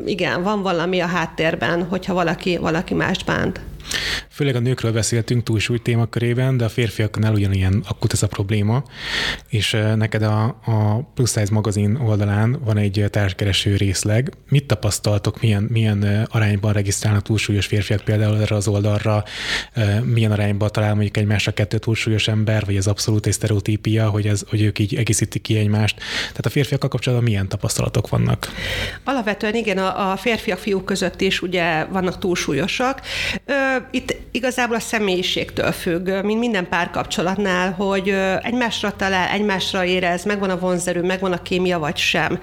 igen, 0.08 0.44
van 0.44 0.62
valami 0.62 1.00
a 1.00 1.06
háttérben, 1.06 1.84
hogyha 1.84 2.14
valaki, 2.14 2.58
valaki 2.58 2.94
mást 2.94 3.26
bánt. 3.26 3.60
Főleg 4.30 4.56
a 4.56 4.60
nőkről 4.60 4.92
beszéltünk 4.92 5.44
túlsúly 5.44 5.78
témakörében, 5.78 6.58
de 6.58 6.66
a 6.66 6.70
férfiaknál 6.70 7.34
ugyanilyen 7.34 7.84
akut 7.88 8.14
ez 8.14 8.24
a 8.24 8.28
probléma, 8.28 8.84
és 9.48 9.78
neked 9.96 10.22
a, 10.22 10.44
a 10.46 11.10
Plus 11.14 11.30
Size 11.30 11.54
magazin 11.54 11.96
oldalán 11.96 12.60
van 12.64 12.78
egy 12.78 13.06
társkereső 13.10 13.76
részleg. 13.76 14.34
Mit 14.50 14.66
tapasztaltok, 14.66 15.42
milyen, 15.42 15.64
milyen 15.64 16.28
arányban 16.32 16.74
regisztrálnak 16.74 17.22
túlsúlyos 17.22 17.66
férfiak 17.66 18.02
például 18.02 18.42
erre 18.42 18.56
az 18.56 18.68
oldalra, 18.68 19.24
milyen 20.04 20.32
arányban 20.32 20.70
talál 20.72 20.94
mondjuk 20.94 21.18
egymásra 21.18 21.52
kettő 21.52 21.78
túlsúlyos 21.78 22.28
ember, 22.28 22.66
vagy 22.66 22.78
az 22.78 22.88
abszolút 22.88 23.26
egy 23.26 23.34
sztereotípia, 23.34 24.10
hogy, 24.10 24.28
ez, 24.28 24.44
hogy 24.50 24.62
ők 24.62 24.80
így 24.80 24.96
egészítik 24.96 25.42
ki 25.42 25.58
egymást. 25.58 25.98
Tehát 26.20 26.46
a 26.46 26.50
férfiakkal 26.50 26.90
kapcsolatban 26.90 27.28
milyen 27.30 27.48
tapasztalatok 27.48 28.10
vannak? 28.10 28.48
Alapvetően 29.04 29.56
igen, 29.56 29.78
a, 29.78 30.12
a 30.12 30.18
férfiak, 30.18 30.58
fiúk 30.58 30.86
között 30.86 31.22
is 31.22 31.42
ugye 31.42 31.86
vannak 31.86 32.18
túlsúlyosak. 32.18 33.02
Itt 33.92 34.16
igazából 34.32 34.76
a 34.76 34.80
személyiségtől 34.80 35.72
függ, 35.72 36.10
mint 36.24 36.40
minden 36.40 36.70
párkapcsolatnál, 36.70 37.72
hogy 37.72 38.16
egymásra 38.42 38.96
talál, 38.96 39.30
egymásra 39.30 39.86
érez, 39.86 40.24
megvan 40.24 40.50
a 40.50 40.60
vonzerő, 40.60 41.02
megvan 41.02 41.32
a 41.32 41.42
kémia, 41.42 41.80
vagy 41.80 41.98
sem. 41.98 42.40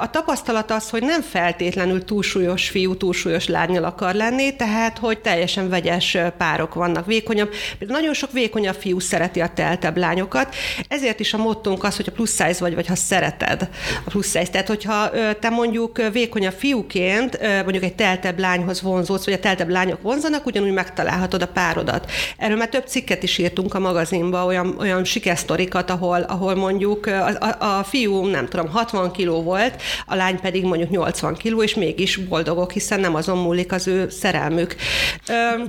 A 0.00 0.10
tapasztalat 0.10 0.70
az, 0.70 0.90
hogy 0.90 1.02
nem 1.02 1.22
feltétlenül 1.22 2.04
túlsúlyos 2.04 2.68
fiú, 2.68 2.96
túlsúlyos 2.96 3.48
lányjal 3.48 3.84
akar 3.84 4.14
lenni, 4.14 4.56
tehát, 4.56 4.98
hogy 4.98 5.18
teljesen 5.18 5.68
vegyes 5.68 6.16
párok 6.38 6.74
vannak, 6.74 7.06
vékonyabb. 7.06 7.52
Nagyon 7.78 8.14
sok 8.14 8.32
vékonyabb 8.32 8.74
fiú 8.74 8.98
szereti 8.98 9.40
a 9.40 9.50
teltebb 9.54 9.96
lányokat, 9.96 10.54
ezért 10.88 11.20
is 11.20 11.34
a 11.34 11.38
mottónk 11.38 11.84
az, 11.84 11.96
hogy 11.96 12.06
a 12.08 12.12
plusz 12.12 12.30
size 12.30 12.56
vagy, 12.58 12.74
vagy 12.74 12.86
ha 12.86 12.94
szereted 12.94 13.68
a 14.04 14.10
plusz 14.10 14.26
size. 14.26 14.50
Tehát, 14.50 14.68
hogyha 14.68 15.10
te 15.40 15.48
mondjuk 15.48 16.02
vékonyabb 16.12 16.54
fiúként 16.58 17.38
mondjuk 17.62 17.84
egy 17.84 17.94
teltebb 17.94 18.38
lányhoz 18.38 18.82
vonzódsz, 18.82 19.24
vagy 19.24 19.34
a 19.34 19.38
teltebb 19.38 19.68
lányok 19.68 20.02
vonzanak, 20.02 20.46
ugyanúgy 20.58 20.74
megtalálhatod 20.74 21.42
a 21.42 21.46
párodat. 21.46 22.10
Erről 22.36 22.56
már 22.56 22.68
több 22.68 22.86
cikket 22.86 23.22
is 23.22 23.38
írtunk 23.38 23.74
a 23.74 23.78
magazinba, 23.78 24.44
olyan, 24.44 24.76
olyan 24.78 25.04
sikersztorikat, 25.04 25.90
ahol, 25.90 26.20
ahol 26.20 26.54
mondjuk 26.54 27.06
a, 27.06 27.26
a, 27.28 27.78
a 27.78 27.84
fiú, 27.84 28.26
nem 28.26 28.48
tudom, 28.48 28.68
60 28.68 29.12
kiló 29.12 29.42
volt, 29.42 29.82
a 30.06 30.14
lány 30.14 30.40
pedig 30.40 30.64
mondjuk 30.64 30.90
80 30.90 31.34
kiló, 31.34 31.62
és 31.62 31.74
mégis 31.74 32.16
boldogok, 32.16 32.72
hiszen 32.72 33.00
nem 33.00 33.14
azon 33.14 33.38
múlik 33.38 33.72
az 33.72 33.86
ő 33.86 34.08
szerelmük. 34.08 34.76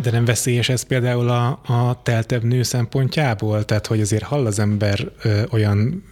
De 0.01 0.11
nem 0.11 0.25
veszélyes 0.25 0.69
ez 0.69 0.83
például 0.83 1.29
a, 1.29 1.47
a 1.47 2.01
teltebb 2.03 2.43
nő 2.43 2.63
szempontjából? 2.63 3.65
Tehát, 3.65 3.87
hogy 3.87 4.01
azért 4.01 4.23
hall 4.23 4.45
az 4.45 4.59
ember 4.59 5.11
ö, 5.23 5.41
olyan 5.51 6.03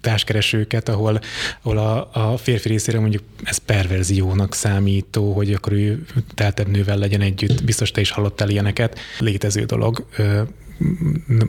társkeresőket, 0.00 0.88
ahol, 0.88 1.20
ahol 1.62 1.78
a, 1.78 2.08
a 2.12 2.36
férfi 2.36 2.68
részére 2.68 3.00
mondjuk 3.00 3.22
ez 3.44 3.56
perverziónak 3.56 4.54
számító, 4.54 5.32
hogy 5.32 5.52
akkor 5.52 5.72
ő 5.72 6.04
teltebb 6.34 6.68
nővel 6.68 6.98
legyen 6.98 7.20
együtt. 7.20 7.64
Biztos 7.64 7.90
te 7.90 8.00
is 8.00 8.10
hallottál 8.24 8.50
ilyeneket. 8.50 8.98
Létező 9.18 9.64
dolog. 9.64 10.06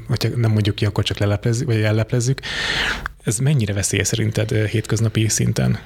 Hogyha 0.07 0.29
nem 0.35 0.51
mondjuk 0.51 0.75
ki, 0.75 0.85
akkor 0.85 1.03
csak 1.03 1.17
leleplezzük, 1.17 1.67
vagy 1.67 1.81
elleplezzük. 1.81 2.39
Ez 3.23 3.37
mennyire 3.37 3.73
veszélyes 3.73 4.07
szerinted 4.07 4.51
hétköznapi 4.51 5.27
szinten? 5.27 5.79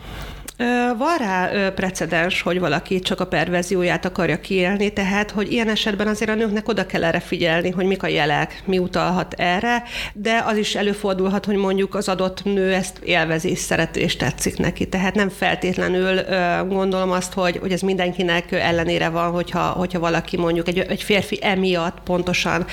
Van 0.98 1.18
rá 1.18 1.70
precedens, 1.70 2.42
hogy 2.42 2.60
valaki 2.60 3.00
csak 3.00 3.20
a 3.20 3.28
perverzióját 3.28 4.06
akarja 4.06 4.40
kiélni, 4.40 4.94
tehát, 4.94 5.32
hogy 5.32 5.52
ilyen 5.52 5.70
esetben 5.70 6.08
azért 6.08 6.30
a 6.30 6.36
nőknek 6.36 6.68
oda 6.68 6.86
kell 6.86 7.04
erre 7.04 7.20
figyelni, 7.20 7.70
hogy 7.70 7.86
mik 7.86 8.04
a 8.04 8.08
jelek, 8.08 8.62
mi 8.66 8.78
utalhat 8.78 9.34
erre, 9.34 9.84
de 10.14 10.44
az 10.46 10.58
is 10.58 10.76
előfordulhat, 10.76 11.46
hogy 11.46 11.56
mondjuk 11.56 11.96
az 11.96 12.10
adott 12.10 12.44
nő 12.44 12.74
ezt 12.74 12.98
élvezi, 13.04 13.56
szereti 13.56 14.00
és 14.00 14.16
tetszik 14.16 14.58
neki. 14.58 14.90
Tehát 14.90 15.16
nem 15.16 15.30
feltétlenül 15.30 16.22
gondolom 16.68 17.12
azt, 17.12 17.34
hogy, 17.34 17.58
hogy 17.58 17.72
ez 17.72 17.82
mindenkinek 17.82 18.52
ellenére 18.52 19.10
van, 19.10 19.32
hogyha, 19.32 19.62
hogyha 19.62 20.00
valaki 20.00 20.38
mondjuk 20.38 20.68
egy, 20.68 20.80
egy 20.80 21.04
férfi 21.04 21.40
emiatt, 21.42 21.98
pontosan 22.04 22.66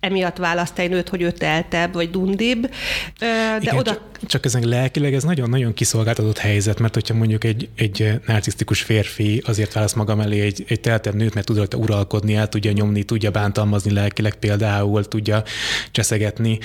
emiatt 0.00 0.36
választ 0.36 0.78
egy 0.78 0.90
nőt, 0.90 1.08
hogy 1.08 1.22
ő 1.22 1.30
teltebb 1.30 1.92
vagy 1.92 2.10
dundibb, 2.10 2.70
de 3.18 3.58
Igen, 3.60 3.76
oda... 3.76 3.90
Csak, 3.90 4.00
csak 4.26 4.44
ezen 4.44 4.68
lelkileg 4.68 5.14
ez 5.14 5.22
nagyon-nagyon 5.22 5.74
kiszolgáltatott 5.74 6.38
helyzet, 6.38 6.78
mert 6.78 6.94
hogyha 6.94 7.14
mondjuk 7.14 7.44
egy, 7.44 7.68
egy 7.76 8.20
narcisztikus 8.26 8.82
férfi 8.82 9.42
azért 9.46 9.72
választ 9.72 9.96
maga 9.96 10.14
mellé 10.14 10.40
egy, 10.40 10.64
egy 10.68 10.80
teltebb 10.80 11.14
nőt, 11.14 11.34
mert 11.34 11.46
tud 11.46 11.56
rajta 11.56 11.76
uralkodni, 11.76 12.34
el 12.34 12.48
tudja 12.48 12.72
nyomni, 12.72 13.02
tudja 13.02 13.30
bántalmazni 13.30 13.92
lelkileg 13.92 14.34
például, 14.34 15.04
tudja 15.04 15.42
cseszegetni, 15.90 16.58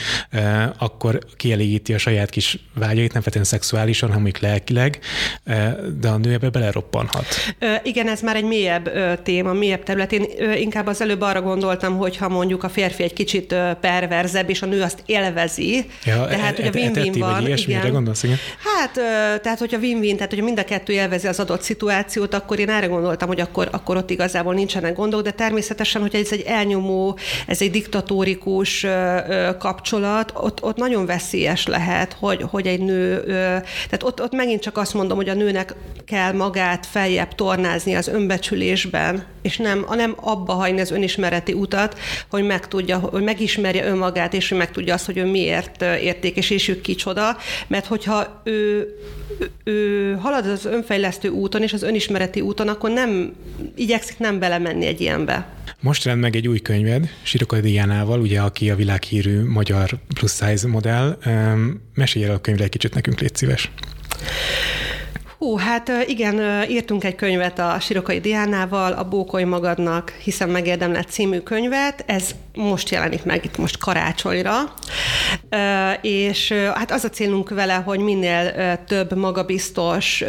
akkor 0.77 1.19
kielégíti 1.37 1.93
a 1.93 1.97
saját 1.97 2.29
kis 2.29 2.59
vágyait, 2.73 3.13
nem 3.13 3.21
feltétlenül 3.21 3.49
szexuálisan, 3.49 4.09
hanem 4.09 4.23
mondjuk 4.23 4.43
lelkileg, 4.43 4.99
de 5.99 6.07
a 6.07 6.17
nő 6.17 6.33
ebbe 6.33 6.49
beleroppanhat. 6.49 7.25
Igen, 7.83 8.07
ez 8.07 8.21
már 8.21 8.35
egy 8.35 8.45
mélyebb 8.45 8.91
téma, 9.23 9.53
mélyebb 9.53 9.83
terület. 9.83 10.11
Én 10.11 10.25
inkább 10.55 10.87
az 10.87 11.01
előbb 11.01 11.21
arra 11.21 11.41
gondoltam, 11.41 11.97
hogy 11.97 12.17
ha 12.17 12.29
mondjuk 12.29 12.63
a 12.63 12.69
férfi 12.69 13.03
egy 13.03 13.13
kicsit 13.13 13.55
perverzebb, 13.81 14.49
és 14.49 14.61
a 14.61 14.65
nő 14.65 14.81
azt 14.81 15.03
élvezi, 15.05 15.85
ja, 16.05 16.25
tehát, 16.25 16.55
hogy 16.55 16.67
a 16.67 16.71
win-win 16.73 17.19
van. 17.19 17.42
Ilyesmire 17.47 17.79
igen. 17.79 17.91
gondolsz, 17.91 18.23
igen? 18.23 18.37
Hát, 18.57 18.93
tehát, 19.41 19.59
hogyha 19.59 19.77
win-win, 19.77 20.15
tehát, 20.15 20.29
hogyha 20.29 20.45
mind 20.45 20.59
a 20.59 20.63
kettő 20.63 20.93
élvezi 20.93 21.27
az 21.27 21.39
adott 21.39 21.61
szituációt, 21.61 22.33
akkor 22.33 22.59
én 22.59 22.69
erre 22.69 22.85
gondoltam, 22.85 23.27
hogy 23.27 23.39
akkor, 23.39 23.67
akkor 23.71 23.97
ott 23.97 24.09
igazából 24.09 24.53
nincsenek 24.53 24.95
gondok, 24.95 25.21
de 25.21 25.31
természetesen, 25.31 26.01
hogyha 26.01 26.17
ez 26.17 26.31
egy 26.31 26.41
elnyomó, 26.41 27.17
ez 27.47 27.61
egy 27.61 27.71
diktatórikus 27.71 28.85
kapcsolat, 29.59 30.31
ott, 30.35 30.63
ott 30.63 30.77
nagyon 30.77 31.05
veszélyes 31.05 31.67
lehet, 31.67 32.15
hogy, 32.19 32.45
hogy 32.49 32.67
egy 32.67 32.79
nő, 32.79 33.23
tehát 33.65 34.03
ott, 34.03 34.21
ott 34.21 34.33
megint 34.33 34.61
csak 34.61 34.77
azt 34.77 34.93
mondom, 34.93 35.17
hogy 35.17 35.29
a 35.29 35.33
nőnek 35.33 35.75
kell 36.05 36.31
magát 36.31 36.85
feljebb 36.85 37.35
tornázni 37.35 37.95
az 37.95 38.07
önbecsülésben, 38.07 39.23
és 39.41 39.57
nem, 39.57 39.85
nem 39.95 40.15
abba 40.21 40.53
hagyni 40.53 40.81
az 40.81 40.91
önismereti 40.91 41.53
utat, 41.53 41.99
hogy 42.29 42.43
megtudja, 42.43 42.97
hogy 42.97 43.23
megismerje 43.23 43.85
önmagát, 43.85 44.33
és 44.33 44.49
hogy 44.49 44.57
megtudja 44.57 44.93
azt, 44.93 45.05
hogy 45.05 45.17
ő 45.17 45.25
miért 45.25 45.81
értékes, 45.81 46.49
és 46.49 46.67
ő 46.67 46.81
kicsoda, 46.81 47.32
mert 47.67 47.85
hogyha 47.85 48.41
ő, 48.43 48.87
ő 49.63 50.11
halad 50.13 50.45
az 50.45 50.65
önfejlesztő 50.65 51.29
úton 51.29 51.61
és 51.61 51.73
az 51.73 51.83
önismereti 51.83 52.41
úton, 52.41 52.67
akkor 52.67 52.89
nem 52.89 53.33
igyekszik 53.75 54.17
nem 54.17 54.39
belemenni 54.39 54.85
egy 54.85 55.01
ilyenbe. 55.01 55.47
Most 55.79 56.03
rend 56.03 56.19
meg 56.19 56.35
egy 56.35 56.47
új 56.47 56.59
könyved, 56.59 57.09
Sirokai 57.23 57.59
Diánával, 57.59 58.19
ugye, 58.19 58.41
aki 58.41 58.69
a 58.69 58.75
világhírű 58.75 59.43
magyar 59.43 59.89
plus 60.13 60.31
size 60.31 60.67
modell. 60.67 61.17
Mesélj 61.93 62.25
el 62.25 62.35
a 62.35 62.41
könyvre 62.41 62.63
egy 62.63 62.69
kicsit 62.69 62.93
nekünk, 62.93 63.19
légy 63.19 63.35
szíves. 63.35 63.71
Hú, 65.43 65.57
hát 65.57 65.91
igen, 66.07 66.69
írtunk 66.69 67.03
egy 67.03 67.15
könyvet 67.15 67.59
a 67.59 67.77
Sirokai 67.79 68.19
Diánával, 68.19 68.91
a 68.91 69.03
Bókoly 69.03 69.43
magadnak, 69.43 70.09
hiszen 70.09 70.49
megérdemlett 70.49 71.09
című 71.09 71.39
könyvet. 71.39 72.03
Ez 72.07 72.29
most 72.55 72.89
jelenik 72.89 73.23
meg 73.23 73.45
itt 73.45 73.57
most 73.57 73.77
karácsonyra, 73.77 74.53
és 76.01 76.51
hát 76.51 76.91
az 76.91 77.03
a 77.03 77.09
célunk 77.09 77.49
vele, 77.49 77.73
hogy 77.73 77.99
minél 77.99 78.53
több 78.87 79.17
magabiztos, 79.17 80.23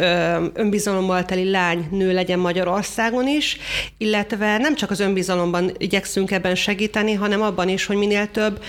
önbizalommal 0.53 1.25
teli 1.25 1.49
lány, 1.49 1.87
nő 1.91 2.13
legyen 2.13 2.39
Magyarországon 2.39 3.27
is, 3.27 3.57
illetve 3.97 4.57
nem 4.57 4.75
csak 4.75 4.91
az 4.91 4.99
önbizalomban 4.99 5.71
igyekszünk 5.77 6.31
ebben 6.31 6.55
segíteni, 6.55 7.13
hanem 7.13 7.41
abban 7.41 7.69
is, 7.69 7.85
hogy 7.85 7.97
minél 7.97 8.31
több 8.31 8.63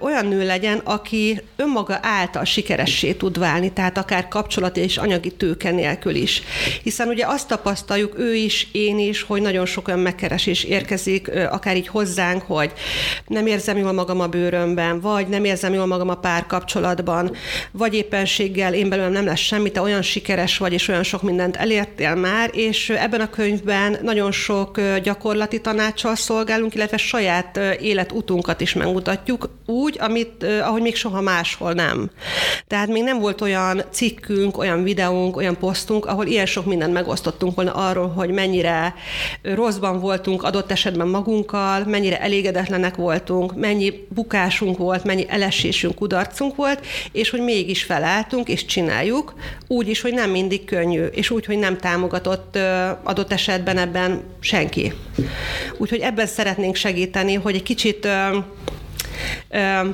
olyan 0.00 0.26
nő 0.26 0.46
legyen, 0.46 0.78
aki 0.84 1.40
önmaga 1.56 1.98
által 2.02 2.44
sikeressé 2.44 3.12
tud 3.12 3.38
válni, 3.38 3.72
tehát 3.72 3.98
akár 3.98 4.28
kapcsolati 4.28 4.80
és 4.80 4.96
anyagi 4.96 5.30
tőke 5.30 5.61
tőke 5.62 5.70
nélkül 5.70 6.14
is. 6.14 6.42
Hiszen 6.82 7.08
ugye 7.08 7.26
azt 7.26 7.48
tapasztaljuk, 7.48 8.18
ő 8.18 8.34
is, 8.34 8.68
én 8.72 8.98
is, 8.98 9.22
hogy 9.22 9.42
nagyon 9.42 9.66
sok 9.66 9.88
olyan 9.88 10.00
megkeresés 10.00 10.64
érkezik, 10.64 11.30
akár 11.50 11.76
így 11.76 11.88
hozzánk, 11.88 12.42
hogy 12.42 12.72
nem 13.26 13.46
érzem 13.46 13.76
jól 13.76 13.92
magam 13.92 14.20
a 14.20 14.26
bőrömben, 14.26 15.00
vagy 15.00 15.26
nem 15.26 15.44
érzem 15.44 15.74
jól 15.74 15.86
magam 15.86 16.08
a 16.08 16.14
párkapcsolatban, 16.14 17.36
vagy 17.70 17.94
éppenséggel 17.94 18.74
én 18.74 18.88
belőlem 18.88 19.12
nem 19.12 19.24
lesz 19.24 19.38
semmi, 19.38 19.70
te 19.70 19.80
olyan 19.80 20.02
sikeres 20.02 20.58
vagy, 20.58 20.72
és 20.72 20.88
olyan 20.88 21.02
sok 21.02 21.22
mindent 21.22 21.56
elértél 21.56 22.14
már, 22.14 22.50
és 22.52 22.90
ebben 22.90 23.20
a 23.20 23.30
könyvben 23.30 23.98
nagyon 24.02 24.32
sok 24.32 24.80
gyakorlati 25.02 25.60
tanácssal 25.60 26.14
szolgálunk, 26.14 26.74
illetve 26.74 26.96
saját 26.96 27.60
életutunkat 27.80 28.60
is 28.60 28.74
megmutatjuk, 28.74 29.50
úgy, 29.66 29.96
amit, 30.00 30.44
ahogy 30.62 30.82
még 30.82 30.96
soha 30.96 31.20
máshol 31.20 31.72
nem. 31.72 32.10
Tehát 32.66 32.88
még 32.88 33.02
nem 33.02 33.18
volt 33.18 33.40
olyan 33.40 33.82
cikkünk, 33.90 34.58
olyan 34.58 34.82
videónk, 34.82 35.36
olyan 35.36 35.51
posztunk, 35.56 36.06
ahol 36.06 36.26
ilyen 36.26 36.46
sok 36.46 36.66
mindent 36.66 36.92
megosztottunk 36.92 37.54
volna 37.54 37.72
arról, 37.72 38.08
hogy 38.08 38.30
mennyire 38.30 38.94
rosszban 39.42 40.00
voltunk 40.00 40.42
adott 40.42 40.70
esetben 40.70 41.08
magunkkal, 41.08 41.84
mennyire 41.84 42.20
elégedetlenek 42.20 42.96
voltunk, 42.96 43.54
mennyi 43.54 44.06
bukásunk 44.08 44.78
volt, 44.78 45.04
mennyi 45.04 45.24
elesésünk, 45.28 45.94
kudarcunk 45.94 46.56
volt, 46.56 46.86
és 47.12 47.30
hogy 47.30 47.40
mégis 47.40 47.82
felálltunk, 47.82 48.48
és 48.48 48.64
csináljuk, 48.64 49.34
úgy 49.66 49.88
is, 49.88 50.00
hogy 50.00 50.14
nem 50.14 50.30
mindig 50.30 50.64
könnyű, 50.64 51.04
és 51.04 51.30
úgy, 51.30 51.46
hogy 51.46 51.58
nem 51.58 51.76
támogatott 51.78 52.58
adott 53.02 53.32
esetben 53.32 53.78
ebben 53.78 54.22
senki. 54.40 54.92
Úgyhogy 55.78 56.00
ebben 56.00 56.26
szeretnénk 56.26 56.74
segíteni, 56.74 57.34
hogy 57.34 57.54
egy 57.54 57.62
kicsit 57.62 58.08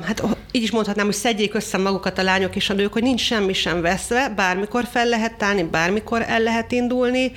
hát 0.01 0.23
így 0.51 0.63
is 0.63 0.71
mondhatnám, 0.71 1.05
hogy 1.05 1.15
szedjék 1.15 1.53
össze 1.53 1.77
magukat 1.77 2.17
a 2.17 2.23
lányok 2.23 2.55
és 2.55 2.69
a 2.69 2.73
nők, 2.73 2.93
hogy 2.93 3.03
nincs 3.03 3.21
semmi 3.21 3.53
sem 3.53 3.81
veszve, 3.81 4.33
bármikor 4.35 4.87
fel 4.91 5.05
lehet 5.05 5.43
állni, 5.43 5.63
bármikor 5.63 6.23
el 6.27 6.39
lehet 6.39 6.71
indulni, 6.71 7.31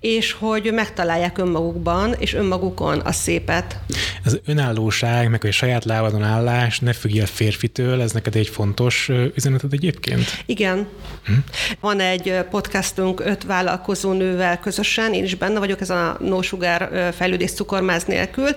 és 0.00 0.32
hogy 0.32 0.72
megtalálják 0.72 1.38
önmagukban 1.38 2.14
és 2.18 2.34
önmagukon 2.34 2.98
a 2.98 3.12
szépet. 3.12 3.78
Az 4.24 4.40
önállóság, 4.46 5.30
meg 5.30 5.44
a 5.44 5.50
saját 5.50 5.84
lábadon 5.84 6.22
állás, 6.22 6.78
ne 6.78 6.92
függj 6.92 7.20
a 7.20 7.26
férfitől, 7.26 8.02
ez 8.02 8.12
neked 8.12 8.36
egy 8.36 8.48
fontos 8.48 9.10
üzeneted 9.34 9.72
egyébként? 9.72 10.42
Igen. 10.46 10.88
Hm? 11.24 11.32
Van 11.80 12.00
egy 12.00 12.38
podcastunk 12.50 13.20
öt 13.24 13.44
vállalkozó 13.44 14.12
nővel 14.12 14.58
közösen, 14.58 15.12
én 15.12 15.24
is 15.24 15.34
benne 15.34 15.58
vagyok, 15.58 15.80
ez 15.80 15.90
a 15.90 16.16
no 16.20 16.42
sugar 16.42 17.12
fejlődés 17.16 17.52
cukormáz 17.52 18.04
nélkül. 18.04 18.48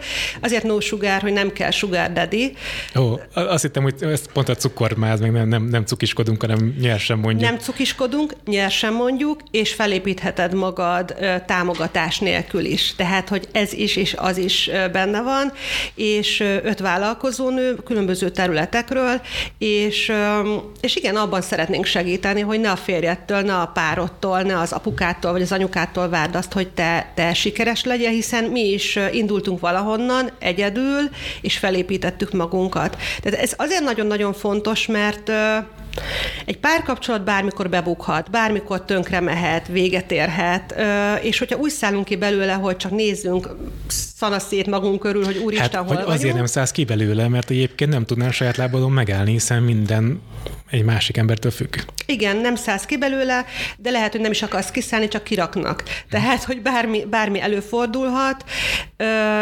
Azért 0.41 0.63
no 0.63 0.79
sugar, 0.79 1.21
hogy 1.21 1.33
nem 1.33 1.51
kell 1.51 1.71
sugar 1.71 2.13
daddy, 2.13 2.53
Ó, 2.95 3.19
azt 3.33 3.61
hittem, 3.61 3.83
hogy 3.83 3.95
ezt 3.99 4.31
pont 4.31 4.49
a 4.49 4.55
cukormáz, 4.55 5.19
meg 5.19 5.31
nem, 5.31 5.47
nem, 5.47 5.63
nem 5.63 5.85
cukiskodunk, 5.85 6.41
hanem 6.41 6.75
nyersen 6.79 7.17
mondjuk. 7.17 7.49
Nem 7.49 7.59
cukiskodunk, 7.59 8.33
nyersen 8.45 8.93
mondjuk, 8.93 9.41
és 9.51 9.73
felépítheted 9.73 10.53
magad 10.53 11.15
támogatás 11.45 12.19
nélkül 12.19 12.65
is. 12.65 12.95
Tehát, 12.95 13.29
hogy 13.29 13.47
ez 13.51 13.73
is 13.73 13.95
és 13.95 14.15
az 14.17 14.37
is 14.37 14.69
benne 14.91 15.21
van, 15.21 15.51
és 15.95 16.39
öt 16.39 16.79
vállalkozónő 16.79 17.75
különböző 17.75 18.29
területekről, 18.29 19.21
és, 19.57 20.11
és 20.81 20.95
igen, 20.95 21.15
abban 21.15 21.41
szeretnénk 21.41 21.85
segíteni, 21.85 22.41
hogy 22.41 22.59
ne 22.59 22.71
a 22.71 22.75
férjettől, 22.75 23.41
ne 23.41 23.55
a 23.55 23.67
párodtól, 23.67 24.41
ne 24.41 24.59
az 24.59 24.71
apukától, 24.71 25.31
vagy 25.31 25.41
az 25.41 25.51
anyukától 25.51 26.09
várd 26.09 26.35
azt, 26.35 26.53
hogy 26.53 26.67
te, 26.67 27.11
te 27.15 27.33
sikeres 27.33 27.83
legyél, 27.83 28.09
hiszen 28.09 28.43
mi 28.43 28.61
is 28.61 28.99
indultunk 29.11 29.59
valahonnan 29.59 30.31
egyedül, 30.39 31.09
és 31.41 31.57
felépítettük 31.57 32.31
magunkat. 32.31 32.66
Tehát 32.75 33.39
ez 33.39 33.53
azért 33.57 33.83
nagyon-nagyon 33.83 34.33
fontos, 34.33 34.85
mert 34.85 35.31
egy 36.45 36.57
párkapcsolat 36.57 37.23
bármikor 37.23 37.69
bebukhat, 37.69 38.31
bármikor 38.31 38.85
tönkre 38.85 39.19
mehet, 39.19 39.67
véget 39.67 40.11
érhet, 40.11 40.75
és 41.21 41.39
hogyha 41.39 41.57
úgy 41.57 41.71
szállunk 41.71 42.05
ki 42.05 42.15
belőle, 42.15 42.53
hogy 42.53 42.77
csak 42.77 42.91
nézzünk 42.91 43.55
szanaszét 43.87 44.67
magunk 44.67 44.99
körül, 44.99 45.25
hogy 45.25 45.37
úristen, 45.37 45.69
hát, 45.71 45.87
hol 45.87 45.95
hogy 45.95 46.13
azért 46.13 46.35
nem 46.35 46.45
szállsz 46.45 46.71
ki 46.71 46.85
belőle, 46.85 47.27
mert 47.27 47.49
egyébként 47.49 47.91
nem 47.91 48.05
tudnál 48.05 48.31
saját 48.31 48.57
lábadon 48.57 48.91
megállni, 48.91 49.31
hiszen 49.31 49.63
minden 49.63 50.21
egy 50.69 50.83
másik 50.83 51.17
embertől 51.17 51.51
függ. 51.51 51.75
Igen, 52.05 52.37
nem 52.37 52.55
szállsz 52.55 52.85
ki 52.85 52.97
belőle, 52.97 53.45
de 53.77 53.89
lehet, 53.89 54.11
hogy 54.11 54.21
nem 54.21 54.31
is 54.31 54.41
akarsz 54.41 54.71
kiszállni, 54.71 55.07
csak 55.07 55.23
kiraknak. 55.23 55.83
Tehát, 56.09 56.43
hogy 56.43 56.61
bármi, 56.61 57.05
bármi 57.09 57.41
előfordulhat, 57.41 58.43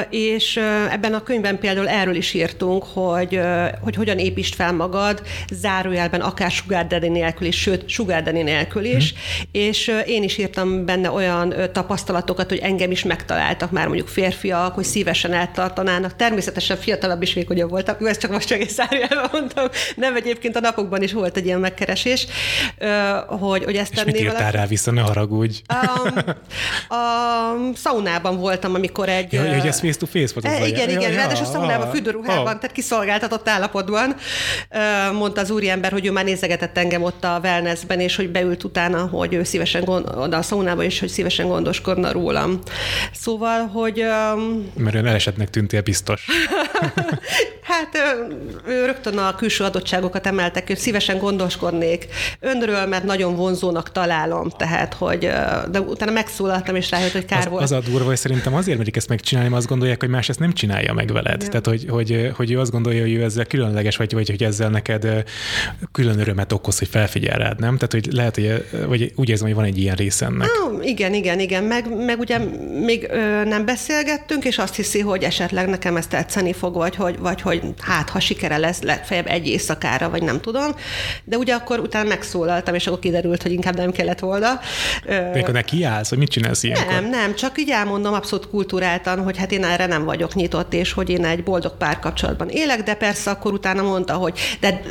és 0.10 0.58
ebben 0.92 1.14
a 1.14 1.24
könyvben 1.24 1.60
például 1.60 1.88
erről 1.88 2.16
is 2.16 2.34
írtunk, 2.34 2.84
hogy, 2.84 3.40
hogy 3.82 3.96
hogyan 3.96 4.18
építsd 4.18 4.54
fel 4.54 4.74
magad, 4.74 5.22
zárójelben 5.52 6.22
akár 6.22 6.52
sugar 6.52 6.88
daddy 6.88 7.10
nélkül 7.10 7.48
is, 7.48 7.62
sőt, 7.62 7.90
sugar 7.90 8.22
daddy 8.22 8.42
nélkül 8.42 8.84
is, 8.84 9.12
hmm. 9.12 9.50
és 9.52 9.92
én 10.06 10.24
is 10.24 10.38
írtam 10.38 10.86
benne 10.86 11.12
olyan 11.12 11.54
tapasztalatokat, 11.72 12.50
hogy 12.50 12.60
engem 12.60 12.92
is 12.92 13.04
megtaláltak 13.04 13.72
már 13.72 13.88
mondjuk 13.88 14.08
férfiak, 14.08 14.76
hogy 14.76 14.84
szívesen 14.84 15.34
eltartanának. 15.34 16.16
Természetesen 16.16 16.78
fiatalabb 16.78 17.22
is 17.22 17.34
vékonyabb 17.34 17.70
voltak, 17.70 18.08
ezt 18.08 18.20
csak 18.20 18.32
most 18.32 18.48
csak 18.48 18.60
egy 18.60 18.70
zárójelben 18.70 19.30
mondtam, 19.32 19.68
nem 19.96 20.16
egyébként 20.16 20.56
a 20.56 20.60
napokban 20.60 21.02
is 21.02 21.14
volt 21.16 21.38
egy 21.38 21.46
ilyen 21.46 21.60
megkeresés, 21.60 22.28
hogy, 23.28 23.64
hogy 23.64 23.76
ezt 23.76 23.94
És 23.94 24.04
mit 24.04 24.20
írtál 24.20 24.52
rá 24.52 24.66
vissza, 24.66 24.92
ne 24.92 25.02
haragudj. 25.02 25.62
A, 25.68 25.74
a 26.96 27.06
szaunában 27.76 28.38
voltam, 28.38 28.74
amikor 28.76 29.10
egy... 29.10 29.34
Ja, 29.34 29.54
hogy 29.54 29.68
ez 29.68 29.80
face-to-face 29.80 30.34
volt. 30.34 30.46
E, 30.46 30.68
igen, 30.68 30.90
igen, 30.90 31.12
ja, 31.12 31.16
ráadásul 31.16 31.46
szaunában, 31.46 31.92
fürdőruhában, 31.92 32.54
oh. 32.54 32.60
tehát 32.60 32.72
kiszolgáltatott 32.72 33.50
állapotban 33.50 34.16
mondta 35.14 35.42
az 35.42 35.50
úriember, 35.50 35.92
hogy 35.92 36.06
ő 36.06 36.12
már 36.12 36.24
nézegetett 36.24 36.78
engem 36.78 37.04
ott 37.04 37.24
a 37.24 37.40
wellnessben, 37.44 38.00
és 38.00 38.16
hogy 38.16 38.30
beült 38.30 38.64
utána, 38.64 39.08
hogy 39.08 39.34
ő 39.34 39.44
szívesen 39.44 39.84
gond, 39.84 40.34
a 40.34 40.42
szaunába, 40.42 40.84
és 40.84 41.00
hogy 41.00 41.10
szívesen 41.10 41.48
gondoskodna 41.48 42.12
rólam. 42.12 42.60
Szóval, 43.14 43.68
hogy... 43.68 44.06
Mert 44.74 44.96
ön 44.96 45.06
elesetnek 45.06 45.50
tűntél 45.50 45.82
biztos. 45.82 46.28
hát 47.70 47.98
ő 48.68 48.86
rögtön 48.86 49.18
a 49.18 49.36
külső 49.36 49.64
adottságokat 49.64 50.28
emeltek, 50.28 50.68
hogy 50.68 50.78
szívesen 50.78 51.05
gondoskodnék 51.14 52.08
önről, 52.40 52.86
mert 52.86 53.04
nagyon 53.04 53.36
vonzónak 53.36 53.92
találom, 53.92 54.50
tehát, 54.50 54.94
hogy 54.94 55.20
de 55.72 55.80
utána 55.80 56.12
megszólaltam, 56.12 56.76
és 56.76 56.90
rájött, 56.90 57.12
hogy 57.12 57.26
kár 57.26 57.40
az, 57.40 57.48
volt. 57.48 57.64
Az 57.64 57.72
a 57.72 57.80
durva, 57.80 58.06
hogy 58.06 58.18
szerintem 58.18 58.54
azért 58.54 58.78
merik 58.78 58.96
ezt 58.96 59.10
megcsinálni, 59.10 59.50
mert 59.50 59.62
azt 59.62 59.70
gondolják, 59.70 60.00
hogy 60.00 60.10
más 60.10 60.30
ezt 60.30 60.40
nem 60.40 60.54
csinálja 60.54 60.94
meg 60.94 61.12
veled. 61.12 61.42
Ja. 61.42 61.48
Tehát, 61.48 61.68
hogy, 61.68 61.86
hogy, 61.90 62.32
hogy 62.36 62.52
ő 62.52 62.60
azt 62.60 62.72
gondolja, 62.72 63.02
hogy 63.02 63.14
ő 63.14 63.24
ezzel 63.24 63.46
különleges, 63.46 63.98
vagy, 63.98 64.14
vagy 64.14 64.30
hogy 64.30 64.44
ezzel 64.44 64.70
neked 64.70 65.24
külön 65.92 66.20
örömet 66.20 66.52
okoz, 66.52 66.80
hogy 66.80 66.88
felfigyel 66.88 67.38
rád, 67.38 67.60
nem? 67.60 67.78
Tehát, 67.78 67.92
hogy 67.92 68.08
lehet, 68.12 68.36
hogy 68.36 68.66
vagy 68.88 69.14
úgy 69.16 69.30
érzem, 69.30 69.48
hogy 69.48 69.56
van 69.56 69.66
egy 69.66 69.78
ilyen 69.78 69.96
rész 69.96 70.22
ennek. 70.22 70.48
Ah, 70.48 70.86
igen, 70.88 71.14
igen, 71.14 71.40
igen. 71.40 71.64
Meg, 71.64 72.06
meg 72.06 72.20
ugye 72.20 72.38
még 72.86 73.08
ö, 73.12 73.44
nem 73.44 73.66
beszélgettünk, 73.66 74.46
és 74.46 74.58
azt 74.58 74.76
hiszi, 74.76 75.00
hogy 75.00 75.24
esetleg 75.24 75.68
nekem 75.68 75.98
ezt 75.98 76.10
tetszeni 76.10 76.54
fog, 76.54 76.76
vagy 76.76 76.96
hogy, 76.96 77.20
vagy 77.20 77.42
hogy 77.42 77.62
hát, 77.80 78.10
ha 78.10 78.20
sikere 78.20 78.58
lesz 78.58 78.82
legfeljebb 78.82 79.28
egy 79.28 79.48
éjszakára, 79.48 80.10
vagy 80.10 80.24
nem 80.24 80.42
tudom. 80.42 80.76
De 81.24 81.38
ugye 81.38 81.54
akkor 81.54 81.80
utána 81.80 82.08
megszólaltam, 82.08 82.76
és 82.76 82.88
akkor 82.88 83.00
kiderült, 83.00 83.42
hogy 83.42 83.52
inkább 83.52 83.76
nem 83.76 83.92
kellett 83.92 84.20
volna. 84.20 84.60
De 85.06 85.40
akkor 85.40 85.54
neki 85.54 85.84
állsz, 85.84 86.10
hogy 86.10 86.18
mit 86.18 86.30
csinálsz 86.30 86.64
ilyenkor? 86.64 86.94
Nem, 86.94 87.10
nem, 87.10 87.36
csak 87.36 87.60
így 87.60 87.70
elmondom 87.70 88.14
abszolút 88.14 88.50
kultúráltan, 88.50 89.24
hogy 89.24 89.38
hát 89.38 89.52
én 89.52 89.64
erre 89.64 89.86
nem 89.86 90.04
vagyok 90.04 90.34
nyitott, 90.34 90.74
és 90.74 90.94
hogy 90.94 91.10
én 91.10 91.26
egy 91.26 91.44
boldog 91.44 91.78
párkapcsolatban 91.78 92.50
élek, 92.50 92.84
de 92.84 92.94
persze 92.94 93.32
akkor 93.32 93.54
utána 93.54 93.82
mondta, 93.82 94.14
hogy 94.14 94.40
de, 94.60 94.82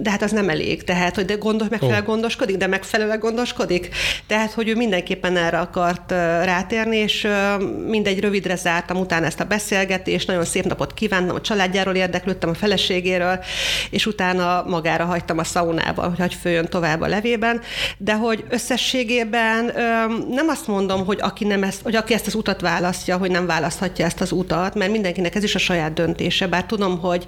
de 0.00 0.10
hát 0.10 0.22
az 0.22 0.30
nem 0.30 0.48
elég, 0.48 0.84
tehát, 0.84 1.14
hogy 1.14 1.24
de 1.24 1.34
gondos, 1.34 1.68
megfelelően 1.68 2.02
oh. 2.02 2.08
gondoskodik, 2.08 2.56
de 2.56 2.66
megfelelően 2.66 3.18
gondoskodik. 3.18 3.88
Tehát, 4.26 4.52
hogy 4.52 4.68
ő 4.68 4.74
mindenképpen 4.74 5.36
erre 5.36 5.58
akart 5.58 6.10
rátérni, 6.44 6.96
és 6.96 7.28
mindegy 7.86 8.20
rövidre 8.20 8.56
zártam 8.56 8.96
utána 8.96 9.26
ezt 9.26 9.40
a 9.40 9.44
beszélgetést, 9.44 10.26
nagyon 10.26 10.44
szép 10.44 10.64
napot 10.64 10.94
kívántam, 10.94 11.36
a 11.36 11.40
családjáról 11.40 11.94
érdeklődtem, 11.94 12.50
a 12.50 12.54
feleségéről, 12.54 13.44
és 13.90 14.06
utána 14.06 14.64
magára 14.68 15.04
hagytam 15.04 15.35
a 15.38 15.44
szaunába, 15.44 16.14
hogy 16.18 16.34
följön 16.34 16.66
tovább 16.68 17.00
a 17.00 17.06
levében, 17.06 17.60
de 17.98 18.14
hogy 18.14 18.44
összességében 18.48 19.64
nem 20.30 20.48
azt 20.48 20.66
mondom, 20.66 21.04
hogy 21.04 21.18
aki, 21.20 21.44
nem 21.44 21.62
ezt, 21.62 21.82
hogy 21.82 21.96
aki 21.96 22.14
ezt 22.14 22.26
az 22.26 22.34
utat 22.34 22.60
választja, 22.60 23.16
hogy 23.16 23.30
nem 23.30 23.46
választhatja 23.46 24.04
ezt 24.04 24.20
az 24.20 24.32
utat, 24.32 24.74
mert 24.74 24.90
mindenkinek 24.90 25.34
ez 25.34 25.42
is 25.42 25.54
a 25.54 25.58
saját 25.58 25.92
döntése, 25.92 26.46
bár 26.46 26.64
tudom, 26.64 27.00
hogy 27.00 27.26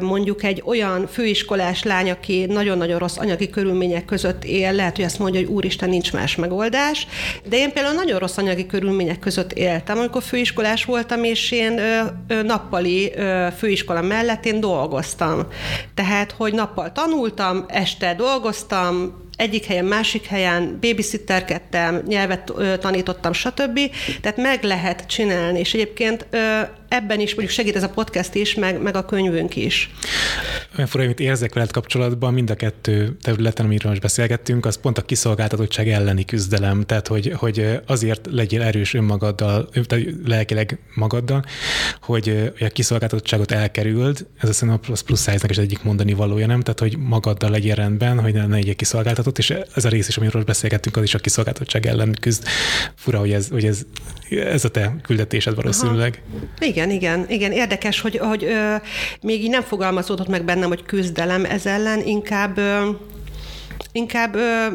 mondjuk 0.00 0.42
egy 0.42 0.62
olyan 0.66 1.06
főiskolás 1.06 1.82
lány, 1.82 2.10
aki 2.10 2.46
nagyon-nagyon 2.48 2.98
rossz 2.98 3.16
anyagi 3.16 3.50
körülmények 3.50 4.04
között 4.04 4.44
él, 4.44 4.72
lehet, 4.72 4.96
hogy 4.96 5.04
azt 5.04 5.18
mondja, 5.18 5.40
hogy 5.40 5.48
úristen, 5.48 5.88
nincs 5.88 6.12
más 6.12 6.36
megoldás, 6.36 7.06
de 7.48 7.56
én 7.56 7.72
például 7.72 7.94
nagyon 7.94 8.18
rossz 8.18 8.36
anyagi 8.36 8.66
körülmények 8.66 9.18
között 9.18 9.52
éltem, 9.52 9.98
amikor 9.98 10.22
főiskolás 10.22 10.84
voltam, 10.84 11.24
és 11.24 11.50
én 11.50 11.80
nappali 12.44 13.12
főiskola 13.58 14.00
mellett 14.00 14.46
én 14.46 14.60
dolgoztam. 14.60 15.46
Tehát, 15.94 16.34
hogy 16.36 16.52
nappal 16.52 16.92
tanultam, 17.20 17.64
este 17.68 18.14
dolgoztam, 18.14 19.22
egyik 19.36 19.64
helyen, 19.64 19.84
másik 19.84 20.26
helyen, 20.26 20.78
babysitterkedtem, 20.80 22.02
nyelvet 22.06 22.52
tanítottam, 22.80 23.32
stb. 23.32 23.80
Tehát 24.20 24.36
meg 24.36 24.62
lehet 24.62 25.06
csinálni, 25.06 25.58
és 25.58 25.74
egyébként 25.74 26.26
ebben 26.90 27.20
is 27.20 27.28
mondjuk 27.34 27.50
segít 27.50 27.76
ez 27.76 27.82
a 27.82 27.88
podcast 27.88 28.34
is, 28.34 28.54
meg, 28.54 28.82
meg 28.82 28.96
a 28.96 29.04
könyvünk 29.04 29.56
is. 29.56 29.90
Olyan 30.76 30.88
fura, 30.88 31.04
amit 31.04 31.20
érzek 31.20 31.54
veled 31.54 31.70
kapcsolatban, 31.70 32.32
mind 32.32 32.50
a 32.50 32.54
kettő 32.54 33.16
területen, 33.22 33.64
amiről 33.64 33.90
most 33.90 34.02
beszélgettünk, 34.02 34.66
az 34.66 34.76
pont 34.76 34.98
a 34.98 35.02
kiszolgáltatottság 35.02 35.88
elleni 35.88 36.24
küzdelem. 36.24 36.82
Tehát, 36.82 37.06
hogy, 37.06 37.32
hogy 37.36 37.80
azért 37.86 38.28
legyél 38.30 38.62
erős 38.62 38.94
önmagaddal, 38.94 39.68
lelkileg 40.24 40.78
magaddal, 40.94 41.44
hogy 42.02 42.52
a 42.60 42.66
kiszolgáltatottságot 42.66 43.52
elkerüld, 43.52 44.26
ez 44.40 44.48
a 44.48 44.52
szerintem 44.52 44.92
a 44.92 45.02
plusz 45.04 45.30
size 45.30 45.46
is 45.48 45.58
egyik 45.58 45.82
mondani 45.82 46.12
valója, 46.12 46.46
nem? 46.46 46.60
Tehát, 46.60 46.80
hogy 46.80 46.98
magaddal 46.98 47.50
legyél 47.50 47.74
rendben, 47.74 48.20
hogy 48.20 48.32
ne 48.32 48.46
legyél 48.46 48.74
kiszolgáltatott, 48.74 49.38
és 49.38 49.54
ez 49.74 49.84
a 49.84 49.88
rész 49.88 50.08
is, 50.08 50.16
amiről 50.16 50.44
beszélgettünk, 50.44 50.96
az 50.96 51.02
is 51.02 51.14
a 51.14 51.18
kiszolgáltatottság 51.18 51.86
ellen 51.86 52.16
küzd. 52.20 52.44
Fura, 52.94 53.18
hogy 53.18 53.32
ez, 53.32 53.48
hogy 53.48 53.64
ez, 53.64 53.82
ez 54.30 54.64
a 54.64 54.68
te 54.68 54.96
küldetésed 55.02 55.54
valószínűleg. 55.54 56.22
Aha. 56.34 56.66
Igen, 56.66 56.79
igen, 56.88 57.24
igen. 57.28 57.52
Érdekes, 57.52 58.00
hogy, 58.00 58.18
hogy 58.18 58.44
ö, 58.44 58.74
még 59.22 59.42
így 59.42 59.50
nem 59.50 59.62
fogalmazódott 59.62 60.28
meg 60.28 60.44
bennem, 60.44 60.68
hogy 60.68 60.82
küzdelem 60.82 61.44
ez 61.44 61.66
ellen, 61.66 62.06
inkább 62.06 62.58
ö, 62.58 62.88
inkább 63.92 64.34
ö, 64.34 64.66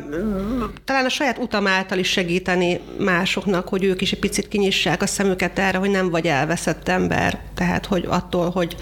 talán 0.86 1.06
a 1.06 1.10
saját 1.10 1.38
utam 1.38 1.68
által 1.68 1.98
is 1.98 2.10
segíteni 2.10 2.80
másoknak, 3.00 3.68
hogy 3.68 3.84
ők 3.84 4.02
is 4.02 4.12
egy 4.12 4.20
picit 4.20 4.48
kinyissák 4.48 5.02
a 5.02 5.08
szemüket 5.08 5.60
erre, 5.60 5.78
hogy 5.78 5.90
nem 5.90 6.10
vagy 6.10 6.28
elveszett 6.28 6.88
ember. 6.88 7.40
Tehát, 7.54 7.86
hogy 7.86 8.06
attól, 8.10 8.50
hogy 8.50 8.76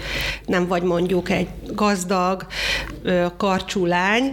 nem 0.46 0.66
vagy 0.66 0.82
mondjuk 0.82 1.30
egy 1.30 1.48
gazdag, 1.72 2.46
ö, 3.02 3.26
karcsú 3.36 3.86
lány, 3.86 4.32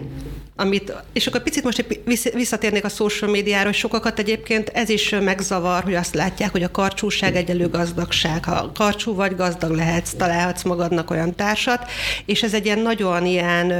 amit, 0.55 0.93
és 1.13 1.27
akkor 1.27 1.43
picit 1.43 1.63
most 1.63 1.85
visszatérnék 2.33 2.85
a 2.85 2.89
social 2.89 3.31
médiára, 3.31 3.65
hogy 3.65 3.75
sokakat 3.75 4.19
egyébként 4.19 4.69
ez 4.69 4.89
is 4.89 5.09
megzavar, 5.09 5.83
hogy 5.83 5.95
azt 5.95 6.15
látják, 6.15 6.51
hogy 6.51 6.63
a 6.63 6.71
karcsúság 6.71 7.35
egyelő 7.35 7.69
gazdagság. 7.69 8.45
Ha 8.45 8.71
karcsú 8.73 9.15
vagy, 9.15 9.35
gazdag 9.35 9.71
lehetsz, 9.71 10.13
találhatsz 10.13 10.63
magadnak 10.63 11.11
olyan 11.11 11.35
társat, 11.35 11.89
és 12.25 12.43
ez 12.43 12.53
egy 12.53 12.65
ilyen 12.65 12.79
nagyon 12.79 13.25
ilyen 13.25 13.73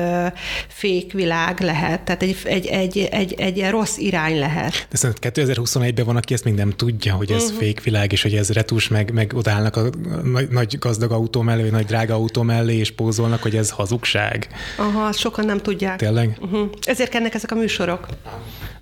fékvilág 0.67 1.59
lehet, 1.59 2.01
tehát 2.01 2.24
egy, 2.24 2.38
egy, 2.43 2.65
egy, 2.65 2.97
egy, 2.97 3.34
egy 3.34 3.57
ilyen 3.57 3.72
rossz 3.72 3.97
irány 3.97 4.39
lehet. 4.39 4.88
De 4.89 4.97
szerintem 4.97 5.32
2021-ben 5.34 6.05
van, 6.05 6.15
aki 6.15 6.34
ezt 6.34 6.43
még 6.43 6.53
nem 6.53 6.69
tudja, 6.69 7.13
hogy 7.13 7.32
ez 7.32 7.43
uh-huh. 7.43 7.59
fékvilág, 7.59 8.11
és 8.11 8.22
hogy 8.22 8.34
ez 8.34 8.51
retus, 8.51 8.88
meg, 8.88 9.13
meg 9.13 9.32
odállnak 9.36 9.76
a 9.76 9.89
nagy, 10.24 10.47
nagy 10.49 10.78
gazdag 10.80 11.11
autó 11.11 11.41
mellé, 11.41 11.61
vagy 11.61 11.72
nagy 11.72 11.86
drága 11.86 12.13
autó 12.13 12.41
mellé, 12.41 12.76
és 12.76 12.91
pózolnak, 12.91 13.41
hogy 13.41 13.55
ez 13.55 13.69
hazugság. 13.69 14.47
Aha, 14.78 15.11
sokan 15.11 15.45
nem 15.45 15.57
tudják. 15.57 15.97
Tényleg? 15.97 16.38
Uh-huh. 16.41 16.61
Ezért 16.84 17.09
kennek 17.09 17.34
ezek 17.34 17.51
a 17.51 17.55
műsorok. 17.55 18.07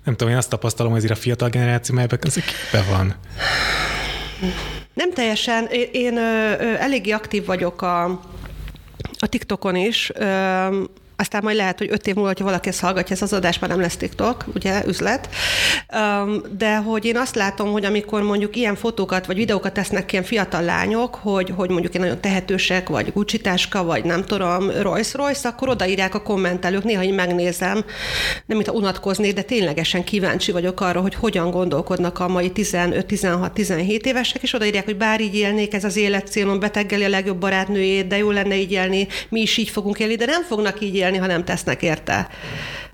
Nem 0.04 0.16
tudom, 0.16 0.32
én 0.32 0.38
azt 0.38 0.50
tapasztalom, 0.50 0.92
hogy 0.92 1.00
azért 1.04 1.18
a 1.18 1.22
fiatal 1.22 1.48
generáció, 1.48 1.94
melyben 1.94 2.18
ez 2.22 2.34
be 2.72 2.84
van. 2.90 3.14
Nem 4.94 5.12
teljesen. 5.12 5.66
Én, 5.66 5.88
én 5.92 6.16
ö, 6.16 6.52
ö, 6.58 6.74
eléggé 6.78 7.10
aktív 7.10 7.44
vagyok 7.44 7.82
a, 7.82 8.04
a 9.18 9.26
TikTokon 9.28 9.76
is. 9.76 10.10
Ö, 10.14 10.82
aztán 11.20 11.40
majd 11.42 11.56
lehet, 11.56 11.78
hogy 11.78 11.88
öt 11.90 12.06
év 12.06 12.14
múlva, 12.14 12.28
hogyha 12.28 12.44
valaki 12.44 12.68
ezt 12.68 12.80
hallgatja, 12.80 13.14
ez 13.16 13.22
az 13.22 13.32
adás 13.32 13.58
már 13.58 13.70
nem 13.70 13.80
lesz 13.80 13.96
TikTok, 13.96 14.44
ugye, 14.54 14.82
üzlet. 14.86 15.28
De 16.58 16.76
hogy 16.76 17.04
én 17.04 17.16
azt 17.16 17.34
látom, 17.34 17.72
hogy 17.72 17.84
amikor 17.84 18.22
mondjuk 18.22 18.56
ilyen 18.56 18.76
fotókat 18.76 19.26
vagy 19.26 19.36
videókat 19.36 19.72
tesznek 19.72 20.12
ilyen 20.12 20.24
fiatal 20.24 20.62
lányok, 20.62 21.14
hogy, 21.14 21.52
hogy 21.56 21.70
mondjuk 21.70 21.94
én 21.94 22.00
nagyon 22.00 22.20
tehetősek, 22.20 22.88
vagy 22.88 23.12
gucci 23.12 23.40
vagy 23.72 24.04
nem 24.04 24.24
tudom, 24.24 24.70
Royce 24.80 25.18
Royce, 25.18 25.48
akkor 25.48 25.68
odaírják 25.68 26.14
a 26.14 26.22
kommentelők, 26.22 26.84
néha 26.84 27.02
én 27.02 27.14
megnézem, 27.14 27.84
nem 28.46 28.56
mint 28.56 28.68
a 28.68 28.72
unatkozni, 28.72 29.32
de 29.32 29.42
ténylegesen 29.42 30.04
kíváncsi 30.04 30.52
vagyok 30.52 30.80
arra, 30.80 31.00
hogy 31.00 31.14
hogyan 31.14 31.50
gondolkodnak 31.50 32.18
a 32.18 32.28
mai 32.28 32.52
15-16-17 32.54 34.04
évesek, 34.04 34.42
és 34.42 34.54
odaírják, 34.54 34.84
hogy 34.84 34.96
bár 34.96 35.20
így 35.20 35.34
élnék, 35.34 35.74
ez 35.74 35.84
az 35.84 35.96
életcélom, 35.96 36.58
beteggeli 36.60 37.04
a 37.04 37.08
legjobb 37.08 37.38
barátnőjét, 37.38 38.06
de 38.06 38.16
jó 38.16 38.30
lenne 38.30 38.56
így 38.56 38.72
élni, 38.72 39.06
mi 39.28 39.40
is 39.40 39.56
így 39.56 39.68
fogunk 39.68 39.98
élni, 39.98 40.14
de 40.14 40.24
nem 40.24 40.42
fognak 40.42 40.80
így 40.80 40.94
élni, 40.94 41.09
élni, 41.14 41.26
ha 41.26 41.26
nem 41.26 41.44
tesznek 41.44 41.82
érte. 41.82 42.28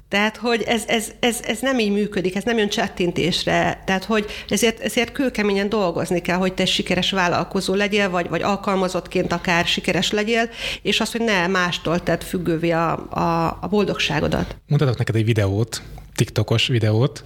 Tehát, 0.08 0.36
hogy 0.36 0.62
ez, 0.62 0.82
ez, 0.86 1.12
ez, 1.20 1.40
ez 1.42 1.60
nem 1.60 1.78
így 1.78 1.92
működik, 1.92 2.36
ez 2.36 2.44
nem 2.44 2.58
jön 2.58 2.68
csettintésre. 2.68 3.82
Tehát, 3.86 4.04
hogy 4.04 4.26
ezért, 4.48 4.80
ezért 4.80 5.12
kőkeményen 5.12 5.68
dolgozni 5.68 6.20
kell, 6.20 6.36
hogy 6.36 6.54
te 6.54 6.64
sikeres 6.64 7.10
vállalkozó 7.10 7.74
legyél, 7.74 8.10
vagy, 8.10 8.28
vagy 8.28 8.42
alkalmazottként 8.42 9.32
akár 9.32 9.64
sikeres 9.64 10.10
legyél, 10.10 10.48
és 10.82 11.00
az, 11.00 11.12
hogy 11.12 11.20
ne 11.20 11.46
mástól 11.46 12.02
tedd 12.02 12.20
függővé 12.20 12.70
a, 12.70 13.08
a, 13.10 13.58
a 13.60 13.66
boldogságodat. 13.70 14.56
Mutatok 14.66 14.98
neked 14.98 15.16
egy 15.16 15.24
videót, 15.24 15.82
TikTokos 16.14 16.66
videót. 16.66 17.24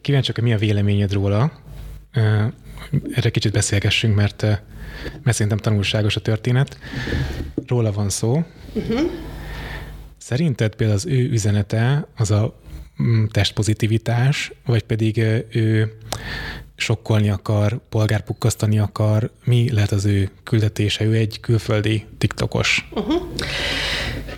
Kíváncsiak, 0.00 0.36
hogy 0.36 0.44
mi 0.44 0.52
a 0.52 0.58
véleményed 0.58 1.12
róla. 1.12 1.52
Erre 3.14 3.30
kicsit 3.30 3.52
beszélgessünk, 3.52 4.14
mert, 4.14 4.42
mert 5.22 5.36
szerintem 5.36 5.58
tanulságos 5.58 6.16
a 6.16 6.20
történet. 6.20 6.78
Róla 7.66 7.92
van 7.92 8.08
szó. 8.08 8.42
Uh-huh. 8.72 9.10
Szerinted 10.32 10.74
például 10.74 10.98
az 10.98 11.06
ő 11.06 11.30
üzenete 11.30 12.06
az 12.16 12.30
a 12.30 12.54
mm, 13.02 13.24
testpozitivitás, 13.24 14.52
vagy 14.66 14.82
pedig 14.82 15.18
ő 15.50 15.98
sokkolni 16.76 17.30
akar, 17.30 17.80
polgárpukkasztani 17.88 18.78
akar? 18.78 19.30
Mi 19.44 19.72
lehet 19.72 19.92
az 19.92 20.04
ő 20.04 20.30
küldetése? 20.44 21.04
Ő 21.04 21.12
egy 21.14 21.40
külföldi 21.40 22.06
tiktokos. 22.18 22.88
Uh-huh. 22.90 23.22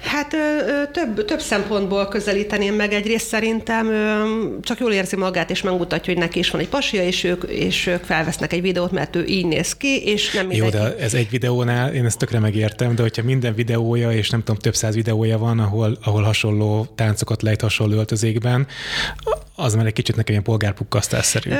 Hát 0.00 0.32
ö, 0.32 0.38
több, 0.92 1.24
több 1.24 1.40
szempontból 1.40 2.08
közelíteném 2.08 2.74
meg. 2.74 2.92
Egyrészt 2.92 3.26
szerintem 3.26 3.86
ö, 3.86 4.24
csak 4.62 4.78
jól 4.78 4.92
érzi 4.92 5.16
magát, 5.16 5.50
és 5.50 5.62
megmutatja, 5.62 6.12
hogy 6.12 6.22
neki 6.22 6.38
is 6.38 6.50
van 6.50 6.60
egy 6.60 6.68
pasia, 6.68 7.02
és 7.02 7.24
ők, 7.24 7.42
és 7.42 7.86
ők 7.86 8.02
felvesznek 8.02 8.52
egy 8.52 8.60
videót, 8.60 8.90
mert 8.90 9.16
ő 9.16 9.24
így 9.24 9.46
néz 9.46 9.76
ki, 9.76 10.02
és 10.04 10.32
nem 10.32 10.52
Jó, 10.52 10.68
de 10.68 10.96
ez 10.96 11.14
egy 11.14 11.30
videónál, 11.30 11.94
én 11.94 12.04
ezt 12.04 12.18
tökre 12.18 12.38
megértem, 12.38 12.94
de 12.94 13.02
hogyha 13.02 13.22
minden 13.22 13.54
videója, 13.54 14.12
és 14.12 14.30
nem 14.30 14.42
tudom, 14.42 14.60
több 14.60 14.74
száz 14.74 14.94
videója 14.94 15.38
van, 15.38 15.58
ahol, 15.58 15.98
ahol 16.04 16.22
hasonló 16.22 16.86
táncokat 16.94 17.42
lejt 17.42 17.60
hasonló 17.60 17.96
öltözékben, 17.96 18.66
az 19.56 19.74
már 19.74 19.86
egy 19.86 19.92
kicsit 19.92 20.16
nekem 20.16 20.32
ilyen 20.32 20.44
polgárpukkasztásszerű. 20.44 21.50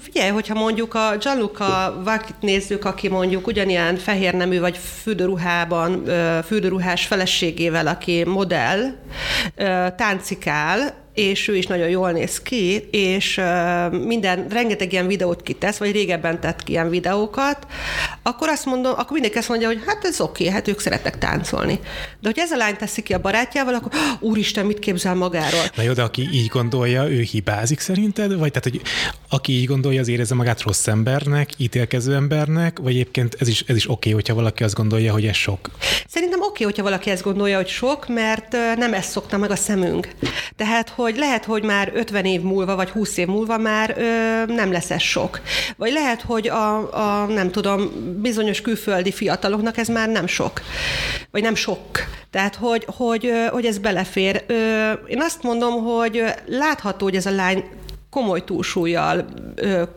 Figyelj, 0.00 0.30
hogyha 0.30 0.54
mondjuk 0.54 0.94
a 0.94 1.16
Gianluca 1.20 2.00
Vakit 2.04 2.40
nézzük, 2.40 2.84
aki 2.84 3.08
mondjuk 3.08 3.46
ugyanilyen 3.46 3.96
fehér 3.96 4.34
nemű 4.34 4.60
vagy 4.60 4.76
fürdőruhában, 5.02 6.04
fürdőruhás 6.46 7.06
feleségével, 7.06 7.86
aki 7.86 8.24
modell, 8.24 8.80
táncikál, 9.96 10.99
és 11.14 11.48
ő 11.48 11.56
is 11.56 11.66
nagyon 11.66 11.88
jól 11.88 12.10
néz 12.10 12.40
ki, 12.40 12.88
és 12.90 13.40
minden, 13.90 14.46
rengeteg 14.48 14.92
ilyen 14.92 15.06
videót 15.06 15.42
kitesz, 15.42 15.76
vagy 15.76 15.92
régebben 15.92 16.40
tett 16.40 16.62
ki 16.62 16.72
ilyen 16.72 16.90
videókat, 16.90 17.66
akkor 18.22 18.48
azt 18.48 18.64
mondom, 18.64 18.92
akkor 18.92 19.12
mindenki 19.12 19.38
azt 19.38 19.48
mondja, 19.48 19.66
hogy 19.66 19.82
hát 19.86 20.04
ez 20.04 20.20
oké, 20.20 20.42
okay, 20.42 20.54
hát 20.54 20.68
ők 20.68 20.80
szeretnek 20.80 21.18
táncolni. 21.18 21.80
De 22.20 22.28
hogy 22.28 22.38
ez 22.38 22.50
a 22.50 22.56
lány 22.56 22.76
teszi 22.76 23.02
ki 23.02 23.12
a 23.12 23.20
barátjával, 23.20 23.74
akkor 23.74 23.92
úristen, 24.20 24.66
mit 24.66 24.78
képzel 24.78 25.14
magáról? 25.14 25.60
Na 25.76 25.82
jó, 25.82 25.92
de 25.92 26.02
aki 26.02 26.28
így 26.32 26.46
gondolja, 26.46 27.10
ő 27.10 27.20
hibázik 27.20 27.80
szerinted? 27.80 28.38
Vagy 28.38 28.52
tehát, 28.52 28.68
hogy 28.70 28.80
aki 29.28 29.52
így 29.52 29.66
gondolja, 29.66 30.00
az 30.00 30.08
érezze 30.08 30.34
magát 30.34 30.62
rossz 30.62 30.86
embernek, 30.86 31.50
ítélkező 31.56 32.14
embernek, 32.14 32.78
vagy 32.78 32.92
egyébként 32.92 33.36
ez 33.38 33.48
is, 33.48 33.64
ez 33.66 33.76
is 33.76 33.84
oké, 33.84 33.94
okay, 33.94 34.12
hogyha 34.12 34.34
valaki 34.34 34.64
azt 34.64 34.74
gondolja, 34.74 35.12
hogy 35.12 35.26
ez 35.26 35.36
sok? 35.36 35.70
Szerintem 36.08 36.40
oké, 36.40 36.48
okay, 36.50 36.64
hogyha 36.64 36.82
valaki 36.82 37.10
ezt 37.10 37.22
gondolja, 37.22 37.56
hogy 37.56 37.68
sok, 37.68 38.08
mert 38.08 38.56
nem 38.76 38.94
ezt 38.94 39.10
szokta 39.10 39.36
meg 39.36 39.50
a 39.50 39.56
szemünk. 39.56 40.08
Tehát, 40.56 40.88
hogy 41.02 41.16
lehet, 41.16 41.44
hogy 41.44 41.62
már 41.62 41.90
50 41.94 42.24
év 42.24 42.40
múlva, 42.40 42.76
vagy 42.76 42.90
20 42.90 43.16
év 43.16 43.26
múlva 43.26 43.58
már 43.58 43.94
ö, 43.98 44.52
nem 44.52 44.72
lesz 44.72 44.90
ez 44.90 45.02
sok. 45.02 45.40
Vagy 45.76 45.92
lehet, 45.92 46.22
hogy 46.22 46.48
a, 46.48 46.76
a, 46.94 47.26
nem 47.26 47.50
tudom, 47.50 47.90
bizonyos 48.20 48.60
külföldi 48.60 49.12
fiataloknak 49.12 49.76
ez 49.76 49.88
már 49.88 50.08
nem 50.08 50.26
sok. 50.26 50.60
Vagy 51.30 51.42
nem 51.42 51.54
sok. 51.54 51.80
Tehát, 52.30 52.54
hogy, 52.54 52.86
hogy, 52.96 53.32
hogy 53.50 53.64
ez 53.64 53.78
belefér. 53.78 54.44
Én 55.06 55.20
azt 55.20 55.42
mondom, 55.42 55.84
hogy 55.84 56.24
látható, 56.46 57.04
hogy 57.04 57.16
ez 57.16 57.26
a 57.26 57.30
lány 57.30 57.64
komoly 58.10 58.44
túlsúlyjal 58.44 59.24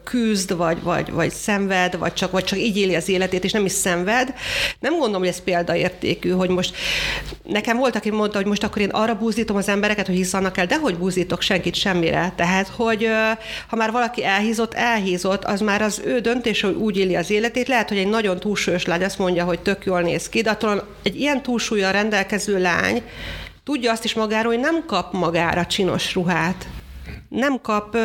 küzd, 0.03 0.55
vagy, 0.57 0.82
vagy, 0.82 1.11
vagy 1.11 1.32
szenved, 1.32 1.97
vagy 1.97 2.14
csak, 2.14 2.32
vagy 2.32 2.43
csak 2.43 2.59
így 2.59 2.78
éli 2.78 2.95
az 2.95 3.09
életét, 3.09 3.43
és 3.43 3.51
nem 3.51 3.66
is 3.66 3.72
szenved. 3.72 4.34
Nem 4.80 4.91
gondolom, 4.91 5.20
hogy 5.20 5.28
ez 5.28 5.43
példaértékű, 5.43 6.30
hogy 6.30 6.49
most 6.49 6.76
nekem 7.43 7.78
volt, 7.78 7.95
aki 7.95 8.11
mondta, 8.11 8.38
hogy 8.38 8.45
most 8.45 8.64
akkor 8.64 8.82
én 8.82 8.89
arra 8.89 9.16
búzítom 9.16 9.55
az 9.55 9.68
embereket, 9.68 10.05
hogy 10.05 10.16
hiszannak 10.16 10.57
el, 10.57 10.66
de 10.66 10.78
hogy 10.78 10.97
búzítok 10.97 11.41
senkit 11.41 11.76
semmire. 11.76 12.34
Tehát, 12.36 12.68
hogy 12.68 13.07
ha 13.68 13.76
már 13.76 13.91
valaki 13.91 14.26
elhízott, 14.26 14.74
elhízott, 14.74 15.43
az 15.43 15.59
már 15.59 15.82
az 15.82 16.01
ő 16.05 16.20
döntés, 16.20 16.61
hogy 16.61 16.76
úgy 16.76 16.97
éli 16.97 17.16
az 17.16 17.30
életét. 17.30 17.68
Lehet, 17.68 17.89
hogy 17.89 17.97
egy 17.97 18.09
nagyon 18.09 18.39
túlsúlyos 18.39 18.86
lány 18.86 19.03
azt 19.03 19.20
mondja, 19.20 19.43
hogy 19.43 19.59
tök 19.59 19.86
jól 19.86 20.01
néz 20.01 20.30
ki, 20.30 20.41
de 20.41 20.49
attól 20.49 20.88
egy 21.03 21.20
ilyen 21.20 21.41
túlsúlyjal 21.41 21.91
rendelkező 21.91 22.61
lány 22.61 23.01
tudja 23.64 23.91
azt 23.91 24.03
is 24.03 24.14
magáról, 24.14 24.53
hogy 24.53 24.61
nem 24.61 24.86
kap 24.86 25.14
magára 25.14 25.66
csinos 25.66 26.14
ruhát 26.14 26.68
nem 27.30 27.62
kap, 27.62 27.97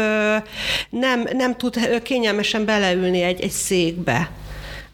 nem, 0.90 1.28
nem 1.32 1.56
tud 1.56 2.02
kényelmesen 2.02 2.64
beleülni 2.64 3.22
egy, 3.22 3.40
egy 3.40 3.50
székbe 3.50 4.30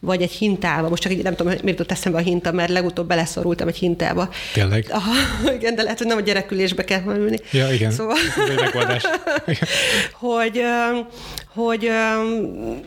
vagy 0.05 0.21
egy 0.21 0.31
hintába. 0.31 0.89
Most 0.89 1.01
csak 1.01 1.11
így 1.11 1.23
nem 1.23 1.35
tudom, 1.35 1.51
miért 1.51 1.79
jutott 1.79 1.91
eszembe 1.91 2.17
a 2.17 2.21
hinta, 2.21 2.51
mert 2.51 2.69
legutóbb 2.69 3.07
beleszorultam 3.07 3.67
egy 3.67 3.77
hintába. 3.77 4.29
Tényleg? 4.53 4.85
Aha, 4.89 5.13
igen, 5.57 5.75
de 5.75 5.81
lehet, 5.81 5.97
hogy 5.97 6.07
nem 6.07 6.17
a 6.17 6.21
gyerekülésbe 6.21 6.83
kell 6.83 7.01
ülni. 7.05 7.37
Ja, 7.51 7.73
igen. 7.73 7.91
Szóval... 7.91 8.15
Ez 8.15 9.03
hogy, 10.27 10.61
hogy 11.55 11.91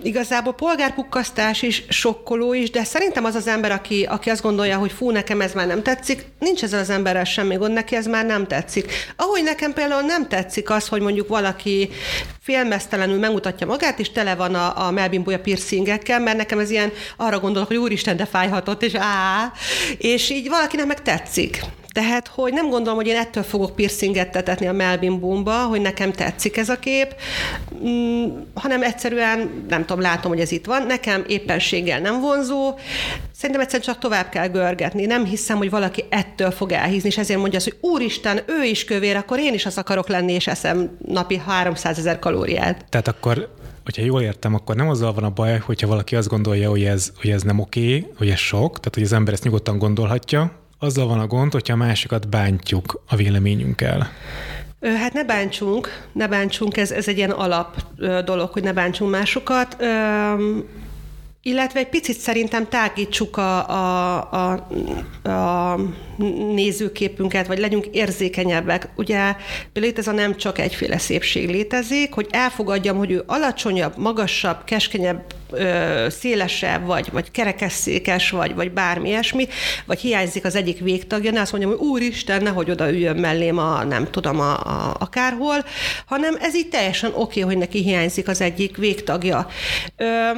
igazából 0.03 0.53
polgárpukkasztás 0.53 1.63
is 1.63 1.85
sokkoló 1.89 2.53
is, 2.53 2.71
de 2.71 2.85
szerintem 2.85 3.25
az 3.25 3.35
az 3.35 3.47
ember, 3.47 3.71
aki, 3.71 4.07
aki 4.11 4.31
azt 4.31 4.43
gondolja, 4.43 4.77
hogy 4.77 4.93
fú, 4.93 5.11
nekem 5.11 5.41
ez 5.41 5.53
már 5.53 5.67
nem 5.67 5.83
tetszik, 5.83 6.27
nincs 6.39 6.63
ezzel 6.63 6.81
az 6.81 6.91
emberrel 6.91 7.25
semmi 7.25 7.57
gond, 7.57 7.73
neki 7.73 7.97
ez 7.97 8.07
már 8.07 8.27
nem 8.27 8.47
tetszik. 8.47 8.93
Ahogy 9.17 9.43
nekem 9.43 9.73
például 9.73 10.03
nem 10.03 10.29
tetszik 10.29 10.71
az, 10.71 10.89
hogy 10.89 11.01
mondjuk 11.01 11.29
valaki 11.29 11.89
félmeztelenül 12.41 13.19
megmutatja 13.19 13.67
magát, 13.67 13.99
és 13.99 14.11
tele 14.11 14.35
van 14.35 14.55
a, 14.55 14.87
a 14.87 14.91
melbimbója 14.91 15.41
piercingekkel, 15.41 16.21
mert 16.21 16.37
nekem 16.37 16.59
ez 16.59 16.71
ilyen, 16.71 16.93
arra 17.17 17.41
gondolok, 17.41 17.69
hogy 17.69 17.77
úristen, 17.77 18.17
de 18.17 18.25
fájhatott, 18.25 18.83
és 18.83 18.95
á, 18.95 19.53
és 19.99 20.31
így 20.31 20.49
valakinek 20.49 20.87
meg 20.87 21.03
tetszik. 21.03 21.61
Tehát, 21.93 22.29
hogy 22.29 22.53
nem 22.53 22.69
gondolom, 22.69 22.97
hogy 22.97 23.07
én 23.07 23.17
ettől 23.17 23.43
fogok 23.43 23.75
piercinget 23.75 24.31
tetetni 24.31 24.67
a 24.67 24.73
Melvin 24.73 25.21
Boomba, 25.21 25.53
hogy 25.53 25.81
nekem 25.81 26.13
tetszik 26.13 26.57
ez 26.57 26.69
a 26.69 26.79
kép, 26.79 27.15
mm, 27.85 28.27
hanem 28.55 28.83
egyszerűen, 28.83 29.65
nem 29.69 29.85
tudom, 29.85 30.03
látom, 30.03 30.31
hogy 30.31 30.41
ez 30.41 30.53
itt 30.53 30.67
van, 30.67 30.83
nekem 30.87 31.25
éppenséggel 31.27 32.01
nem 32.01 32.21
vonzó, 32.21 32.75
szerintem 33.37 33.61
egyszerűen 33.65 33.89
csak 33.89 33.99
tovább 33.99 34.29
kell 34.29 34.49
görgetni. 34.49 35.07
Nem 35.07 35.25
hiszem, 35.25 35.57
hogy 35.57 35.71
valaki 35.71 36.05
ettől 36.09 36.51
fog 36.51 36.73
elhízni, 36.73 37.09
és 37.09 37.19
ezért 37.19 37.41
mondja 37.41 37.59
azt, 37.59 37.69
hogy 37.69 37.91
úristen, 37.91 38.41
ő 38.47 38.65
is 38.65 38.85
kövér, 38.85 39.17
akkor 39.17 39.39
én 39.39 39.55
is 39.55 39.67
az 39.67 39.79
akarok 39.79 40.09
lenni, 40.09 40.33
és 40.33 40.47
eszem 40.47 40.97
napi 41.07 41.37
300 41.47 41.99
ezer 41.99 42.19
kalóriát. 42.19 42.85
Tehát 42.89 43.09
akkor 43.09 43.55
hogyha 43.89 44.05
jól 44.05 44.23
értem, 44.23 44.55
akkor 44.55 44.77
nem 44.77 44.89
azzal 44.89 45.13
van 45.13 45.25
a 45.25 45.31
baj, 45.31 45.59
hogyha 45.59 45.87
valaki 45.87 46.17
azt 46.17 46.29
gondolja, 46.29 46.71
hogy 46.71 46.85
ez, 46.85 47.13
hogy 47.21 47.31
ez 47.31 47.43
nem 47.43 47.59
oké, 47.59 48.07
hogy 48.17 48.29
ez 48.29 48.39
sok, 48.39 48.69
tehát 48.69 48.95
hogy 48.95 49.03
az 49.03 49.13
ember 49.13 49.33
ezt 49.33 49.45
nyugodtan 49.45 49.79
gondolhatja, 49.79 50.53
azzal 50.79 51.07
van 51.07 51.21
a 51.21 51.27
gond, 51.27 51.53
hogyha 51.53 51.73
a 51.73 51.77
másikat 51.77 52.29
bántjuk 52.29 53.03
a 53.09 53.17
véleményünkkel. 53.17 54.11
Hát 54.81 55.13
ne 55.13 55.25
bántsunk, 55.25 56.09
ne 56.13 56.29
bántsunk, 56.29 56.77
ez, 56.77 56.91
ez 56.91 57.09
egy 57.09 57.17
ilyen 57.17 57.31
alap 57.31 57.77
dolog, 58.25 58.51
hogy 58.51 58.63
ne 58.63 58.73
bántsunk 58.73 59.11
másokat. 59.11 59.77
Illetve 61.43 61.79
egy 61.81 61.89
picit 61.89 62.19
szerintem 62.19 62.69
tágítsuk 62.69 63.37
a, 63.37 63.69
a, 63.69 64.31
a, 64.31 64.53
a 65.31 65.79
nézőképünket, 66.55 67.47
vagy 67.47 67.59
legyünk 67.59 67.87
érzékenyebbek. 67.87 68.89
Ugye 68.97 69.35
például 69.73 69.95
ez 69.97 70.07
a 70.07 70.13
nem 70.13 70.37
csak 70.37 70.59
egyféle 70.59 70.99
szépség 70.99 71.49
létezik, 71.49 72.13
hogy 72.13 72.27
elfogadjam, 72.31 72.97
hogy 72.97 73.11
ő 73.11 73.23
alacsonyabb, 73.27 73.97
magasabb, 73.97 74.65
keskenyebb, 74.65 75.23
szélesebb, 76.09 76.87
vagy, 76.87 77.09
vagy 77.13 77.31
kerekesszékes, 77.31 78.31
vagy, 78.31 78.55
vagy 78.55 78.73
bármi 78.73 79.09
ilyesmi, 79.09 79.49
vagy 79.87 80.01
hiányzik 80.01 80.45
az 80.45 80.55
egyik 80.55 80.79
végtagja, 80.79 81.31
ne 81.31 81.41
azt 81.41 81.53
mondjam, 81.53 81.73
hogy 81.73 81.87
úristen, 81.87 82.43
nehogy 82.43 82.71
oda 82.71 82.91
üljön 82.91 83.17
mellém 83.17 83.59
a, 83.59 83.85
nem 83.85 84.11
tudom, 84.11 84.41
a, 84.41 84.53
a, 84.53 84.97
akárhol, 84.99 85.65
hanem 86.07 86.37
ez 86.41 86.57
így 86.57 86.69
teljesen 86.69 87.11
oké, 87.15 87.21
okay, 87.21 87.43
hogy 87.43 87.59
neki 87.59 87.83
hiányzik 87.83 88.29
az 88.29 88.41
egyik 88.41 88.77
végtagja. 88.77 89.47
Ö, 89.97 90.31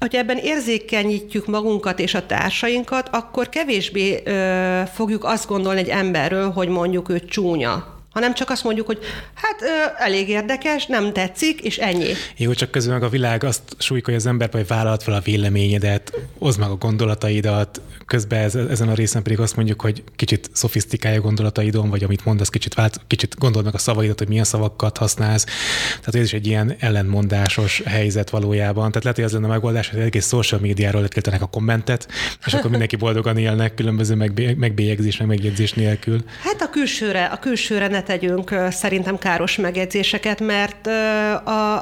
hogy 0.00 0.14
ebben 0.14 0.36
érzékenyítjük 0.36 1.46
magunkat 1.46 1.98
és 1.98 2.14
a 2.14 2.26
társainkat, 2.26 3.08
akkor 3.12 3.48
kevésbé 3.48 4.20
ö, 4.24 4.80
fogjuk 4.94 5.24
azt 5.24 5.46
gondolni 5.46 5.80
egy 5.80 5.88
emberről, 5.88 6.50
hogy 6.50 6.68
mondjuk 6.68 7.08
ő 7.08 7.20
csúnya 7.20 7.99
hanem 8.12 8.34
csak 8.34 8.50
azt 8.50 8.64
mondjuk, 8.64 8.86
hogy 8.86 8.98
hát 9.34 9.62
ö, 9.62 10.02
elég 10.02 10.28
érdekes, 10.28 10.86
nem 10.86 11.12
tetszik, 11.12 11.60
és 11.60 11.78
ennyi. 11.78 12.12
Jó, 12.36 12.52
csak 12.52 12.70
közben 12.70 12.94
meg 12.94 13.02
a 13.02 13.08
világ 13.08 13.44
azt 13.44 13.62
súlykolja 13.78 14.18
az 14.18 14.26
ember, 14.26 14.48
hogy 14.52 14.66
vállalt 14.66 15.02
fel 15.02 15.14
a 15.14 15.20
véleményedet, 15.20 16.12
oszd 16.38 16.58
meg 16.58 16.70
a 16.70 16.76
gondolataidat, 16.76 17.80
közben 18.06 18.42
ez, 18.42 18.54
ezen 18.54 18.88
a 18.88 18.94
részen 18.94 19.22
pedig 19.22 19.40
azt 19.40 19.56
mondjuk, 19.56 19.80
hogy 19.80 20.02
kicsit 20.16 20.50
szofisztikálja 20.52 21.20
gondolataidon, 21.20 21.90
vagy 21.90 22.04
amit 22.04 22.24
mondasz, 22.24 22.48
kicsit, 22.48 22.74
vált, 22.74 23.00
kicsit 23.06 23.38
gondold 23.38 23.64
meg 23.64 23.74
a 23.74 23.78
szavaidat, 23.78 24.18
hogy 24.18 24.28
milyen 24.28 24.44
szavakat 24.44 24.96
használsz. 24.96 25.44
Tehát 25.88 26.14
ez 26.14 26.22
is 26.22 26.32
egy 26.32 26.46
ilyen 26.46 26.74
ellenmondásos 26.78 27.82
helyzet 27.84 28.30
valójában. 28.30 28.88
Tehát 28.88 29.02
lehet, 29.02 29.16
hogy 29.16 29.24
az 29.24 29.32
lenne 29.32 29.46
a 29.46 29.48
megoldás, 29.48 29.88
hogy 29.88 30.00
egész 30.00 30.28
social 30.28 30.60
médiáról 30.60 31.00
letöltenek 31.00 31.42
a 31.42 31.46
kommentet, 31.46 32.08
és 32.46 32.52
akkor 32.52 32.70
mindenki 32.70 32.96
boldogan 32.96 33.36
élnek 33.36 33.74
különböző 33.74 34.14
megbélyegzés, 34.56 35.16
meg 35.16 35.26
megjegyzés 35.26 35.72
nélkül. 35.72 36.24
Hát 36.42 36.62
a 36.62 36.70
külsőre, 36.70 37.24
a 37.24 37.38
külsőre 37.38 37.88
ne 37.88 37.99
tegyünk 38.02 38.54
szerintem 38.70 39.18
káros 39.18 39.56
megjegyzéseket, 39.56 40.40
mert 40.40 40.88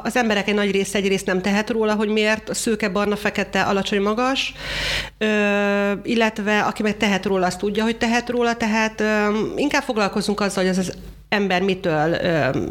az 0.03 0.15
emberek 0.15 0.47
egy 0.47 0.53
nagy 0.55 0.71
része 0.71 0.97
egyrészt 0.97 1.25
nem 1.25 1.41
tehet 1.41 1.69
róla, 1.69 1.93
hogy 1.93 2.07
miért 2.07 2.55
szőke, 2.55 2.89
barna, 2.89 3.15
fekete, 3.15 3.61
alacsony, 3.61 4.01
magas, 4.01 4.53
illetve 6.03 6.59
aki 6.59 6.83
meg 6.83 6.97
tehet 6.97 7.25
róla, 7.25 7.45
azt 7.45 7.59
tudja, 7.59 7.83
hogy 7.83 7.97
tehet 7.97 8.29
róla, 8.29 8.55
tehát 8.55 9.03
inkább 9.55 9.83
foglalkozunk 9.83 10.39
azzal, 10.39 10.63
hogy 10.63 10.77
az 10.77 10.93
ember 11.29 11.61
mitől, 11.61 12.17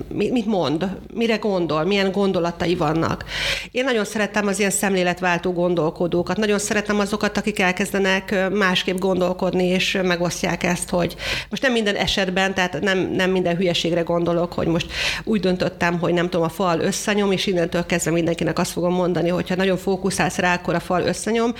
mit 0.08 0.46
mond, 0.46 0.88
mire 1.14 1.36
gondol, 1.36 1.84
milyen 1.84 2.12
gondolatai 2.12 2.74
vannak. 2.74 3.24
Én 3.70 3.84
nagyon 3.84 4.04
szeretem 4.04 4.46
az 4.46 4.58
ilyen 4.58 4.70
szemléletváltó 4.70 5.52
gondolkodókat, 5.52 6.36
nagyon 6.36 6.58
szeretem 6.58 6.98
azokat, 6.98 7.38
akik 7.38 7.58
elkezdenek 7.58 8.50
másképp 8.50 8.98
gondolkodni, 8.98 9.64
és 9.64 9.98
megosztják 10.02 10.62
ezt, 10.62 10.90
hogy 10.90 11.16
most 11.50 11.62
nem 11.62 11.72
minden 11.72 11.94
esetben, 11.94 12.54
tehát 12.54 12.80
nem, 12.80 12.98
nem 12.98 13.30
minden 13.30 13.56
hülyeségre 13.56 14.00
gondolok, 14.00 14.52
hogy 14.52 14.66
most 14.66 14.92
úgy 15.24 15.40
döntöttem, 15.40 15.98
hogy 15.98 16.12
nem 16.12 16.28
tudom, 16.28 16.46
a 16.46 16.48
fal 16.48 16.80
összenyom, 16.80 17.32
és 17.32 17.46
innentől 17.46 17.86
kezdve 17.86 18.10
mindenkinek 18.10 18.58
azt 18.58 18.72
fogom 18.72 18.94
mondani, 18.94 19.28
hogyha 19.28 19.54
nagyon 19.54 19.76
fókuszálsz 19.76 20.38
rá, 20.38 20.54
akkor 20.54 20.74
a 20.74 20.80
fal 20.80 21.02
összenyom, 21.02 21.54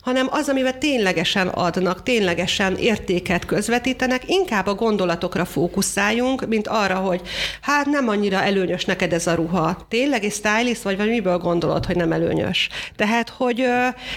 hanem 0.00 0.28
az, 0.30 0.48
amivel 0.48 0.78
ténylegesen 0.78 1.48
adnak, 1.48 2.02
ténylegesen 2.02 2.76
értéket 2.76 3.44
közvetítenek, 3.44 4.22
inkább 4.26 4.66
a 4.66 4.74
gondolatokra 4.74 5.44
fókuszáljunk, 5.44 6.39
mint 6.48 6.68
arra, 6.68 6.94
hogy 6.94 7.20
hát 7.60 7.86
nem 7.86 8.08
annyira 8.08 8.42
előnyös 8.42 8.84
neked 8.84 9.12
ez 9.12 9.26
a 9.26 9.34
ruha. 9.34 9.86
Tényleg 9.88 10.24
egy 10.24 10.32
stylist 10.32 10.82
vagy, 10.82 10.96
vagy 10.96 11.08
miből 11.08 11.38
gondolod, 11.38 11.86
hogy 11.86 11.96
nem 11.96 12.12
előnyös? 12.12 12.68
Tehát, 12.96 13.28
hogy 13.28 13.64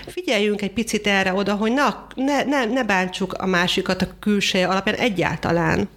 figyeljünk 0.07 0.61
egy 0.61 0.71
picit 0.71 1.07
erre 1.07 1.33
oda, 1.33 1.53
hogy 1.53 1.71
na, 1.73 2.07
ne, 2.15 2.43
ne, 2.43 2.65
ne 2.65 2.83
bántsuk 2.83 3.33
a 3.33 3.45
másikat 3.45 4.01
a 4.01 4.07
külseje 4.19 4.67
alapján 4.67 4.95
egyáltalán. 4.95 5.89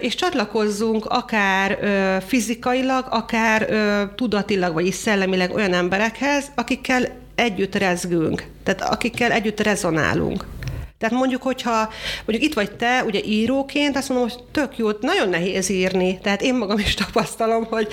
És 0.00 0.14
csatlakozzunk 0.14 1.06
akár 1.06 1.78
fizikailag, 2.26 3.06
akár 3.10 3.68
tudatilag, 4.14 4.72
vagy 4.72 4.92
szellemileg 4.92 5.54
olyan 5.54 5.72
emberekhez, 5.72 6.50
akikkel 6.54 7.20
együtt 7.34 7.74
rezgünk, 7.74 8.44
tehát 8.64 8.82
akikkel 8.82 9.30
együtt 9.30 9.60
rezonálunk. 9.60 10.44
Tehát 11.02 11.18
mondjuk, 11.18 11.42
hogyha 11.42 11.88
mondjuk 12.24 12.50
itt 12.50 12.54
vagy 12.54 12.70
te, 12.70 13.04
ugye 13.04 13.20
íróként, 13.24 13.96
azt 13.96 14.08
mondom, 14.08 14.28
hogy 14.28 14.38
tök 14.52 14.78
jó, 14.78 14.88
nagyon 15.00 15.28
nehéz 15.28 15.68
írni. 15.68 16.18
Tehát 16.22 16.42
én 16.42 16.54
magam 16.54 16.78
is 16.78 16.94
tapasztalom, 16.94 17.64
hogy, 17.64 17.88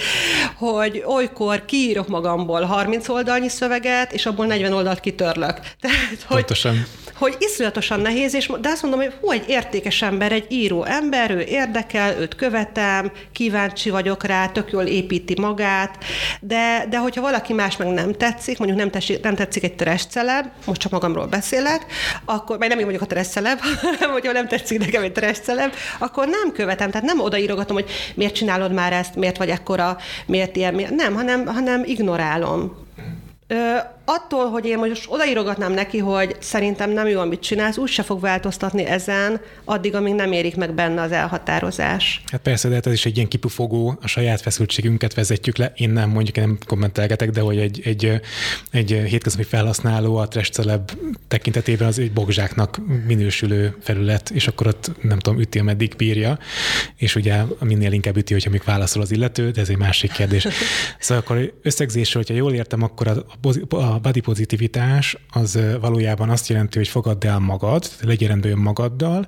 hogy 0.58 1.04
olykor 1.06 1.66
kiírok 1.66 2.08
magamból 2.08 2.62
30 2.62 3.10
oldalnyi 3.10 3.50
szöveget, 3.50 4.14
és 4.14 4.26
abból 4.26 4.46
40 4.46 4.74
oldalt 4.74 5.00
kitörlök. 5.00 5.60
Tehát, 5.82 6.22
hogy, 6.28 6.38
Pontosan 6.38 6.86
hogy 7.20 7.36
iszonyatosan 7.40 8.00
nehéz, 8.00 8.34
és, 8.34 8.52
de 8.62 8.70
azt 8.70 8.82
mondom, 8.82 9.00
hogy 9.00 9.14
hú, 9.22 9.32
egy 9.32 9.44
értékes 9.48 10.02
ember, 10.02 10.32
egy 10.32 10.46
író 10.50 10.84
ember, 10.84 11.32
ő 11.32 11.40
érdekel, 11.40 12.20
őt 12.20 12.36
követem, 12.36 13.12
kíváncsi 13.32 13.90
vagyok 13.90 14.24
rá, 14.24 14.48
tök 14.48 14.72
jól 14.72 14.84
építi 14.84 15.40
magát, 15.40 16.04
de, 16.42 16.86
de 16.90 16.98
hogyha 16.98 17.22
valaki 17.22 17.54
más 17.54 17.78
meg 17.78 17.88
nem 17.88 18.14
tetszik, 18.14 18.58
mondjuk 18.58 18.80
nem, 18.80 18.90
tetszik, 18.90 19.24
nem 19.24 19.36
tetszik 19.36 19.64
egy 19.64 19.76
trash 19.76 20.08
celeb, 20.08 20.46
most 20.66 20.82
csak 20.82 20.92
magamról 20.92 21.26
beszélek, 21.26 21.86
akkor, 22.26 22.58
mert 22.58 22.72
nem 22.72 22.80
én 22.80 22.86
vagyok 22.86 23.02
a 23.02 23.06
trash 23.06 23.30
celeb, 23.30 23.60
hanem 23.82 24.12
hogyha 24.12 24.32
nem 24.32 24.48
tetszik 24.48 24.80
nekem 24.80 25.04
egy 25.04 25.12
trash 25.12 25.42
celeb, 25.42 25.74
akkor 25.98 26.28
nem 26.28 26.52
követem, 26.52 26.92
tehát 26.92 27.08
nem 27.08 27.20
odaírogatom, 27.20 27.76
hogy 27.76 27.90
miért 28.16 28.36
csinálod 28.36 28.74
már 28.74 28.94
ezt, 28.94 29.16
miért 29.16 29.38
vagy 29.38 29.50
ekkora, 29.50 29.98
miért 30.26 30.56
ilyen, 30.56 30.74
miért, 30.74 30.96
nem, 30.96 31.14
hanem, 31.14 31.46
hanem 31.46 31.84
ignorálom. 31.86 32.88
Ö, 33.52 33.78
attól, 34.06 34.50
hogy 34.50 34.66
én 34.66 34.78
most 34.78 35.06
odaírogatnám 35.08 35.74
neki, 35.74 35.98
hogy 35.98 36.36
szerintem 36.40 36.92
nem 36.92 37.08
jó, 37.08 37.20
amit 37.20 37.40
csinálsz, 37.40 37.78
úgy 37.78 37.90
se 37.90 38.04
fog 38.04 38.22
változtatni 38.22 38.86
ezen, 38.86 39.42
addig, 39.66 39.96
amíg 39.96 40.14
nem 40.14 40.32
érik 40.32 40.56
meg 40.56 40.74
benne 40.74 41.02
az 41.02 41.12
elhatározás. 41.12 42.22
Hát 42.32 42.42
persze, 42.42 42.68
de 42.68 42.74
hát 42.76 42.86
ez 42.86 42.94
is 42.94 43.06
egy 43.06 43.16
ilyen 43.16 43.28
kipufogó, 43.28 43.98
a 44.02 44.08
saját 44.08 44.42
feszültségünket 44.42 45.14
vezetjük 45.14 45.58
le. 45.58 45.72
Én 45.76 45.90
nem, 45.90 46.10
mondjuk 46.10 46.38
én 46.38 46.44
nem 46.44 46.58
kommentelgetek, 46.66 47.30
de 47.30 47.42
hogy 47.42 47.58
egy, 47.58 47.82
egy, 47.84 48.22
egy 48.72 48.90
hétköznapi 49.08 49.48
felhasználó 49.48 50.16
a 50.16 50.28
trash 50.28 50.52
celeb 50.52 50.92
tekintetében 51.28 51.88
az 51.88 52.00
egy 52.00 52.12
bogzsáknak 52.12 52.80
minősülő 53.08 53.76
felület, 53.82 54.30
és 54.30 54.48
akkor 54.48 54.68
ott 54.68 54.92
nem 55.02 55.20
tudom, 55.20 55.40
üti, 55.40 55.60
ameddig 55.60 55.94
bírja, 55.98 56.40
és 56.96 57.16
ugye 57.16 57.42
minél 57.60 57.92
inkább 57.92 58.18
üti, 58.18 58.34
hogyha 58.34 58.50
még 58.50 58.62
válaszol 58.66 59.02
az 59.02 59.12
illető, 59.12 59.52
de 59.52 59.62
ez 59.62 59.70
egy 59.70 59.78
másik 59.78 60.12
kérdés. 60.12 60.48
Szóval 61.00 61.24
akkor 61.24 61.54
összegzésről, 61.62 62.24
hogyha 62.28 62.44
jól 62.44 62.54
értem, 62.54 62.84
akkor 62.84 63.08
a, 63.08 63.26
a 63.70 64.00
body 64.00 64.20
pozitivitás 64.20 65.18
az 65.30 65.60
valójában 65.82 66.30
azt 66.30 66.48
jelenti, 66.48 66.78
hogy 66.78 66.88
fogadd 66.88 67.26
el 67.26 67.40
magad, 67.40 67.90
legyél 68.02 68.28
rendben 68.28 68.58
magaddal, 68.58 69.28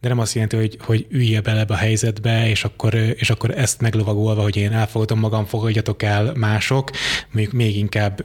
de 0.00 0.08
nem 0.08 0.18
azt 0.18 0.34
jelenti, 0.34 0.56
hogy, 0.56 0.76
hogy 0.80 1.06
üljél 1.08 1.40
bele 1.40 1.60
ebbe 1.60 1.74
a 1.74 1.76
helyzetbe, 1.76 2.48
és 2.48 2.64
akkor, 2.64 2.94
és 2.94 3.30
akkor 3.30 3.58
ezt 3.58 3.80
meglovagolva, 3.80 4.42
hogy 4.42 4.56
én 4.56 4.72
elfogadom 4.72 5.18
magam, 5.18 5.44
fogadjatok 5.44 6.02
el 6.02 6.32
mások, 6.34 6.90
mondjuk 7.30 7.54
még 7.54 7.76
inkább 7.76 8.24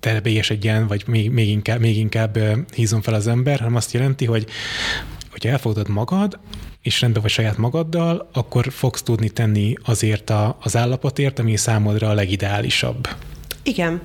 terebélyesedjen, 0.00 0.86
vagy 0.86 1.04
még, 1.06 1.30
még, 1.30 1.48
inkább, 1.48 1.80
még 1.80 1.96
inkább 1.96 2.38
hízom 2.74 3.00
fel 3.00 3.14
az 3.14 3.26
ember, 3.26 3.58
hanem 3.58 3.76
azt 3.76 3.92
jelenti, 3.92 4.24
hogy 4.24 4.46
hogy 5.30 5.46
elfogadod 5.46 5.88
magad, 5.88 6.38
és 6.82 7.00
rendben 7.00 7.22
vagy 7.22 7.30
saját 7.30 7.56
magaddal, 7.56 8.28
akkor 8.32 8.72
fogsz 8.72 9.02
tudni 9.02 9.28
tenni 9.30 9.74
azért 9.84 10.30
a, 10.30 10.56
az 10.60 10.76
állapotért, 10.76 11.38
ami 11.38 11.56
számodra 11.56 12.08
a 12.08 12.14
legideálisabb. 12.14 13.08
Igen, 13.62 14.00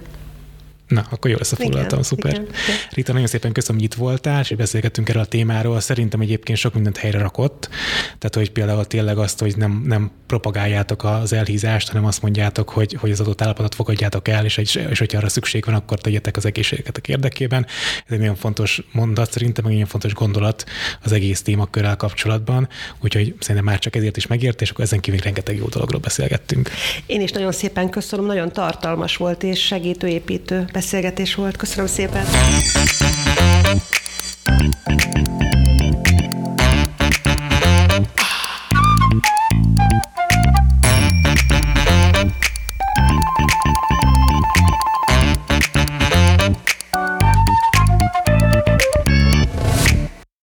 Na, 0.92 1.06
akkor 1.10 1.30
jól 1.30 1.40
összefoglaltam, 1.40 1.90
igen, 1.90 2.04
szuper. 2.04 2.32
Igen, 2.32 2.44
igen. 2.44 2.76
Rita, 2.90 3.14
nagyon 3.14 3.28
szépen 3.28 3.52
köszönöm, 3.52 3.82
hogy 3.82 3.92
itt 3.92 3.98
voltál, 3.98 4.42
és 4.42 4.56
beszélgettünk 4.56 5.10
erről 5.10 5.22
a 5.22 5.26
témáról. 5.26 5.80
Szerintem 5.80 6.22
egyébként 6.22 6.58
sok 6.58 6.74
mindent 6.74 6.98
helyre 6.98 7.20
rakott. 7.20 7.70
Tehát, 8.04 8.36
hogy 8.36 8.52
például 8.52 8.86
tényleg 8.86 9.18
azt, 9.18 9.40
hogy 9.40 9.58
nem, 9.58 9.84
nem 9.86 10.12
propagáljátok 10.28 11.04
az 11.04 11.34
elhízást, 11.34 11.88
hanem 11.88 12.06
azt 12.06 12.22
mondjátok, 12.22 12.70
hogy, 12.70 12.94
hogy 12.94 13.12
az 13.12 13.20
adott 13.20 13.42
állapotot 13.42 13.76
fogadjátok 13.76 14.28
el, 14.28 14.46
és, 14.46 14.58
és, 14.58 14.76
és 14.76 15.00
hogyha 15.00 15.18
arra 15.18 15.30
szükség 15.30 15.66
van, 15.66 15.76
akkor 15.76 16.00
tegyetek 16.00 16.38
az 16.38 16.46
egészségetek 16.46 17.08
érdekében. 17.08 17.66
Ez 18.06 18.14
egy 18.14 18.20
nagyon 18.20 18.36
fontos 18.36 18.82
mondat, 18.92 19.32
szerintem 19.32 19.66
egy 19.66 19.72
nagyon 19.72 19.88
fontos 19.88 20.14
gondolat 20.14 20.66
az 21.04 21.12
egész 21.12 21.42
témakörrel 21.42 21.96
kapcsolatban. 21.96 22.68
Úgyhogy 23.02 23.36
szerintem 23.40 23.66
már 23.66 23.80
csak 23.80 23.96
ezért 23.96 24.18
is 24.18 24.28
megért, 24.28 24.62
és 24.62 24.70
akkor 24.70 24.84
ezen 24.84 25.00
kívül 25.00 25.20
rengeteg 25.20 25.56
jó 25.56 25.68
dologról 25.68 26.00
beszélgettünk. 26.00 26.70
Én 27.06 27.22
is 27.22 27.32
nagyon 27.32 27.52
szépen 27.52 27.90
köszönöm, 27.90 28.26
nagyon 28.26 28.52
tartalmas 28.52 29.18
volt 29.18 29.44
és 29.44 29.66
segítőépítő 29.66 30.66
beszélgetés 30.82 31.36
volt. 31.36 31.58
Köszönöm 31.58 31.88
szépen! 31.88 32.26